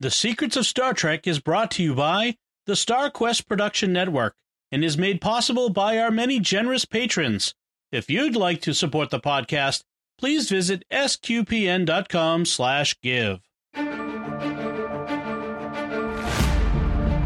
The 0.00 0.10
Secrets 0.12 0.56
of 0.56 0.64
Star 0.64 0.94
Trek 0.94 1.26
is 1.26 1.40
brought 1.40 1.72
to 1.72 1.82
you 1.82 1.92
by 1.92 2.36
the 2.66 2.74
StarQuest 2.74 3.48
Production 3.48 3.92
Network 3.92 4.36
and 4.70 4.84
is 4.84 4.96
made 4.96 5.20
possible 5.20 5.70
by 5.70 5.98
our 5.98 6.12
many 6.12 6.38
generous 6.38 6.84
patrons. 6.84 7.52
If 7.90 8.08
you'd 8.08 8.36
like 8.36 8.60
to 8.62 8.74
support 8.74 9.10
the 9.10 9.18
podcast, 9.18 9.82
please 10.16 10.48
visit 10.48 10.84
sqpn.com 10.92 12.44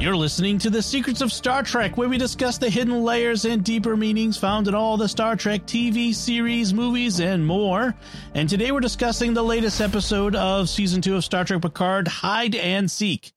You're 0.02 0.16
listening 0.16 0.58
to 0.58 0.68
The 0.68 0.82
Secrets 0.82 1.20
of 1.20 1.32
Star 1.32 1.62
Trek, 1.62 1.96
where 1.96 2.08
we 2.08 2.18
discuss 2.18 2.58
the 2.58 2.68
hidden 2.68 3.04
layers 3.04 3.44
and 3.44 3.62
deeper 3.62 3.96
meanings 3.96 4.36
found 4.36 4.66
in 4.66 4.74
all 4.74 4.96
the 4.96 5.06
Star 5.06 5.36
Trek 5.36 5.64
TV 5.64 6.12
series, 6.12 6.74
movies, 6.74 7.20
and 7.20 7.46
more. 7.46 7.94
And 8.34 8.48
today 8.48 8.72
we're 8.72 8.80
discussing 8.80 9.32
the 9.32 9.44
latest 9.44 9.80
episode 9.80 10.34
of 10.34 10.68
Season 10.68 11.00
2 11.00 11.14
of 11.14 11.24
Star 11.24 11.44
Trek 11.44 11.62
Picard, 11.62 12.08
Hide 12.08 12.56
and 12.56 12.90
Seek. 12.90 13.32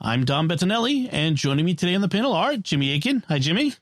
I'm 0.00 0.24
Dom 0.24 0.48
Bettinelli, 0.48 1.10
and 1.12 1.36
joining 1.36 1.66
me 1.66 1.74
today 1.74 1.94
on 1.94 2.00
the 2.00 2.08
panel 2.08 2.32
are 2.32 2.56
Jimmy 2.56 2.94
Akin. 2.94 3.22
Hi, 3.28 3.38
Jimmy. 3.38 3.74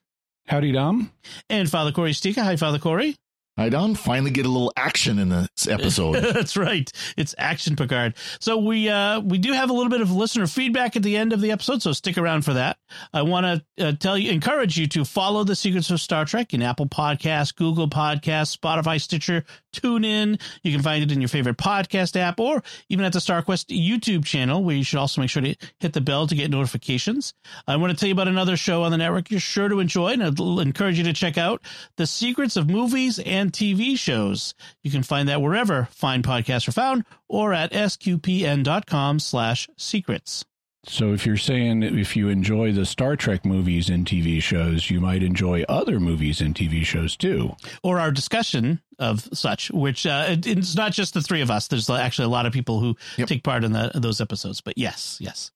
Howdy, 0.48 0.73
Dom. 0.73 1.12
And 1.48 1.70
Father 1.70 1.92
Cory 1.92 2.14
Sticha. 2.14 2.42
Hi, 2.42 2.56
Father 2.56 2.80
Cory. 2.80 3.14
I 3.57 3.69
don't 3.69 3.95
finally 3.95 4.33
get 4.33 4.47
a 4.47 4.49
little 4.49 4.73
action 4.77 5.19
in 5.19 5.29
this 5.29 5.69
episode. 5.69 6.15
That's 6.17 6.57
right. 6.57 6.91
It's 7.17 7.35
action 7.39 7.77
Picard. 7.77 8.15
So 8.41 8.59
we 8.59 8.89
uh 8.89 9.21
we 9.21 9.39
do 9.39 9.53
have 9.53 9.71
a 9.71 9.73
little 9.73 9.91
bit 9.91 10.01
of 10.01 10.11
listener 10.11 10.47
feedback 10.47 10.97
at 10.97 11.03
the 11.03 11.17
end 11.17 11.33
of 11.33 11.41
the 11.41 11.53
episode, 11.53 11.83
so 11.83 11.93
stick 11.93 12.19
around 12.19 12.45
for 12.45 12.55
that. 12.55 12.79
I 13.12 13.23
want 13.23 13.62
to 13.79 13.87
uh, 13.87 13.93
tell 13.93 14.19
you 14.19 14.33
encourage 14.33 14.77
you 14.77 14.87
to 14.89 15.05
follow 15.05 15.45
the 15.45 15.57
Secrets 15.57 15.91
of 15.91 16.01
Star 16.01 16.25
Trek 16.25 16.53
in 16.53 16.62
Apple 16.62 16.87
Podcasts, 16.87 17.55
Google 17.55 17.89
Podcasts, 17.89 18.57
Spotify, 18.57 19.01
Stitcher, 19.01 19.45
TuneIn. 19.73 20.41
You 20.62 20.73
can 20.73 20.83
find 20.83 21.03
it 21.03 21.12
in 21.12 21.21
your 21.21 21.29
favorite 21.29 21.57
podcast 21.57 22.17
app 22.17 22.41
or 22.41 22.62
even 22.89 23.05
at 23.05 23.12
the 23.12 23.19
StarQuest 23.19 23.67
YouTube 23.67 24.25
channel, 24.25 24.65
where 24.65 24.77
you 24.77 24.84
should 24.84 24.98
also 24.98 25.21
make 25.21 25.31
sure 25.31 25.43
to 25.43 25.55
hit 25.79 25.93
the 25.93 26.01
bell 26.01 26.27
to 26.27 26.34
get 26.34 26.51
notifications. 26.51 27.34
I 27.67 27.77
want 27.77 27.93
to 27.93 27.97
tell 27.97 28.09
you 28.09 28.15
about 28.15 28.29
another 28.29 28.57
show 28.57 28.83
on 28.83 28.91
the 28.91 28.98
network 28.98 29.31
you're 29.31 29.41
sure 29.41 29.69
to 29.69 29.81
enjoy, 29.81 30.09
and 30.12 30.23
I'd 30.23 30.39
encourage 30.39 30.98
you 30.98 31.05
to 31.05 31.12
check 31.12 31.39
out 31.39 31.62
The 31.97 32.06
Secrets 32.06 32.56
of 32.56 32.69
Movies 32.69 33.19
and 33.19 33.44
TV 33.50 33.98
Shows. 33.98 34.55
You 34.83 34.91
can 34.91 35.03
find 35.03 35.28
that 35.28 35.42
wherever 35.42 35.89
fine 35.91 36.23
podcasts 36.23 36.69
are 36.69 36.73
found 36.73 37.05
or 37.28 37.53
at 37.53 37.73
sqpn.com 37.73 39.19
slash 39.20 39.69
secrets. 39.77 40.45
So, 40.87 41.14
if 41.14 41.25
you're 41.25 41.39
saying 41.39 41.83
if 41.83 42.15
you 42.15 42.28
enjoy 42.28 42.72
the 42.72 42.84
Star 42.84 43.17
Trek 43.17 43.47
movies 43.47 43.89
and 43.89 44.06
TV 44.06 44.42
shows, 44.42 44.91
you 44.91 45.00
might 45.00 45.22
enjoy 45.22 45.62
other 45.62 45.98
movies 45.98 46.42
and 46.42 46.55
TV 46.55 46.84
shows 46.84 47.17
too. 47.17 47.56
Or 47.83 47.98
our 47.98 48.11
discussion 48.11 48.83
of 48.98 49.27
such, 49.33 49.70
which 49.70 50.06
uh, 50.06 50.27
it, 50.28 50.47
it's 50.47 50.75
not 50.75 50.92
just 50.92 51.15
the 51.15 51.22
three 51.22 51.41
of 51.41 51.50
us. 51.50 51.69
There's 51.69 51.89
actually 51.89 52.27
a 52.27 52.31
lot 52.31 52.45
of 52.45 52.53
people 52.53 52.81
who 52.81 52.97
yep. 53.17 53.28
take 53.28 53.42
part 53.42 53.65
in 53.65 53.72
the, 53.72 53.92
those 53.95 54.20
episodes. 54.20 54.61
But 54.61 54.77
yes, 54.77 55.17
yes. 55.20 55.53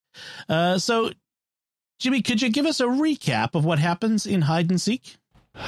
Uh, 0.49 0.79
so, 0.79 1.11
Jimmy, 1.99 2.23
could 2.23 2.41
you 2.41 2.49
give 2.49 2.67
us 2.67 2.81
a 2.81 2.85
recap 2.85 3.55
of 3.55 3.65
what 3.67 3.79
happens 3.79 4.25
in 4.25 4.43
Hide 4.43 4.71
and 4.71 4.81
Seek? 4.81 5.19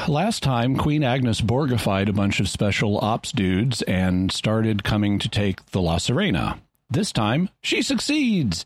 Last 0.09 0.43
time, 0.43 0.77
Queen 0.77 1.03
Agnes 1.03 1.41
Borgified 1.41 2.09
a 2.09 2.13
bunch 2.13 2.39
of 2.39 2.49
special 2.49 2.99
ops 3.03 3.33
dudes 3.33 3.83
and 3.83 4.31
started 4.31 4.85
coming 4.85 5.19
to 5.19 5.29
take 5.29 5.67
the 5.73 5.81
La 5.81 5.97
Sirena. 5.97 6.59
This 6.89 7.13
time, 7.13 7.51
she 7.61 7.83
succeeds. 7.83 8.65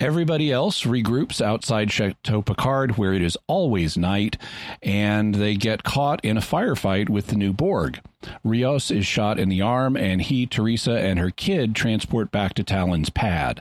Everybody 0.00 0.52
else 0.52 0.84
regroups 0.84 1.40
outside 1.40 1.90
Chateau 1.90 2.40
Picard, 2.40 2.96
where 2.96 3.12
it 3.12 3.22
is 3.22 3.36
always 3.46 3.96
night, 3.98 4.36
and 4.82 5.34
they 5.34 5.56
get 5.56 5.82
caught 5.82 6.24
in 6.24 6.36
a 6.36 6.42
firefight 6.42 7.08
with 7.08 7.28
the 7.28 7.36
new 7.36 7.52
Borg. 7.52 8.00
Rios 8.44 8.90
is 8.90 9.06
shot 9.06 9.38
in 9.38 9.48
the 9.48 9.62
arm, 9.62 9.96
and 9.96 10.22
he, 10.22 10.46
Teresa, 10.46 10.98
and 10.98 11.18
her 11.18 11.30
kid 11.30 11.74
transport 11.74 12.30
back 12.30 12.54
to 12.54 12.64
Tallinn's 12.64 13.10
pad. 13.10 13.60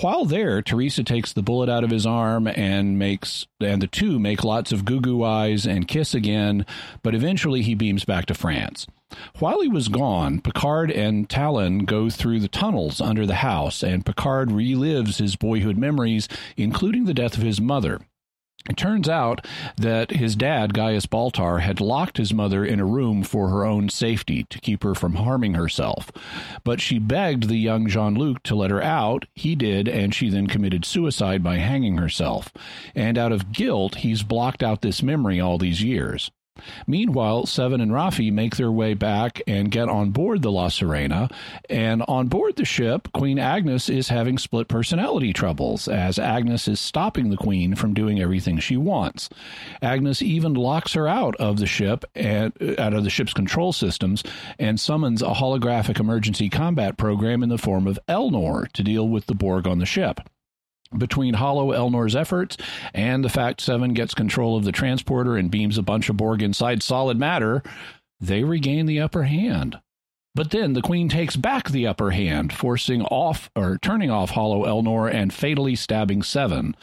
While 0.00 0.24
there, 0.24 0.62
Teresa 0.62 1.02
takes 1.02 1.32
the 1.32 1.42
bullet 1.42 1.68
out 1.68 1.84
of 1.84 1.90
his 1.90 2.06
arm 2.06 2.46
and 2.46 2.98
makes, 2.98 3.46
and 3.60 3.82
the 3.82 3.86
two 3.86 4.18
make 4.18 4.44
lots 4.44 4.72
of 4.72 4.84
goo 4.84 5.00
goo 5.00 5.24
eyes 5.24 5.66
and 5.66 5.88
kiss 5.88 6.14
again, 6.14 6.66
but 7.02 7.14
eventually 7.14 7.62
he 7.62 7.74
beams 7.74 8.04
back 8.04 8.26
to 8.26 8.34
France. 8.34 8.86
While 9.38 9.60
he 9.60 9.68
was 9.68 9.88
gone, 9.88 10.40
Picard 10.40 10.90
and 10.90 11.28
Talon 11.28 11.84
go 11.84 12.10
through 12.10 12.40
the 12.40 12.48
tunnels 12.48 13.00
under 13.00 13.24
the 13.24 13.36
house, 13.36 13.82
and 13.82 14.04
Picard 14.04 14.50
relives 14.50 15.18
his 15.18 15.36
boyhood 15.36 15.78
memories, 15.78 16.28
including 16.56 17.04
the 17.04 17.14
death 17.14 17.36
of 17.36 17.42
his 17.42 17.60
mother. 17.60 18.00
It 18.68 18.76
turns 18.76 19.08
out 19.08 19.46
that 19.76 20.10
his 20.10 20.34
dad, 20.34 20.74
Gaius 20.74 21.06
Baltar, 21.06 21.60
had 21.60 21.80
locked 21.80 22.16
his 22.16 22.34
mother 22.34 22.64
in 22.64 22.80
a 22.80 22.84
room 22.84 23.22
for 23.22 23.48
her 23.48 23.64
own 23.64 23.88
safety 23.88 24.44
to 24.44 24.60
keep 24.60 24.82
her 24.82 24.94
from 24.94 25.14
harming 25.14 25.54
herself. 25.54 26.10
But 26.64 26.80
she 26.80 26.98
begged 26.98 27.48
the 27.48 27.58
young 27.58 27.86
Jean 27.88 28.14
Luc 28.14 28.42
to 28.44 28.54
let 28.56 28.70
her 28.70 28.82
out. 28.82 29.26
He 29.34 29.54
did, 29.54 29.88
and 29.88 30.14
she 30.14 30.28
then 30.28 30.46
committed 30.46 30.84
suicide 30.84 31.42
by 31.42 31.58
hanging 31.58 31.98
herself. 31.98 32.52
And 32.94 33.16
out 33.16 33.32
of 33.32 33.52
guilt, 33.52 33.96
he's 33.96 34.22
blocked 34.22 34.62
out 34.62 34.82
this 34.82 35.02
memory 35.02 35.40
all 35.40 35.58
these 35.58 35.82
years. 35.82 36.30
Meanwhile, 36.86 37.46
Seven 37.46 37.80
and 37.80 37.92
Raffi 37.92 38.32
make 38.32 38.56
their 38.56 38.70
way 38.70 38.94
back 38.94 39.40
and 39.46 39.70
get 39.70 39.88
on 39.88 40.10
board 40.10 40.42
the 40.42 40.50
La 40.50 40.68
Sirena. 40.68 41.30
And 41.68 42.02
on 42.08 42.28
board 42.28 42.56
the 42.56 42.64
ship, 42.64 43.08
Queen 43.12 43.38
Agnes 43.38 43.88
is 43.88 44.08
having 44.08 44.38
split 44.38 44.68
personality 44.68 45.32
troubles 45.32 45.88
as 45.88 46.18
Agnes 46.18 46.68
is 46.68 46.80
stopping 46.80 47.30
the 47.30 47.36
Queen 47.36 47.74
from 47.74 47.94
doing 47.94 48.20
everything 48.20 48.58
she 48.58 48.76
wants. 48.76 49.28
Agnes 49.82 50.22
even 50.22 50.54
locks 50.54 50.94
her 50.94 51.08
out 51.08 51.36
of 51.36 51.58
the 51.58 51.66
ship 51.66 52.04
and 52.14 52.52
out 52.78 52.94
of 52.94 53.04
the 53.04 53.10
ship's 53.10 53.34
control 53.34 53.72
systems 53.72 54.22
and 54.58 54.78
summons 54.78 55.22
a 55.22 55.26
holographic 55.26 56.00
emergency 56.00 56.48
combat 56.48 56.96
program 56.96 57.42
in 57.42 57.48
the 57.48 57.58
form 57.58 57.86
of 57.86 57.98
Elnor 58.08 58.70
to 58.72 58.82
deal 58.82 59.08
with 59.08 59.26
the 59.26 59.34
Borg 59.34 59.66
on 59.66 59.78
the 59.78 59.86
ship 59.86 60.20
between 60.96 61.34
Hollow 61.34 61.72
Elnor's 61.72 62.16
efforts 62.16 62.56
and 62.94 63.24
the 63.24 63.28
fact 63.28 63.60
Seven 63.60 63.94
gets 63.94 64.14
control 64.14 64.56
of 64.56 64.64
the 64.64 64.72
transporter 64.72 65.36
and 65.36 65.50
beams 65.50 65.78
a 65.78 65.82
bunch 65.82 66.08
of 66.08 66.16
Borg 66.16 66.42
inside 66.42 66.82
solid 66.82 67.18
matter, 67.18 67.62
they 68.20 68.44
regain 68.44 68.86
the 68.86 69.00
upper 69.00 69.24
hand. 69.24 69.78
But 70.34 70.50
then 70.50 70.74
the 70.74 70.82
Queen 70.82 71.08
takes 71.08 71.34
back 71.34 71.70
the 71.70 71.86
upper 71.86 72.10
hand, 72.10 72.52
forcing 72.52 73.02
off 73.02 73.50
or 73.56 73.78
turning 73.78 74.10
off 74.10 74.30
Hollow 74.30 74.66
Elnor 74.66 75.10
and 75.10 75.32
fatally 75.32 75.74
stabbing 75.74 76.22
Seven. 76.22 76.76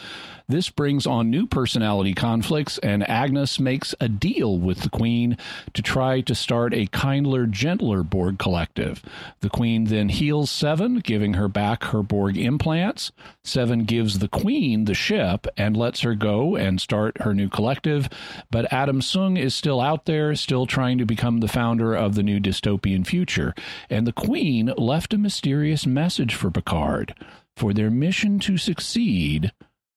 This 0.47 0.69
brings 0.69 1.07
on 1.07 1.29
new 1.29 1.47
personality 1.47 2.13
conflicts, 2.13 2.77
and 2.79 3.07
Agnes 3.09 3.59
makes 3.59 3.95
a 4.01 4.09
deal 4.09 4.57
with 4.57 4.81
the 4.81 4.89
Queen 4.89 5.37
to 5.73 5.81
try 5.81 6.19
to 6.21 6.35
start 6.35 6.73
a 6.73 6.87
kindler, 6.87 7.45
gentler 7.45 8.03
Borg 8.03 8.39
collective. 8.39 9.01
The 9.39 9.49
Queen 9.49 9.85
then 9.85 10.09
heals 10.09 10.51
Seven, 10.51 10.99
giving 10.99 11.35
her 11.35 11.47
back 11.47 11.85
her 11.85 12.03
Borg 12.03 12.37
implants. 12.37 13.11
Seven 13.43 13.85
gives 13.85 14.19
the 14.19 14.27
Queen 14.27 14.85
the 14.85 14.93
ship 14.93 15.47
and 15.55 15.77
lets 15.77 16.01
her 16.01 16.13
go 16.13 16.57
and 16.57 16.81
start 16.81 17.21
her 17.21 17.33
new 17.33 17.47
collective. 17.47 18.09
But 18.51 18.71
Adam 18.71 18.99
Soong 18.99 19.39
is 19.39 19.55
still 19.55 19.79
out 19.79 20.05
there, 20.05 20.35
still 20.35 20.65
trying 20.65 20.97
to 20.97 21.05
become 21.05 21.39
the 21.39 21.47
founder 21.47 21.95
of 21.95 22.15
the 22.15 22.23
new 22.23 22.39
dystopian 22.39 23.07
future. 23.07 23.55
And 23.89 24.05
the 24.05 24.13
Queen 24.13 24.73
left 24.77 25.13
a 25.13 25.17
mysterious 25.17 25.85
message 25.85 26.35
for 26.35 26.51
Picard. 26.51 27.15
For 27.55 27.71
their 27.71 27.91
mission 27.91 28.39
to 28.39 28.57
succeed, 28.57 29.51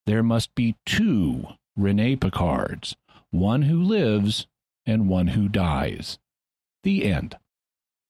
there 0.06 0.22
must 0.22 0.54
be 0.54 0.76
two 0.86 1.46
Renée 1.78 2.18
Picards, 2.18 2.96
one 3.30 3.62
who 3.62 3.82
lives 3.82 4.46
and 4.86 5.08
one 5.08 5.28
who 5.28 5.48
dies. 5.48 6.18
The 6.84 7.04
end. 7.04 7.36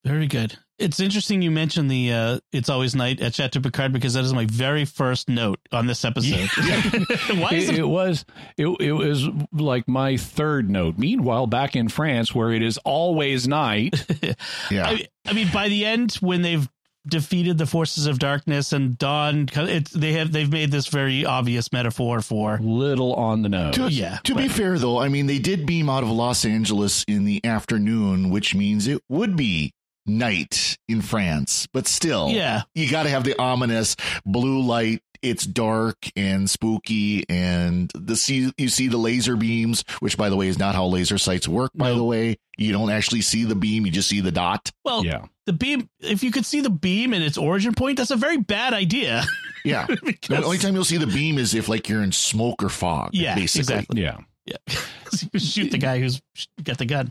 Very 0.05 0.27
good. 0.27 0.59
It's 0.79 1.01
interesting 1.01 1.41
you 1.41 1.51
mentioned 1.51 1.91
the 1.91 2.13
uh, 2.13 2.39
"It's 2.53 2.69
Always 2.69 2.95
Night" 2.95 3.21
at 3.21 3.35
Chateau 3.35 3.61
Picard 3.61 3.95
because 3.95 4.13
that 4.13 4.25
is 4.25 4.35
my 4.35 4.45
very 4.45 4.85
first 4.85 5.29
note 5.29 5.59
on 5.73 5.87
this 5.87 6.05
episode. 6.05 6.49
Why 7.39 7.55
is 7.55 7.71
it, 7.71 7.77
it, 7.77 7.79
it 7.79 7.89
was 7.89 8.27
it, 8.59 8.67
it 8.81 8.93
was 8.93 9.27
like 9.53 9.89
my 9.89 10.19
third 10.19 10.69
note. 10.69 10.99
Meanwhile, 10.99 11.47
back 11.47 11.77
in 11.77 11.89
France, 11.89 12.35
where 12.35 12.53
it 12.53 12.63
is 12.63 12.79
always 12.85 13.49
night. 13.49 14.05
yeah, 14.71 14.87
I, 14.87 15.09
I 15.27 15.33
mean, 15.33 15.49
by 15.51 15.71
the 15.71 15.87
end, 15.87 16.13
when 16.17 16.43
they've 16.43 16.69
defeated 17.07 17.59
the 17.59 17.67
forces 17.67 18.07
of 18.07 18.19
darkness 18.19 18.73
and 18.73 18.99
dawn 18.99 19.49
it, 19.55 19.89
they 19.91 20.13
have 20.13 20.33
they've 20.33 20.51
made 20.51 20.71
this 20.71 20.89
very 20.89 21.25
obvious 21.25 21.73
metaphor 21.73 22.21
for 22.21 22.59
little 22.59 23.15
on 23.15 23.43
the 23.43 23.49
nose. 23.49 23.75
To, 23.75 23.89
yeah 23.89 24.19
to 24.25 24.35
but, 24.35 24.43
be 24.43 24.49
fair 24.49 24.79
though 24.79 24.99
i 24.99 25.09
mean 25.09 25.27
they 25.27 25.39
did 25.39 25.67
beam 25.67 25.89
out 25.89 26.03
of 26.03 26.11
los 26.11 26.45
angeles 26.45 27.05
in 27.07 27.25
the 27.25 27.45
afternoon 27.45 28.31
which 28.31 28.55
means 28.55 28.87
it 28.87 29.03
would 29.09 29.37
be 29.37 29.73
night 30.07 30.77
in 30.89 31.01
france 31.03 31.67
but 31.73 31.87
still 31.87 32.31
yeah. 32.31 32.63
you 32.75 32.91
got 32.91 33.05
to 33.05 33.09
have 33.09 33.25
the 33.25 33.39
ominous 33.41 33.97
blue 34.25 34.61
light 34.63 35.01
it's 35.23 35.45
dark 35.45 36.11
and 36.17 36.49
spooky 36.49 37.25
and 37.29 37.91
the 37.95 38.17
see 38.17 38.53
you 38.57 38.69
see 38.69 38.89
the 38.89 38.97
laser 38.97 39.37
beams 39.37 39.85
which 40.01 40.17
by 40.17 40.29
the 40.29 40.37
way 40.37 40.49
is 40.49 40.59
not 40.59 40.75
how 40.75 40.87
laser 40.87 41.19
sights 41.19 41.49
work 41.49 41.73
by 41.75 41.93
the 41.93 42.05
way. 42.05 42.37
You 42.59 42.73
don't 42.73 42.91
actually 42.91 43.21
see 43.21 43.45
the 43.45 43.55
beam 43.55 43.87
you 43.87 43.93
just 43.93 44.09
see 44.09 44.21
the 44.21 44.31
dot. 44.31 44.71
Well 44.85 45.05
yeah. 45.05 45.27
the 45.47 45.53
beam 45.53 45.89
if 46.01 46.23
you 46.23 46.31
could 46.31 46.47
see 46.47 46.61
the 46.61 46.71
beam 46.71 47.13
and 47.13 47.23
its 47.23 47.39
origin 47.39 47.75
point 47.75 47.99
that's 47.99 48.11
a 48.11 48.17
very 48.17 48.39
bad 48.39 48.75
idea. 48.75 49.25
Yeah. 49.65 49.87
Because, 50.05 50.29
the 50.29 50.45
only 50.45 50.59
time 50.59 50.75
you'll 50.75 50.85
see 50.85 50.97
the 50.97 51.09
beam 51.09 51.39
is 51.39 51.53
if 51.53 51.69
like 51.69 51.89
you're 51.89 52.05
in 52.05 52.13
smoke 52.13 52.63
or 52.63 52.69
fog 52.69 53.11
yeah 53.13 53.35
basically. 53.35 53.75
exactly. 53.75 54.03
yeah. 54.03 54.19
Yeah. 54.45 54.59
Shoot 55.37 55.73
the 55.73 55.79
guy 55.79 55.99
who's 55.99 56.23
got 56.63 56.79
the 56.79 56.85
gun 56.85 57.11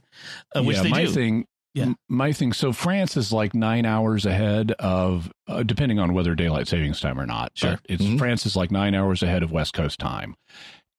uh, 0.56 0.63
which 0.63 0.78
yeah, 0.78 0.84
they 0.84 0.90
my 0.90 1.04
do. 1.04 1.12
thing 1.12 1.48
Yeah. 1.75 1.94
My 2.10 2.31
thing. 2.31 2.54
So 2.54 2.72
France 2.74 3.18
is 3.18 3.31
like 3.33 3.54
nine 3.54 3.86
hours 3.86 4.25
ahead 4.25 4.72
of, 4.80 5.31
uh, 5.48 5.62
depending 5.63 6.00
on 6.00 6.13
whether 6.13 6.33
daylight 6.33 6.68
savings 6.68 7.00
time 7.01 7.19
or 7.19 7.25
not. 7.25 7.51
Sure. 7.56 7.72
but 7.72 7.81
It's 7.89 8.04
Mhm. 8.04 8.18
France 8.18 8.45
is 8.45 8.56
like 8.56 8.72
nine 8.72 8.95
hours 8.95 9.22
ahead 9.22 9.44
of 9.44 9.51
West 9.51 9.74
Coast 9.74 10.00
time, 10.00 10.36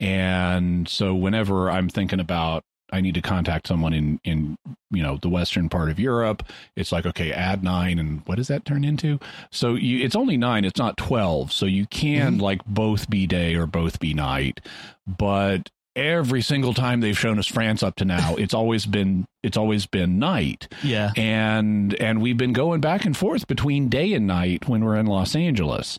and 0.00 0.88
so 0.88 1.14
whenever 1.14 1.70
I'm 1.70 1.88
thinking 1.88 2.20
about 2.20 2.62
I 2.93 3.00
need 3.00 3.14
to 3.17 3.20
contact 3.20 3.67
someone 3.67 3.93
in 3.93 4.20
in 4.23 4.56
you 4.93 5.02
know 5.02 5.17
the 5.20 5.28
western 5.28 5.69
part 5.69 5.90
of 5.90 5.99
Europe, 5.99 6.44
it's 6.76 6.93
like 6.93 7.05
okay, 7.05 7.32
add 7.32 7.64
nine, 7.64 7.99
and 7.99 8.22
what 8.26 8.37
does 8.37 8.46
that 8.49 8.64
turn 8.64 8.84
into? 8.84 9.19
So 9.50 9.75
you, 9.75 10.05
it's 10.05 10.14
only 10.14 10.37
nine, 10.37 10.64
it's 10.64 10.79
not 10.79 10.96
twelve, 10.96 11.50
so 11.52 11.67
you 11.67 11.87
can 11.87 12.38
like 12.38 12.64
both 12.64 13.11
be 13.11 13.26
day 13.26 13.56
or 13.56 13.67
both 13.67 13.99
be 13.99 14.14
night, 14.14 14.61
but 15.06 15.69
every 15.96 16.43
single 16.43 16.75
time 16.75 17.00
they've 17.00 17.19
shown 17.19 17.38
us 17.40 17.46
France 17.48 17.82
up 17.82 17.96
to 17.96 18.04
now, 18.04 18.37
it's 18.37 18.54
always 18.54 18.87
been 18.87 19.25
it's 19.43 19.56
always 19.56 19.87
been 19.87 20.19
night 20.19 20.69
Yeah. 20.82 21.10
and 21.16 21.94
and 21.94 22.20
we've 22.20 22.37
been 22.37 22.52
going 22.52 22.81
back 22.81 23.04
and 23.04 23.16
forth 23.16 23.46
between 23.48 23.88
day 23.88 24.12
and 24.12 24.26
night 24.26 24.69
when 24.69 24.84
we're 24.84 24.96
in 24.96 25.06
Los 25.06 25.34
Angeles. 25.34 25.98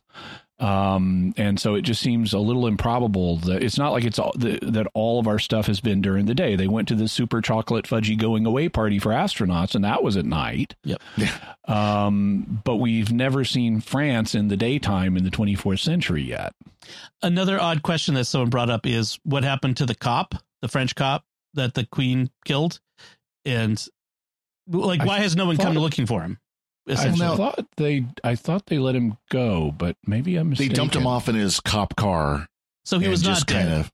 Um, 0.59 1.35
and 1.37 1.59
so 1.59 1.75
it 1.75 1.83
just 1.83 2.01
seems 2.01 2.33
a 2.33 2.39
little 2.39 2.65
improbable 2.65 3.37
that 3.37 3.61
it's 3.61 3.77
not 3.77 3.91
like 3.91 4.03
it's 4.03 4.17
all, 4.17 4.33
that, 4.37 4.59
that 4.73 4.87
all 4.95 5.19
of 5.19 5.27
our 5.27 5.37
stuff 5.37 5.67
has 5.67 5.79
been 5.79 6.01
during 6.01 6.25
the 6.25 6.33
day. 6.33 6.55
They 6.55 6.67
went 6.67 6.87
to 6.87 6.95
the 6.95 7.07
super 7.07 7.41
chocolate 7.41 7.85
fudgy 7.85 8.17
going 8.17 8.45
away 8.45 8.67
party 8.67 8.97
for 8.97 9.11
astronauts, 9.11 9.75
and 9.75 9.83
that 9.83 10.01
was 10.01 10.17
at 10.17 10.25
night. 10.25 10.75
Yep. 10.83 11.01
Um, 11.67 12.61
but 12.63 12.77
we've 12.77 13.11
never 13.11 13.43
seen 13.43 13.81
France 13.81 14.33
in 14.33 14.47
the 14.47 14.55
daytime 14.55 15.17
in 15.17 15.25
the 15.25 15.29
24th 15.29 15.79
century 15.79 16.23
yet. 16.23 16.53
Another 17.21 17.59
odd 17.59 17.83
question 17.83 18.13
that 18.13 18.23
someone 18.23 18.49
brought 18.49 18.69
up 18.69 18.85
is 18.85 19.19
what 19.23 19.43
happened 19.43 19.75
to 19.75 19.85
the 19.85 19.93
cop, 19.93 20.33
the 20.61 20.69
French 20.69 20.95
cop 20.95 21.25
that 21.55 21.73
the 21.73 21.85
Queen 21.85 22.29
killed, 22.45 22.79
and 23.43 23.85
like 24.65 25.01
I 25.01 25.05
why 25.05 25.19
has 25.19 25.35
no 25.35 25.45
one 25.45 25.57
come 25.57 25.73
looking 25.73 26.05
for 26.05 26.21
him? 26.21 26.39
I 26.89 27.11
thought 27.35 27.65
they, 27.77 28.05
I 28.23 28.35
thought 28.35 28.65
they 28.67 28.77
let 28.79 28.95
him 28.95 29.17
go, 29.29 29.71
but 29.71 29.95
maybe 30.05 30.35
I'm 30.37 30.47
They 30.47 30.49
mistaken. 30.51 30.75
dumped 30.75 30.95
him 30.95 31.07
off 31.07 31.27
in 31.29 31.35
his 31.35 31.59
cop 31.59 31.95
car. 31.95 32.47
so 32.85 32.99
he 32.99 33.05
and 33.05 33.11
was 33.11 33.23
not 33.23 33.29
just 33.35 33.47
dead. 33.47 33.67
kind 33.67 33.73
of. 33.81 33.91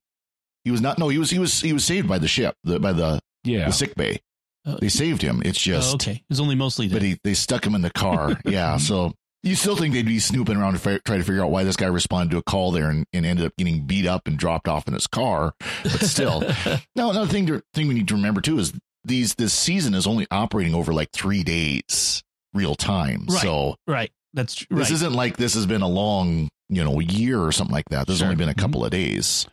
He 0.64 0.72
was 0.72 0.82
not. 0.82 0.98
No, 0.98 1.10
he 1.10 1.18
was. 1.18 1.30
He 1.30 1.40
was. 1.40 1.60
He 1.62 1.74
was 1.74 1.84
saved 1.84 2.08
by 2.08 2.20
the 2.20 2.28
ship, 2.28 2.56
the, 2.64 2.80
by 2.80 2.94
the, 2.94 3.20
Yeah, 3.44 3.66
the 3.66 3.72
sick 3.74 3.96
bay. 3.96 4.22
Uh, 4.66 4.78
They 4.80 4.88
saved 4.90 5.22
him. 5.22 5.42
It's 5.44 5.60
just. 5.60 5.92
oh, 5.92 5.96
okay, 5.96 6.14
he 6.14 6.26
was 6.30 6.40
only 6.40 6.56
mostly 6.56 6.88
dead. 6.88 6.94
But 6.94 7.02
he, 7.02 7.18
they 7.24 7.34
stuck 7.34 7.66
him 7.66 7.76
in 7.76 7.82
the 7.82 7.90
car. 7.92 8.40
yeah. 8.46 8.78
So 8.78 9.14
you 9.42 9.56
still 9.56 9.76
think 9.76 9.94
they'd 9.94 10.06
be 10.06 10.20
snooping 10.20 10.56
around 10.56 10.74
to 10.74 10.80
fi- 10.80 11.00
try 11.00 11.18
to 11.18 11.24
figure 11.24 11.44
out 11.44 11.52
why 11.52 11.66
this 11.66 11.76
guy 11.76 11.88
responded 11.88 12.32
to 12.32 12.38
a 12.38 12.44
call 12.44 12.72
there 12.72 12.90
and, 12.90 13.06
and 13.12 13.26
ended 13.26 13.46
up 13.46 13.52
getting 13.58 13.86
beat 13.86 14.06
up 14.06 14.26
and 14.26 14.38
dropped 14.38 14.70
off 14.70 14.88
in 14.88 14.94
his 14.94 15.06
car. 15.08 15.54
But 15.84 16.00
still, 16.06 16.40
now 16.96 17.10
another 17.10 17.28
thing 17.30 17.48
to, 17.48 17.62
thing 17.74 17.90
we 17.90 17.94
need 17.94 18.08
to 18.08 18.16
remember 18.16 18.40
too 18.40 18.58
is 18.58 18.72
these 19.04 19.36
this 19.36 19.54
season 19.54 19.94
is 19.94 20.08
only 20.08 20.28
operating 20.32 20.74
over 20.74 20.94
like 20.94 21.12
three 21.12 21.44
days 21.44 22.24
real 22.54 22.76
time. 22.76 23.26
Right. 23.30 23.42
So 23.42 23.76
right. 23.88 24.12
That's 24.34 24.56
tr- 24.56 24.66
this 24.72 24.90
right. 24.90 24.92
isn't 24.92 25.14
like 25.14 25.38
this 25.38 25.54
has 25.56 25.66
been 25.66 25.82
a 25.82 25.88
long 25.88 26.50
you 26.70 26.84
know 26.84 27.00
year 27.00 27.40
or 27.42 27.52
something 27.52 27.74
like 27.74 27.90
that. 27.90 28.08
There's 28.08 28.20
Sure. 28.20 28.28
only 28.28 28.38
been 28.38 28.50
a 28.50 28.54
couple 28.56 28.84
of 28.84 28.92
days. 28.92 29.48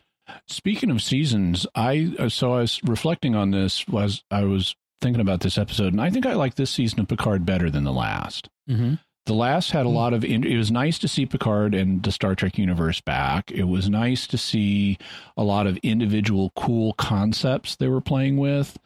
Speaking 0.47 0.89
of 0.91 1.01
seasons, 1.01 1.67
I 1.75 2.13
uh, 2.17 2.29
so 2.29 2.53
I 2.53 2.59
was 2.61 2.79
reflecting 2.85 3.35
on 3.35 3.51
this 3.51 3.87
was 3.87 4.23
I 4.31 4.43
was 4.45 4.75
thinking 5.01 5.21
about 5.21 5.41
this 5.41 5.57
episode, 5.57 5.93
and 5.93 6.01
I 6.01 6.09
think 6.09 6.25
I 6.25 6.33
like 6.33 6.55
this 6.55 6.71
season 6.71 6.99
of 6.99 7.07
Picard 7.07 7.45
better 7.45 7.69
than 7.69 7.83
the 7.83 7.91
last. 7.91 8.49
Mhm. 8.69 8.99
The 9.27 9.33
last 9.33 9.71
had 9.71 9.85
a 9.85 9.89
Hmm. 9.89 9.95
lot 9.95 10.13
of. 10.13 10.23
It 10.25 10.57
was 10.57 10.71
nice 10.71 10.97
to 10.99 11.07
see 11.07 11.25
Picard 11.25 11.75
and 11.75 12.01
the 12.01 12.11
Star 12.11 12.33
Trek 12.33 12.57
universe 12.57 13.01
back. 13.01 13.51
It 13.51 13.65
was 13.65 13.89
nice 13.89 14.25
to 14.27 14.37
see 14.37 14.97
a 15.37 15.43
lot 15.43 15.67
of 15.67 15.77
individual 15.83 16.51
cool 16.55 16.93
concepts 16.93 17.75
they 17.75 17.87
were 17.87 18.01
playing 18.01 18.37
with, 18.37 18.79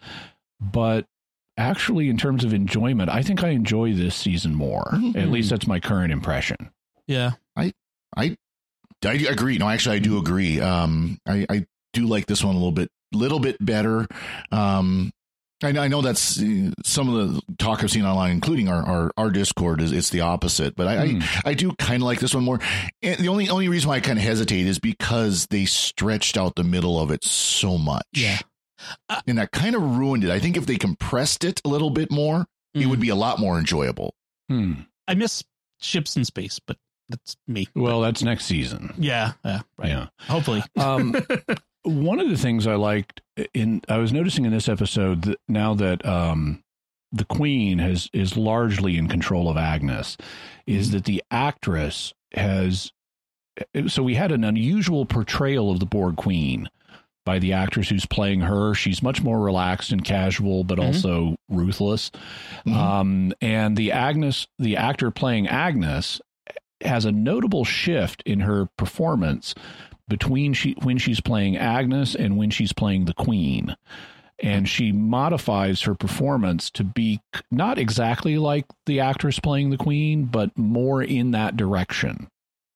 but 0.60 1.06
actually, 1.58 2.10
in 2.10 2.18
terms 2.18 2.44
of 2.44 2.54
enjoyment, 2.54 3.10
I 3.10 3.22
think 3.22 3.44
I 3.44 3.50
enjoy 3.50 3.94
this 3.94 4.16
season 4.16 4.56
more. 4.56 4.86
Mhm. 4.94 5.16
At 5.16 5.30
least 5.30 5.50
that's 5.50 5.68
my 5.68 5.80
current 5.80 6.12
impression. 6.12 6.70
Yeah. 7.08 7.32
I 7.56 7.74
I, 8.18 8.36
I 9.06 9.14
agree. 9.30 9.58
No, 9.58 9.70
actually, 9.70 9.98
I 9.98 10.00
do 10.00 10.18
agree. 10.18 10.60
Um, 10.60 11.20
I, 11.28 11.46
I 11.50 11.66
do 11.94 12.06
like 12.08 12.26
this 12.26 12.44
one 12.44 12.56
a 12.56 12.58
little 12.58 12.72
bit, 12.72 12.90
little 13.14 13.40
bit 13.40 13.58
better. 13.64 14.08
Um, 14.52 15.12
I, 15.64 15.70
I 15.70 15.88
know 15.88 16.02
that's 16.02 16.42
uh, 16.42 16.72
some 16.84 17.08
of 17.14 17.34
the 17.36 17.42
talk 17.58 17.84
I've 17.84 17.92
seen 17.92 18.06
online, 18.06 18.32
including 18.32 18.68
our 18.68 18.84
our, 18.86 19.12
our 19.18 19.30
Discord, 19.32 19.82
is 19.82 19.92
it's 19.92 20.10
the 20.10 20.22
opposite. 20.22 20.76
But 20.76 20.88
I 20.88 21.08
Hmm. 21.08 21.20
I, 21.22 21.52
I 21.52 21.54
do 21.54 21.74
kind 21.74 22.02
of 22.02 22.08
like 22.08 22.20
this 22.20 22.34
one 22.36 22.44
more. 22.44 22.60
And 23.02 23.20
the 23.20 23.28
only 23.30 23.50
only 23.50 23.70
reason 23.70 23.90
why 23.90 23.96
I 23.96 24.00
kind 24.02 24.18
of 24.18 24.24
hesitate 24.26 24.66
is 24.68 24.80
because 24.80 25.48
they 25.48 25.66
stretched 25.66 26.38
out 26.38 26.56
the 26.56 26.64
middle 26.64 27.00
of 27.00 27.12
it 27.12 27.24
so 27.24 27.78
much. 27.78 28.06
Yeah. 28.14 28.40
And 29.28 29.38
that 29.38 29.52
kind 29.52 29.76
of 29.76 29.82
ruined 29.98 30.24
it. 30.24 30.30
I 30.30 30.40
think 30.40 30.58
if 30.58 30.66
they 30.66 30.78
compressed 30.78 31.44
it 31.44 31.62
a 31.66 31.70
little 31.70 31.90
bit 31.90 32.12
more, 32.12 32.48
it 32.74 32.80
Mhm. 32.84 32.90
would 32.90 33.00
be 33.00 33.10
a 33.10 33.16
lot 33.16 33.40
more 33.40 33.58
enjoyable. 33.58 34.16
Hmm. 34.50 34.74
I 35.08 35.14
miss 35.16 35.44
ships 35.80 36.16
in 36.18 36.26
space, 36.26 36.60
but 36.66 36.78
that's 37.10 37.38
me. 37.48 37.68
Well, 37.76 38.02
that's 38.02 38.24
next 38.24 38.46
season. 38.46 38.94
Yeah. 38.98 39.34
Yeah. 39.44 39.62
Right. 39.78 39.90
Yeah. 39.90 40.08
Hopefully. 40.22 40.64
Um, 40.76 41.16
one 41.84 42.20
of 42.20 42.30
the 42.30 42.38
things 42.38 42.66
I 42.68 42.76
liked 42.76 43.22
in 43.54 43.82
I 43.88 43.98
was 43.98 44.12
noticing 44.12 44.46
in 44.46 44.52
this 44.52 44.68
episode 44.68 45.22
that 45.24 45.40
now 45.48 45.74
that 45.76 46.04
um, 46.06 46.64
the 47.12 47.26
Queen 47.26 47.78
has 47.80 48.10
is 48.14 48.36
largely 48.36 48.98
in 48.98 49.08
control 49.08 49.50
of 49.50 49.56
Agnes, 49.58 50.18
is 50.66 50.92
that 50.92 51.06
the 51.06 51.24
actress 51.32 52.14
has. 52.34 52.92
So 53.88 54.04
we 54.04 54.16
had 54.16 54.32
an 54.34 54.44
unusual 54.44 55.06
portrayal 55.06 55.72
of 55.72 55.80
the 55.80 55.86
Borg 55.86 56.18
Queen 56.18 56.68
by 57.26 57.40
the 57.40 57.54
actress 57.54 57.90
who's 57.90 58.06
playing 58.06 58.42
her. 58.42 58.74
She's 58.74 59.02
much 59.04 59.22
more 59.24 59.40
relaxed 59.42 59.92
and 59.92 60.04
casual, 60.04 60.64
but 60.64 60.78
Mhm. 60.78 60.86
also 60.86 61.36
ruthless. 61.50 62.12
Mhm. 62.66 62.74
Um, 62.76 63.34
and 63.42 63.76
the 63.76 63.92
Agnes, 63.92 64.48
the 64.60 64.78
actor 64.78 65.12
playing 65.12 65.48
Agnes, 65.48 66.22
has 66.84 67.06
a 67.06 67.12
notable 67.12 67.66
shift 67.66 68.22
in 68.26 68.42
her 68.42 68.68
performance 68.78 69.56
between 70.08 70.54
she 70.54 70.76
when 70.84 70.98
she's 71.00 71.20
playing 71.20 71.58
Agnes 71.58 72.14
and 72.16 72.38
when 72.38 72.52
she's 72.52 72.74
playing 72.74 73.06
the 73.06 73.14
Queen. 73.14 73.76
And 74.44 74.68
she 74.68 74.92
modifies 74.92 75.84
her 75.84 75.96
performance 75.96 76.70
to 76.72 76.84
be 76.84 77.22
not 77.50 77.78
exactly 77.80 78.38
like 78.38 78.66
the 78.86 79.00
actress 79.00 79.40
playing 79.40 79.70
the 79.70 79.78
Queen, 79.78 80.26
but 80.26 80.56
more 80.58 81.02
in 81.02 81.32
that 81.32 81.56
direction 81.56 82.28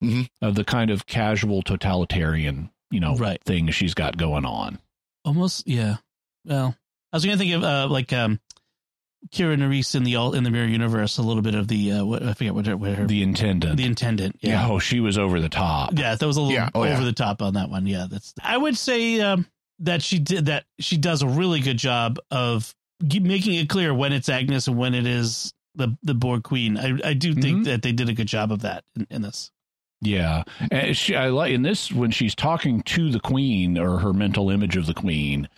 Mhm. 0.02 0.26
of 0.40 0.54
the 0.54 0.64
kind 0.64 0.90
of 0.90 1.06
casual 1.06 1.60
totalitarian, 1.62 2.70
you 2.90 3.00
know, 3.00 3.16
Right. 3.16 3.42
thing 3.44 3.70
she's 3.70 3.94
got 3.94 4.16
going 4.16 4.44
on. 4.44 4.78
Almost. 5.24 5.66
Yeah. 5.68 5.96
Well, 6.44 6.74
I 7.12 7.16
was 7.16 7.24
going 7.24 7.36
to 7.36 7.42
think 7.42 7.54
of 7.54 7.62
uh, 7.64 7.86
like 7.88 8.12
um, 8.12 8.40
Kira 9.32 9.56
Nerys 9.56 9.94
in 9.94 10.04
the 10.04 10.16
all 10.16 10.32
in 10.34 10.44
the 10.44 10.50
Mirror 10.50 10.68
Universe. 10.68 11.18
A 11.18 11.22
little 11.22 11.42
bit 11.42 11.54
of 11.54 11.68
the 11.68 11.92
uh, 11.92 12.04
what 12.04 12.22
I 12.22 12.32
forget 12.34 12.54
what 12.54 12.66
her, 12.66 12.76
what 12.76 12.94
her 12.94 13.06
The 13.06 13.22
intendant. 13.22 13.76
the 13.76 13.84
intendant. 13.84 14.38
yeah. 14.40 14.66
Yeah. 14.66 14.68
Oh, 14.72 14.78
she 14.78 15.00
was 15.00 15.18
over 15.18 15.40
the 15.40 15.48
top. 15.50 15.92
Yeah, 15.98 16.14
that 16.14 16.26
was 16.26 16.36
a 16.36 16.40
little 16.40 16.54
Yeah. 16.54 16.70
Oh, 16.74 16.80
over 16.80 16.88
yeah. 16.88 17.04
the 17.04 17.12
top 17.12 17.42
on 17.42 17.54
that 17.54 17.68
one. 17.68 17.86
Yeah, 17.86 18.06
that's. 18.10 18.32
I 18.42 18.56
would 18.56 18.76
say 18.78 19.20
um, 19.20 19.46
that 19.80 20.02
she 20.02 20.18
did 20.18 20.46
that. 20.46 20.64
She 20.78 20.96
does 20.96 21.22
a 21.22 21.28
really 21.28 21.60
good 21.60 21.76
job 21.78 22.18
of 22.30 22.74
ge- 23.06 23.20
making 23.20 23.54
it 23.54 23.68
clear 23.68 23.92
when 23.92 24.12
it's 24.14 24.28
Agnes 24.30 24.66
and 24.68 24.78
when 24.78 24.94
it 24.94 25.06
is 25.06 25.52
the 25.74 25.96
the 26.02 26.14
Borg 26.14 26.42
Queen. 26.42 26.78
I 26.78 26.98
I 27.10 27.12
do 27.12 27.34
think 27.34 27.58
Mhm. 27.60 27.64
that 27.66 27.82
they 27.82 27.92
did 27.92 28.08
a 28.08 28.14
good 28.14 28.26
job 28.28 28.50
of 28.52 28.62
that 28.62 28.84
in, 28.96 29.06
in 29.10 29.22
this. 29.22 29.50
Yeah, 30.02 30.44
and 30.70 30.96
she, 30.96 31.14
I 31.14 31.28
like 31.28 31.52
in 31.52 31.62
this 31.62 31.92
when 31.92 32.10
she's 32.10 32.34
talking 32.34 32.82
to 32.82 33.10
the 33.10 33.20
queen 33.20 33.76
or 33.76 33.98
her 33.98 34.12
mental 34.14 34.48
image 34.50 34.76
of 34.76 34.86
the 34.86 34.94
queen. 34.94 35.48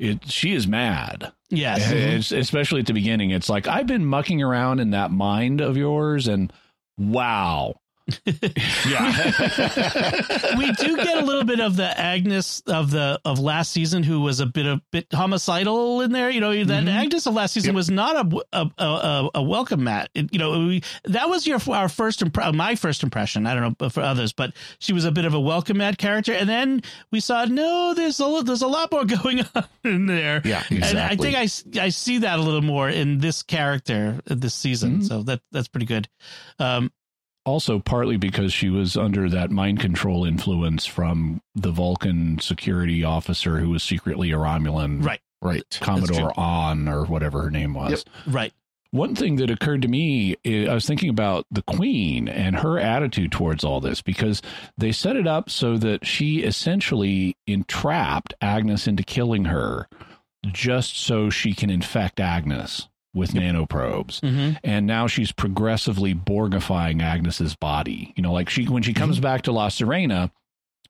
It 0.00 0.28
she 0.30 0.52
is 0.54 0.66
mad, 0.66 1.32
Yes. 1.50 1.80
Eh, 1.80 1.92
mm-hmm. 1.94 1.96
It's- 2.08 2.32
especially 2.32 2.80
at 2.80 2.86
the 2.86 2.92
beginning. 2.92 3.30
It's 3.30 3.48
like 3.48 3.66
I've 3.66 3.86
been 3.86 4.04
mucking 4.04 4.42
around 4.42 4.80
in 4.80 4.90
that 4.90 5.10
mind 5.10 5.60
of 5.60 5.76
yours, 5.76 6.26
and 6.28 6.52
wow, 6.98 7.74
Yeah. 8.88 10.54
we 10.58 10.72
do 10.72 10.96
get 10.96 11.18
a 11.18 11.24
little 11.24 11.44
bit 11.44 11.60
of 11.60 11.76
the 11.76 11.98
Agnes 11.98 12.62
of 12.66 12.90
the 12.90 13.20
of 13.24 13.38
last 13.38 13.72
season, 13.72 14.02
who 14.02 14.20
was 14.20 14.40
a 14.40 14.46
bit 14.46 14.66
a 14.66 14.80
bit 14.92 15.06
homicidal 15.12 16.00
in 16.00 16.12
there. 16.12 16.30
You 16.30 16.40
know 16.40 16.52
that 16.64 16.84
Mhm. 16.84 16.88
Agnes 16.88 17.26
of 17.26 17.34
last 17.34 17.52
season 17.54 17.68
Yep. 17.70 17.74
was 17.76 17.90
not 17.90 18.16
a 18.16 18.40
a, 18.52 18.70
a, 18.84 19.30
a 19.36 19.42
welcome 19.42 19.84
mat. 19.84 20.10
It, 20.14 20.32
you 20.32 20.38
know 20.38 20.58
we, 20.66 20.82
that 21.04 21.28
was 21.28 21.46
your 21.46 21.58
our 21.68 21.88
first 21.88 22.20
impre- 22.24 22.54
my 22.54 22.74
first 22.74 23.02
impression. 23.02 23.46
I 23.46 23.54
don't 23.54 23.80
know 23.80 23.88
for 23.90 24.00
others, 24.02 24.32
but 24.32 24.54
she 24.78 24.92
was 24.92 25.04
a 25.04 25.12
bit 25.12 25.24
of 25.24 25.34
a 25.34 25.40
welcome 25.40 25.78
mat 25.78 25.98
character. 25.98 26.32
And 26.32 26.48
then 26.48 26.82
we 27.12 27.20
saw 27.20 27.44
no, 27.44 27.94
there's 27.94 28.20
a 28.20 28.42
there's 28.44 28.62
a 28.62 28.66
lot 28.68 28.90
more 28.92 29.04
going 29.22 29.40
on 29.54 29.64
in 29.84 30.06
there. 30.06 30.40
yeah, 30.44 30.62
exactly. 30.70 30.82
And 30.82 30.98
I 30.98 31.16
think 31.16 31.36
I 31.36 31.82
I 31.84 31.88
see 31.90 32.18
that 32.18 32.38
a 32.38 32.42
little 32.42 32.62
more 32.62 32.88
in 32.88 33.18
this 33.18 33.42
character 33.42 34.20
uh, 34.30 34.34
this 34.36 34.54
season. 34.54 35.00
Mhm. 35.00 35.08
So 35.08 35.22
that 35.24 35.40
that's 35.52 35.68
pretty 35.68 35.86
good. 35.86 36.08
Um, 36.58 36.90
also 37.48 37.78
partly 37.78 38.16
because 38.18 38.52
she 38.52 38.68
was 38.68 38.96
under 38.96 39.28
that 39.30 39.50
mind 39.50 39.80
control 39.80 40.24
influence 40.24 40.84
from 40.84 41.40
the 41.54 41.70
Vulcan 41.70 42.38
security 42.38 43.02
officer 43.02 43.58
who 43.58 43.70
was 43.70 43.82
secretly 43.82 44.30
a 44.30 44.36
Romulan, 44.36 45.04
right, 45.04 45.20
right. 45.40 45.78
Commodore 45.80 46.38
On 46.38 46.88
or 46.88 47.06
whatever 47.06 47.42
her 47.42 47.50
name 47.50 47.72
was. 47.74 47.90
Yep. 47.90 48.34
right. 48.34 48.52
One 48.90 49.14
thing 49.14 49.36
that 49.36 49.50
occurred 49.50 49.82
to 49.82 49.88
me, 49.88 50.36
is 50.44 50.68
I 50.68 50.74
was 50.74 50.86
thinking 50.86 51.10
about 51.10 51.46
the 51.50 51.62
queen 51.62 52.26
and 52.26 52.56
her 52.56 52.78
attitude 52.78 53.32
towards 53.32 53.62
all 53.62 53.80
this 53.80 54.00
because 54.00 54.40
they 54.78 54.92
set 54.92 55.16
it 55.16 55.26
up 55.26 55.50
so 55.50 55.76
that 55.78 56.06
she 56.06 56.38
essentially 56.38 57.36
entrapped 57.46 58.32
Agnes 58.40 58.86
into 58.86 59.02
killing 59.02 59.46
her 59.46 59.88
just 60.46 60.96
so 60.96 61.28
she 61.28 61.52
can 61.52 61.68
infect 61.68 62.20
Agnes 62.20 62.88
with 63.18 63.32
nanoprobes. 63.32 64.20
Mm-hmm. 64.20 64.52
And 64.64 64.86
now 64.86 65.06
she's 65.06 65.32
progressively 65.32 66.14
Borgifying 66.14 67.02
Agnes's 67.02 67.54
body. 67.56 68.12
You 68.16 68.22
know, 68.22 68.32
like 68.32 68.48
she 68.48 68.66
when 68.66 68.82
she 68.82 68.94
comes 68.94 69.20
back 69.20 69.42
to 69.42 69.52
La 69.52 69.68
Sirena, 69.68 70.30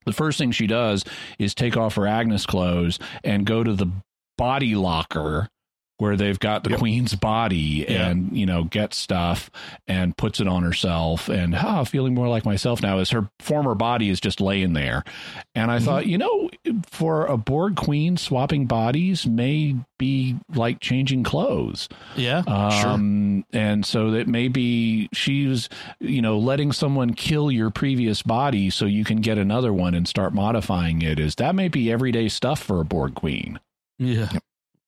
the 0.07 0.13
first 0.13 0.39
thing 0.39 0.53
she 0.53 0.67
does 0.67 1.05
is 1.39 1.55
take 1.55 1.77
off 1.77 1.97
her 1.97 2.07
Agnes 2.07 2.47
clothes 2.47 2.99
and 3.25 3.45
go 3.45 3.65
to 3.65 3.73
the 3.73 3.91
body 4.37 4.75
locker 4.75 5.49
where 5.99 6.17
they've 6.17 6.39
got 6.39 6.65
the 6.65 6.71
Yep. 6.71 6.79
queen's 6.79 7.15
body 7.15 7.85
Yeah. 7.89 8.09
and 8.09 8.37
you 8.37 8.47
know 8.47 8.65
gets 8.65 8.97
stuff 8.97 9.51
and 9.87 10.17
puts 10.17 10.41
it 10.41 10.49
on 10.49 10.63
herself 10.63 11.29
and 11.29 11.55
ah, 11.55 11.85
feeling 11.85 12.15
more 12.15 12.29
like 12.29 12.45
myself 12.45 12.81
now 12.83 12.99
as 12.99 13.11
her 13.11 13.29
former 13.41 13.75
body 13.75 14.09
is 14.09 14.21
just 14.21 14.41
laying 14.41 14.73
there 14.73 15.05
and 15.55 15.71
i 15.71 15.79
thought 15.79 16.07
you 16.07 16.17
know 16.19 16.49
for 16.87 17.27
a 17.27 17.37
borg 17.37 17.77
queen 17.77 18.17
swapping 18.17 18.67
bodies 18.67 19.27
may 19.27 19.75
be 19.99 20.37
like 20.55 20.79
changing 20.81 21.23
clothes 21.25 21.89
Yeah. 22.17 22.43
um, 22.47 23.45
and 23.53 23.85
so 23.85 24.13
that 24.13 24.29
maybe 24.29 25.09
she's, 25.13 25.69
you 25.99 26.23
know, 26.23 26.39
letting 26.39 26.71
someone 26.73 27.15
kill 27.15 27.51
your 27.51 27.71
previous 27.71 28.23
body 28.23 28.71
so 28.71 28.85
you 28.87 29.05
can 29.05 29.21
get 29.21 29.39
another 29.39 29.73
one 29.73 29.95
and 29.95 30.07
start 30.07 30.33
modifying 30.35 31.03
it. 31.03 31.19
Is 31.19 31.35
that 31.37 31.55
may 31.57 31.67
be 31.69 31.91
everyday 31.91 32.29
stuff 32.29 32.63
for 32.63 32.81
a 32.81 32.85
Borg 32.85 33.15
queen? 33.17 33.59
yeah. 33.99 34.29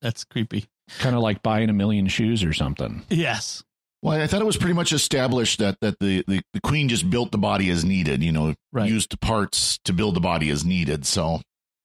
That's 0.00 0.22
creepy. 0.24 0.66
Kind 0.98 1.14
of 1.16 1.22
like 1.22 1.42
buying 1.42 1.70
a 1.70 1.72
million 1.72 2.08
shoes 2.08 2.42
or 2.44 2.52
something. 2.52 3.04
Yes. 3.08 3.62
Well, 4.02 4.20
I 4.20 4.26
thought 4.26 4.40
it 4.40 4.46
was 4.46 4.56
pretty 4.56 4.74
much 4.74 4.92
established 4.92 5.58
that 5.58 5.78
that 5.80 5.98
the, 6.00 6.24
the, 6.26 6.40
the 6.54 6.60
queen 6.62 6.88
just 6.88 7.08
built 7.10 7.32
the 7.32 7.38
body 7.38 7.68
as 7.70 7.84
needed, 7.84 8.22
you 8.22 8.32
know, 8.32 8.54
Right. 8.72 8.88
used 8.88 9.20
parts 9.20 9.78
to 9.84 9.92
build 9.92 10.16
the 10.16 10.20
body 10.20 10.48
as 10.50 10.64
needed. 10.64 11.04
So 11.06 11.40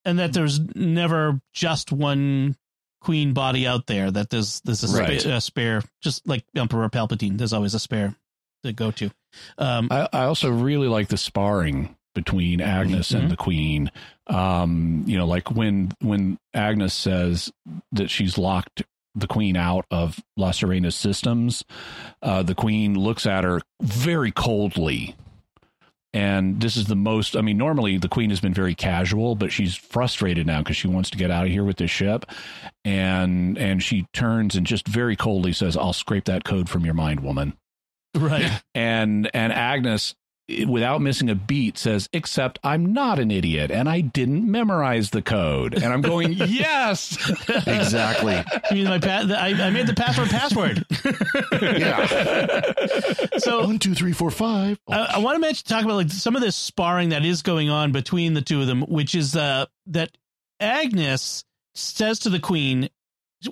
and 0.05 0.17
that 0.19 0.33
there's 0.33 0.59
never 0.75 1.39
just 1.53 1.91
one 1.91 2.55
queen 3.01 3.33
body 3.33 3.67
out 3.67 3.85
there. 3.87 4.09
That 4.11 4.29
there's 4.29 4.61
there's 4.61 4.83
a, 4.83 4.97
Right. 4.97 5.19
spa- 5.21 5.29
a 5.35 5.41
spare, 5.41 5.81
just 6.01 6.25
like 6.27 6.45
Emperor 6.55 6.89
Palpatine. 6.89 7.37
There's 7.37 7.53
always 7.53 7.73
a 7.73 7.79
spare 7.79 8.15
to 8.63 8.71
go 8.71 8.91
to. 8.91 9.11
Um, 9.57 9.89
I, 9.91 10.07
I 10.13 10.23
also 10.23 10.49
really 10.49 10.87
like 10.87 11.09
the 11.09 11.17
sparring 11.17 11.95
between 12.13 12.61
Agnes 12.61 13.11
Mhm. 13.11 13.19
and 13.19 13.31
the 13.31 13.35
Queen. 13.35 13.91
Um, 14.27 15.03
you 15.05 15.17
know, 15.17 15.27
like 15.27 15.51
when 15.51 15.91
when 15.99 16.37
Agnes 16.53 16.93
says 16.93 17.51
that 17.91 18.09
she's 18.09 18.37
locked 18.37 18.83
the 19.15 19.27
Queen 19.27 19.55
out 19.55 19.85
of 19.91 20.19
La 20.37 20.51
Sirena's 20.51 20.95
systems, 20.95 21.63
uh, 22.21 22.43
the 22.43 22.55
Queen 22.55 22.97
looks 22.97 23.25
at 23.25 23.43
her 23.43 23.61
very 23.81 24.31
coldly. 24.31 25.15
And 26.13 26.61
this 26.61 26.77
is 26.77 26.85
the 26.85 26.95
most, 26.95 27.35
I 27.35 27.41
mean, 27.41 27.57
normally 27.57 27.97
the 27.97 28.07
Queen 28.07 28.29
has 28.29 28.39
been 28.39 28.53
very 28.53 28.73
casual, 28.73 29.35
but 29.35 29.51
she's 29.51 29.75
frustrated 29.75 30.47
now 30.47 30.59
because 30.59 30.77
she 30.77 30.87
wants 30.87 31.09
to 31.09 31.17
get 31.17 31.29
out 31.29 31.45
of 31.45 31.51
here 31.51 31.65
with 31.65 31.75
this 31.75 31.91
ship. 31.91 32.25
And 32.85 33.57
and 33.57 33.83
she 33.83 34.05
turns 34.13 34.55
and 34.55 34.65
just 34.65 34.87
very 34.87 35.17
coldly 35.17 35.51
says, 35.51 35.75
I'll 35.75 35.91
scrape 35.91 36.25
that 36.25 36.45
code 36.45 36.69
from 36.69 36.85
your 36.85 36.93
mind, 36.93 37.19
woman 37.19 37.57
right. 38.15 38.61
and 38.73 39.29
and 39.33 39.53
Agnes 39.53 40.15
without 40.67 41.01
missing 41.01 41.29
a 41.29 41.35
beat 41.35 41.75
says 41.77 42.07
except 42.13 42.59
I'm 42.63 42.93
not 42.93 43.17
an 43.17 43.31
idiot 43.31 43.71
and 43.71 43.89
I 43.89 44.01
didn't 44.01 44.49
memorize 44.49 45.09
the 45.09 45.23
code 45.23 45.73
and 45.73 45.85
I'm 45.85 46.01
going 46.01 46.33
yes 46.33 47.17
exactly. 47.65 48.35
I 48.69 48.73
mean, 48.73 48.85
my 48.85 48.99
pa- 48.99 49.25
I, 49.27 49.53
I 49.59 49.69
made 49.71 49.87
the 49.87 49.95
password 49.95 50.29
password. 50.29 50.85
yeah. 51.61 52.61
so 53.39 53.65
One, 53.65 53.79
two, 53.79 53.95
three, 53.95 54.13
four, 54.13 54.29
five. 54.29 54.79
I, 54.87 55.13
I 55.15 55.17
want 55.17 55.35
to 55.35 55.39
mention 55.39 55.65
talk 55.67 55.83
about 55.83 55.95
like 55.95 56.11
some 56.11 56.35
of 56.35 56.41
this 56.41 56.55
sparring 56.55 57.09
that 57.09 57.25
is 57.25 57.41
going 57.41 57.69
on 57.69 57.91
between 57.91 58.33
the 58.33 58.41
two 58.41 58.61
of 58.61 58.67
them, 58.67 58.81
which 58.83 59.15
is 59.15 59.35
uh, 59.35 59.65
that 59.87 60.15
Agnes 60.59 61.43
says 61.73 62.19
to 62.19 62.29
the 62.29 62.39
Queen, 62.39 62.89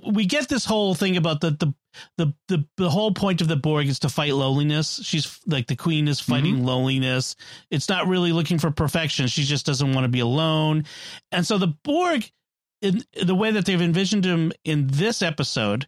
"We 0.08 0.26
get 0.26 0.48
this 0.48 0.66
whole 0.66 0.94
thing 0.96 1.18
about 1.18 1.42
the 1.42 1.52
the 1.52 1.74
the 2.18 2.34
the, 2.48 2.66
the 2.78 2.90
whole 2.90 3.12
point 3.12 3.42
of 3.42 3.48
the 3.48 3.56
Borg 3.56 3.88
is 3.88 4.00
to 4.00 4.10
fight 4.10 4.34
loneliness. 4.34 5.02
She's 5.04 5.40
like 5.46 5.68
the 5.68 5.76
Queen 5.76 6.08
is 6.08 6.20
fighting 6.20 6.64
loneliness. 6.64 7.36
It's 7.72 7.90
not 7.90 8.08
really 8.08 8.32
looking 8.32 8.60
for 8.60 8.72
perfection. 8.72 9.28
She 9.28 9.44
just 9.44 9.66
doesn't 9.66 9.94
want 9.94 10.06
to 10.06 10.10
be 10.10 10.20
alone, 10.20 10.86
and 11.32 11.46
so 11.46 11.58
the 11.58 11.74
Borg, 11.84 12.30
in 12.82 13.04
the 13.22 13.36
way 13.36 13.52
that 13.52 13.66
they've 13.66 13.82
envisioned 13.82 14.26
him 14.26 14.52
in 14.64 14.88
this 14.88 15.22
episode." 15.22 15.88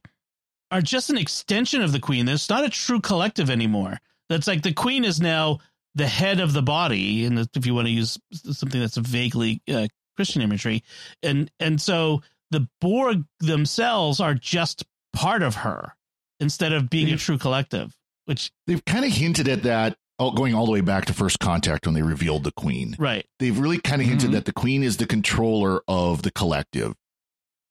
Are 0.72 0.82
just 0.82 1.12
an 1.12 1.18
extension 1.18 1.84
of 1.84 1.92
the 1.92 2.00
queen. 2.00 2.28
It's 2.28 2.50
not 2.50 2.66
a 2.66 2.70
true 2.70 3.00
collective 3.00 3.52
anymore. 3.52 4.00
That's 4.30 4.48
like 4.48 4.64
the 4.64 4.74
queen 4.74 5.06
is 5.06 5.22
now 5.22 5.60
the 5.94 6.08
head 6.08 6.40
of 6.40 6.54
the 6.54 6.62
body, 6.62 7.26
and 7.26 7.40
if 7.40 7.66
you 7.66 7.74
want 7.74 7.88
to 7.88 7.94
use 7.94 8.18
something 8.32 8.82
that's 8.82 8.98
vaguely 8.98 9.62
uh, 9.72 9.88
Christian 10.16 10.42
imagery, 10.42 10.84
and 11.24 11.50
and 11.60 11.80
so 11.80 12.22
the 12.52 12.68
Borg 12.82 13.24
themselves 13.40 14.20
are 14.20 14.34
just 14.34 14.84
part 15.16 15.42
of 15.42 15.56
her 15.56 15.94
instead 16.40 16.72
of 16.74 16.90
being 16.90 17.12
a 17.12 17.18
true 17.18 17.38
collective. 17.38 17.96
Which 18.26 18.52
They've 18.68 18.84
kind 18.86 19.06
of 19.06 19.12
hinted 19.12 19.48
at 19.48 19.64
that 19.64 19.98
oh, 20.18 20.32
going 20.32 20.54
all 20.56 20.66
the 20.66 20.72
way 20.72 20.82
back 20.82 21.06
to 21.06 21.14
First 21.14 21.40
Contact 21.40 21.86
when 21.86 21.94
they 21.94 22.02
revealed 22.02 22.44
the 22.46 22.52
queen. 22.54 22.96
right, 22.98 23.26
They've 23.40 23.58
really 23.58 23.80
kind 23.80 24.02
of 24.02 24.08
hinted 24.08 24.30
Mhm. 24.30 24.34
that 24.34 24.46
the 24.46 24.54
queen 24.54 24.82
is 24.84 24.98
the 24.98 25.06
controller 25.06 25.82
of 25.90 26.22
the 26.24 26.32
collective. 26.32 26.94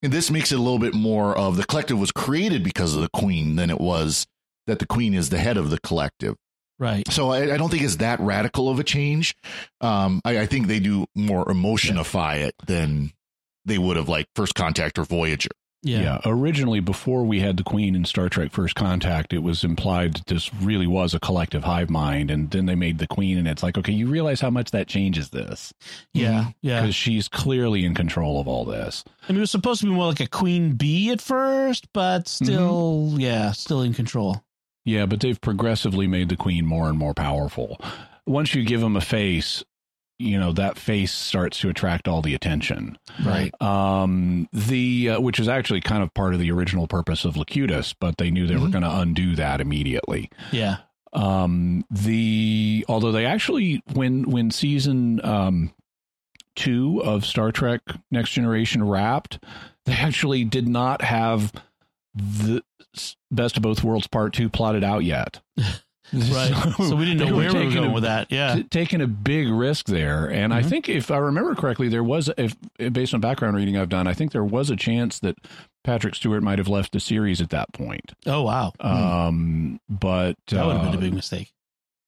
And 0.03 0.13
this 0.13 0.29
makes 0.29 0.51
it 0.51 0.59
a 0.59 0.61
little 0.61 0.77
bit 0.79 0.93
more 0.93 1.35
of 1.35 1.57
the 1.57 1.65
collective 1.65 1.99
was 1.99 2.11
created 2.11 2.63
because 2.63 2.93
of 2.95 3.01
the 3.01 3.09
queen 3.09 3.55
than 3.55 3.69
it 3.71 3.81
was 3.81 4.27
that 4.67 4.77
the 4.79 4.85
queen 4.85 5.13
is 5.15 5.29
the 5.29 5.39
head 5.39 5.57
of 5.57 5.69
the 5.71 5.79
collective. 5.79 6.35
right, 6.77 7.09
So 7.11 7.31
I, 7.31 7.53
I 7.53 7.57
don't 7.57 7.69
think 7.71 7.81
it's 7.83 7.95
that 7.97 8.19
radical 8.19 8.69
of 8.69 8.79
a 8.79 8.83
change. 8.83 9.33
Um, 9.81 10.21
I, 10.23 10.39
I 10.41 10.45
think 10.45 10.67
they 10.67 10.79
do 10.79 11.05
more 11.15 11.45
emotionify 11.45 12.41
it 12.41 12.53
than 12.67 13.11
they 13.65 13.77
would 13.79 13.97
have 13.97 14.07
like 14.09 14.27
First 14.35 14.53
Contact 14.55 14.99
or 14.99 15.03
Voyager. 15.05 15.49
Yeah, 15.85 16.01
yeah 16.01 16.21
originally 16.25 16.79
before 16.79 17.23
we 17.23 17.39
had 17.39 17.57
the 17.57 17.63
queen 17.63 17.95
in 17.95 18.03
Star 18.03 18.27
Trek 18.27 18.51
First 18.51 18.75
Contact 18.75 19.31
it 19.31 19.43
was 19.43 19.63
implied 19.63 20.15
that 20.15 20.25
this 20.25 20.53
really 20.55 20.87
was 20.87 21.13
a 21.13 21.19
collective 21.19 21.63
hive 21.63 21.89
mind 21.89 22.29
and 22.29 22.51
then 22.51 22.65
they 22.65 22.75
made 22.75 22.97
the 22.97 23.07
queen 23.07 23.37
and 23.37 23.47
it's 23.47 23.63
like 23.63 23.77
okay 23.77 23.93
you 23.93 24.07
realize 24.07 24.41
how 24.41 24.49
much 24.49 24.71
that 24.71 24.87
changes 24.87 25.29
this 25.29 25.73
yeah, 26.13 26.51
yeah. 26.61 26.81
because 26.81 26.95
she's 26.95 27.27
clearly 27.27 27.85
in 27.85 27.95
control 27.95 28.41
of 28.41 28.47
all 28.47 28.65
this 28.65 29.03
I 29.27 29.31
mean, 29.31 29.37
it 29.37 29.41
was 29.41 29.51
supposed 29.51 29.81
to 29.81 29.87
be 29.87 29.93
more 29.93 30.07
like 30.07 30.19
a 30.19 30.27
queen 30.27 30.73
bee 30.73 31.09
at 31.11 31.19
first, 31.19 31.91
but 31.93 32.25
mm-hmm. 32.25 32.45
still, 32.45 33.15
yeah, 33.17 33.51
still 33.53 33.81
in 33.81 33.93
control. 33.93 34.43
Yeah, 34.83 35.07
but 35.07 35.19
they've 35.19 35.39
progressively 35.39 36.05
made 36.05 36.29
the 36.29 36.37
queen 36.37 36.65
more 36.65 36.87
and 36.89 36.97
more 36.97 37.15
powerful. 37.15 37.81
Once 38.27 38.53
you 38.53 38.63
give 38.63 38.81
them 38.81 38.95
a 38.95 39.01
face, 39.01 39.63
you 40.19 40.39
know 40.39 40.51
that 40.53 40.77
face 40.77 41.11
starts 41.11 41.59
to 41.59 41.69
attract 41.69 42.07
all 42.07 42.21
the 42.21 42.33
attention. 42.33 42.97
Right. 43.23 43.51
Um, 43.61 44.47
the 44.53 45.11
uh, 45.11 45.21
which 45.21 45.39
is 45.39 45.47
actually 45.47 45.81
kind 45.81 46.03
of 46.03 46.13
part 46.13 46.33
of 46.33 46.39
the 46.39 46.51
original 46.51 46.87
purpose 46.87 47.25
of 47.25 47.35
Locutus, 47.37 47.93
but 47.93 48.17
they 48.17 48.31
knew 48.31 48.47
they 48.47 48.55
were 48.55 48.67
Mhm. 48.67 48.71
going 48.71 48.83
to 48.83 48.99
undo 48.99 49.35
that 49.35 49.59
immediately. 49.61 50.29
Yeah, 50.51 50.77
Um, 51.13 51.85
the 51.89 52.85
although 52.87 53.11
they 53.11 53.25
actually 53.25 53.81
when 53.93 54.23
when 54.29 54.51
season 54.51 55.19
um 55.25 55.73
two 56.55 57.01
of 57.03 57.25
Star 57.25 57.51
Trek 57.51 57.81
Next 58.11 58.31
Generation 58.31 58.83
wrapped, 58.83 59.39
they 59.85 59.93
actually 59.93 60.43
did 60.45 60.67
not 60.69 61.01
have 61.01 61.51
the 62.13 62.61
Best 63.29 63.57
of 63.57 63.63
Both 63.63 63.83
Worlds 63.83 64.07
Part 64.07 64.31
Two 64.33 64.49
plotted 64.49 64.83
out 64.83 65.03
yet. 65.03 65.41
right. 66.13 66.51
So, 66.77 66.95
we 66.95 67.05
didn't 67.05 67.27
know 67.29 67.35
where 67.35 67.53
we 67.53 67.65
were 67.65 67.71
going 67.73 67.89
a- 67.91 67.93
with 67.93 68.03
that. 68.03 68.31
Yeah, 68.31 68.55
t- 68.55 68.63
taking 68.63 69.01
a 69.01 69.07
big 69.07 69.49
risk 69.49 69.85
there. 69.87 70.29
And 70.29 70.53
I 70.53 70.61
Mhm. 70.61 70.69
think 70.69 70.89
if 70.89 71.09
I 71.11 71.17
remember 71.17 71.55
correctly, 71.55 71.87
there 71.89 72.03
was, 72.03 72.29
if 72.37 72.55
based 72.91 73.13
on 73.13 73.21
background 73.21 73.55
reading 73.55 73.77
I've 73.77 73.89
done, 73.89 74.07
I 74.07 74.13
think 74.13 74.31
there 74.31 74.43
was 74.43 74.69
a 74.69 74.75
chance 74.75 75.19
that 75.19 75.35
Patrick 75.83 76.15
Stewart 76.15 76.43
might 76.43 76.57
have 76.59 76.67
left 76.67 76.91
the 76.93 76.99
series 76.99 77.41
at 77.41 77.49
that 77.51 77.71
point. 77.73 78.13
Oh 78.25 78.41
wow, 78.43 78.73
Um, 78.79 79.79
but 79.89 80.35
that 80.49 80.65
would 80.65 80.77
have 80.77 80.85
been 80.85 80.95
uh, 80.95 80.97
a 80.97 81.01
big 81.01 81.13
mistake. 81.13 81.51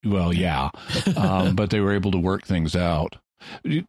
well, 0.06 0.34
yeah, 0.34 0.70
um, 1.18 1.56
but 1.56 1.70
they 1.70 1.80
were 1.80 1.94
able 1.94 2.12
to 2.12 2.20
work 2.20 2.46
things 2.46 2.76
out. 2.76 3.16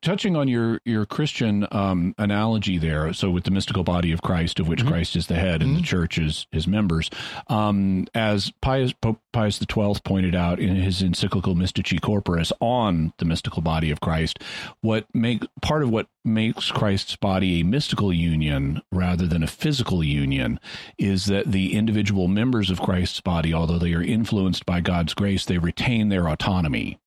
Touching 0.02 0.36
on 0.36 0.48
your 0.48 0.80
your 0.84 1.06
Christian 1.06 1.66
um, 1.72 2.14
analogy 2.18 2.78
there, 2.78 3.12
so 3.12 3.30
with 3.30 3.44
the 3.44 3.50
mystical 3.50 3.82
body 3.84 4.12
of 4.12 4.22
Christ, 4.22 4.60
of 4.60 4.68
which 4.68 4.84
Mhm. 4.84 4.88
Christ 4.88 5.16
is 5.16 5.26
the 5.26 5.34
head, 5.36 5.62
and 5.62 5.76
the 5.76 5.80
Mhm. 5.80 5.84
church 5.84 6.18
is 6.18 6.46
his 6.52 6.66
members, 6.66 7.10
um, 7.48 8.06
as 8.14 8.52
Pius 8.60 8.92
Pope 8.92 9.20
Pius 9.32 9.58
XII 9.58 10.00
pointed 10.00 10.34
out 10.34 10.58
in 10.60 10.76
his 10.76 11.02
encyclical 11.02 11.54
Mystici 11.54 11.98
Corporis 12.00 12.52
on 12.60 13.12
the 13.18 13.24
mystical 13.24 13.62
body 13.62 13.90
of 13.90 14.00
Christ, 14.00 14.38
what 14.80 15.06
make 15.14 15.44
part 15.62 15.82
of 15.82 15.90
what 15.90 16.06
makes 16.24 16.70
Christ's 16.70 17.16
body 17.16 17.60
a 17.60 17.64
mystical 17.64 18.12
union 18.12 18.82
rather 18.92 19.26
than 19.26 19.42
a 19.42 19.46
physical 19.46 20.04
union 20.04 20.60
is 20.98 21.26
that 21.26 21.50
the 21.52 21.74
individual 21.74 22.28
members 22.28 22.70
of 22.70 22.80
Christ's 22.82 23.20
body, 23.20 23.54
although 23.54 23.78
they 23.78 23.94
are 23.94 24.02
influenced 24.02 24.66
by 24.66 24.80
God's 24.80 25.14
grace, 25.14 25.44
they 25.44 25.58
retain 25.58 26.08
their 26.08 26.28
autonomy 26.28 26.98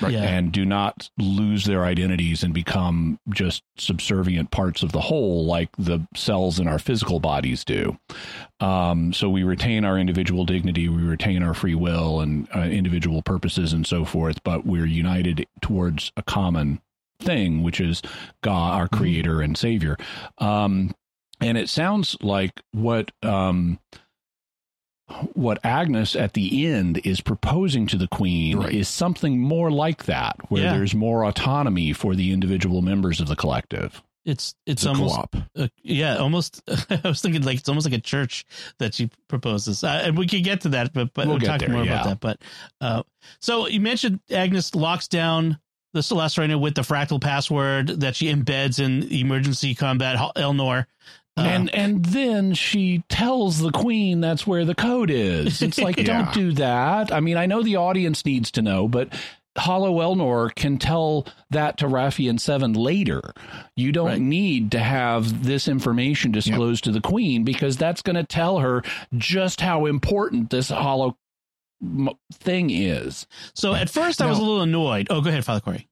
Right. 0.00 0.12
Yeah. 0.12 0.22
and 0.22 0.52
do 0.52 0.64
not 0.64 1.10
lose 1.18 1.64
their 1.64 1.84
identities 1.84 2.42
and 2.42 2.54
become 2.54 3.18
just 3.30 3.62
subservient 3.78 4.50
parts 4.50 4.82
of 4.82 4.92
the 4.92 5.00
whole 5.00 5.44
like 5.44 5.70
the 5.76 6.06
cells 6.14 6.60
in 6.60 6.68
our 6.68 6.78
physical 6.78 7.20
bodies 7.20 7.64
do. 7.64 7.98
Um, 8.60 9.12
so 9.12 9.28
we 9.28 9.42
retain 9.42 9.84
our 9.84 9.98
individual 9.98 10.44
dignity, 10.44 10.88
we 10.88 11.02
retain 11.02 11.42
our 11.42 11.54
free 11.54 11.74
will 11.74 12.20
and 12.20 12.48
uh, 12.54 12.60
individual 12.60 13.22
purposes 13.22 13.72
and 13.72 13.86
so 13.86 14.04
forth, 14.04 14.42
but 14.44 14.64
we're 14.66 14.86
united 14.86 15.46
towards 15.62 16.12
a 16.16 16.22
common 16.22 16.80
thing, 17.20 17.62
which 17.62 17.80
is 17.80 18.02
God, 18.42 18.74
our 18.74 18.88
creator 18.88 19.40
and 19.40 19.56
savior. 19.56 19.96
Um, 20.38 20.94
and 21.40 21.56
it 21.58 21.68
sounds 21.68 22.16
like 22.20 22.62
what 22.72 23.10
um, 23.22 23.78
what 25.34 25.58
Agnes 25.64 26.14
at 26.16 26.34
the 26.34 26.66
end 26.66 27.00
is 27.04 27.20
proposing 27.20 27.86
to 27.88 27.96
the 27.96 28.08
Queen 28.08 28.58
Right. 28.58 28.72
is 28.74 28.88
something 28.88 29.38
more 29.40 29.70
like 29.70 30.04
that, 30.04 30.36
where 30.50 30.64
Yeah. 30.64 30.76
there's 30.76 30.94
more 30.94 31.24
autonomy 31.24 31.92
for 31.92 32.14
the 32.14 32.32
individual 32.32 32.82
members 32.82 33.20
of 33.20 33.28
the 33.28 33.36
collective. 33.36 34.02
It's 34.24 34.54
it's 34.66 34.84
a 34.84 34.90
almost 34.90 35.14
co-op. 35.14 35.36
uh, 35.56 35.68
yeah, 35.82 36.16
almost. 36.16 36.60
I 36.90 37.00
was 37.04 37.22
thinking 37.22 37.42
like 37.42 37.58
it's 37.58 37.68
almost 37.68 37.86
like 37.86 37.94
a 37.98 38.00
church 38.02 38.44
that 38.78 38.92
she 38.94 39.08
proposes, 39.28 39.82
uh, 39.82 40.02
and 40.04 40.18
we 40.18 40.26
can 40.26 40.42
get 40.42 40.60
to 40.62 40.68
that, 40.70 40.92
but 40.92 41.14
but 41.14 41.26
We'll 41.26 41.38
we'll, 41.38 41.46
talk 41.46 41.60
there, 41.60 41.70
more 41.70 41.84
yeah. 41.84 42.02
about 42.02 42.04
that. 42.06 42.20
But 42.20 42.40
uh, 42.82 43.02
so 43.40 43.68
you 43.68 43.80
mentioned 43.80 44.20
Agnes 44.30 44.74
locks 44.74 45.08
down 45.08 45.58
the 45.94 46.00
Celestina 46.02 46.58
with 46.60 46.74
the 46.74 46.82
fractal 46.82 47.18
password 47.18 48.00
that 48.00 48.14
she 48.16 48.26
embeds 48.30 48.78
in 48.84 49.10
emergency 49.10 49.74
combat 49.74 50.16
Elnor. 50.36 50.84
Uh, 51.38 51.42
and 51.42 51.74
and 51.74 52.04
then 52.06 52.54
she 52.54 53.02
tells 53.08 53.58
the 53.60 53.70
queen 53.72 54.20
that's 54.20 54.46
where 54.46 54.64
the 54.64 54.74
code 54.74 55.10
is. 55.10 55.62
It's 55.62 55.78
like 55.80 55.96
Yeah. 55.98 56.04
don't 56.04 56.32
do 56.34 56.52
that. 56.52 57.12
I 57.12 57.20
mean, 57.20 57.36
I 57.36 57.46
know 57.46 57.62
the 57.62 57.76
audience 57.76 58.24
needs 58.24 58.50
to 58.52 58.62
know, 58.62 58.88
but 58.88 59.12
Hollow 59.56 59.98
Elnor 59.98 60.54
can 60.54 60.78
tell 60.78 61.26
that 61.50 61.78
to 61.78 61.86
Raffi 61.86 62.30
and 62.30 62.40
Seven 62.40 62.74
later. 62.74 63.32
You 63.76 63.90
don't 63.90 64.06
Right. 64.06 64.20
need 64.20 64.70
to 64.72 64.78
have 64.78 65.44
this 65.44 65.66
information 65.66 66.30
disclosed 66.30 66.84
to 66.84 66.92
the 66.92 67.00
queen 67.00 67.42
because 67.42 67.76
that's 67.76 68.02
going 68.02 68.14
to 68.16 68.22
tell 68.24 68.58
her 68.58 68.82
just 69.16 69.60
how 69.60 69.86
important 69.86 70.50
this 70.50 70.68
hollow 70.68 71.16
thing 72.34 72.70
is. 72.70 73.26
so 73.54 73.74
at 73.74 73.88
first 73.90 74.20
I 74.20 74.26
was 74.26 74.38
a 74.38 74.42
little 74.42 74.62
annoyed. 74.62 75.06
Oh, 75.10 75.20
go 75.20 75.28
ahead, 75.30 75.44
Father 75.44 75.60
Cory. 75.60 75.88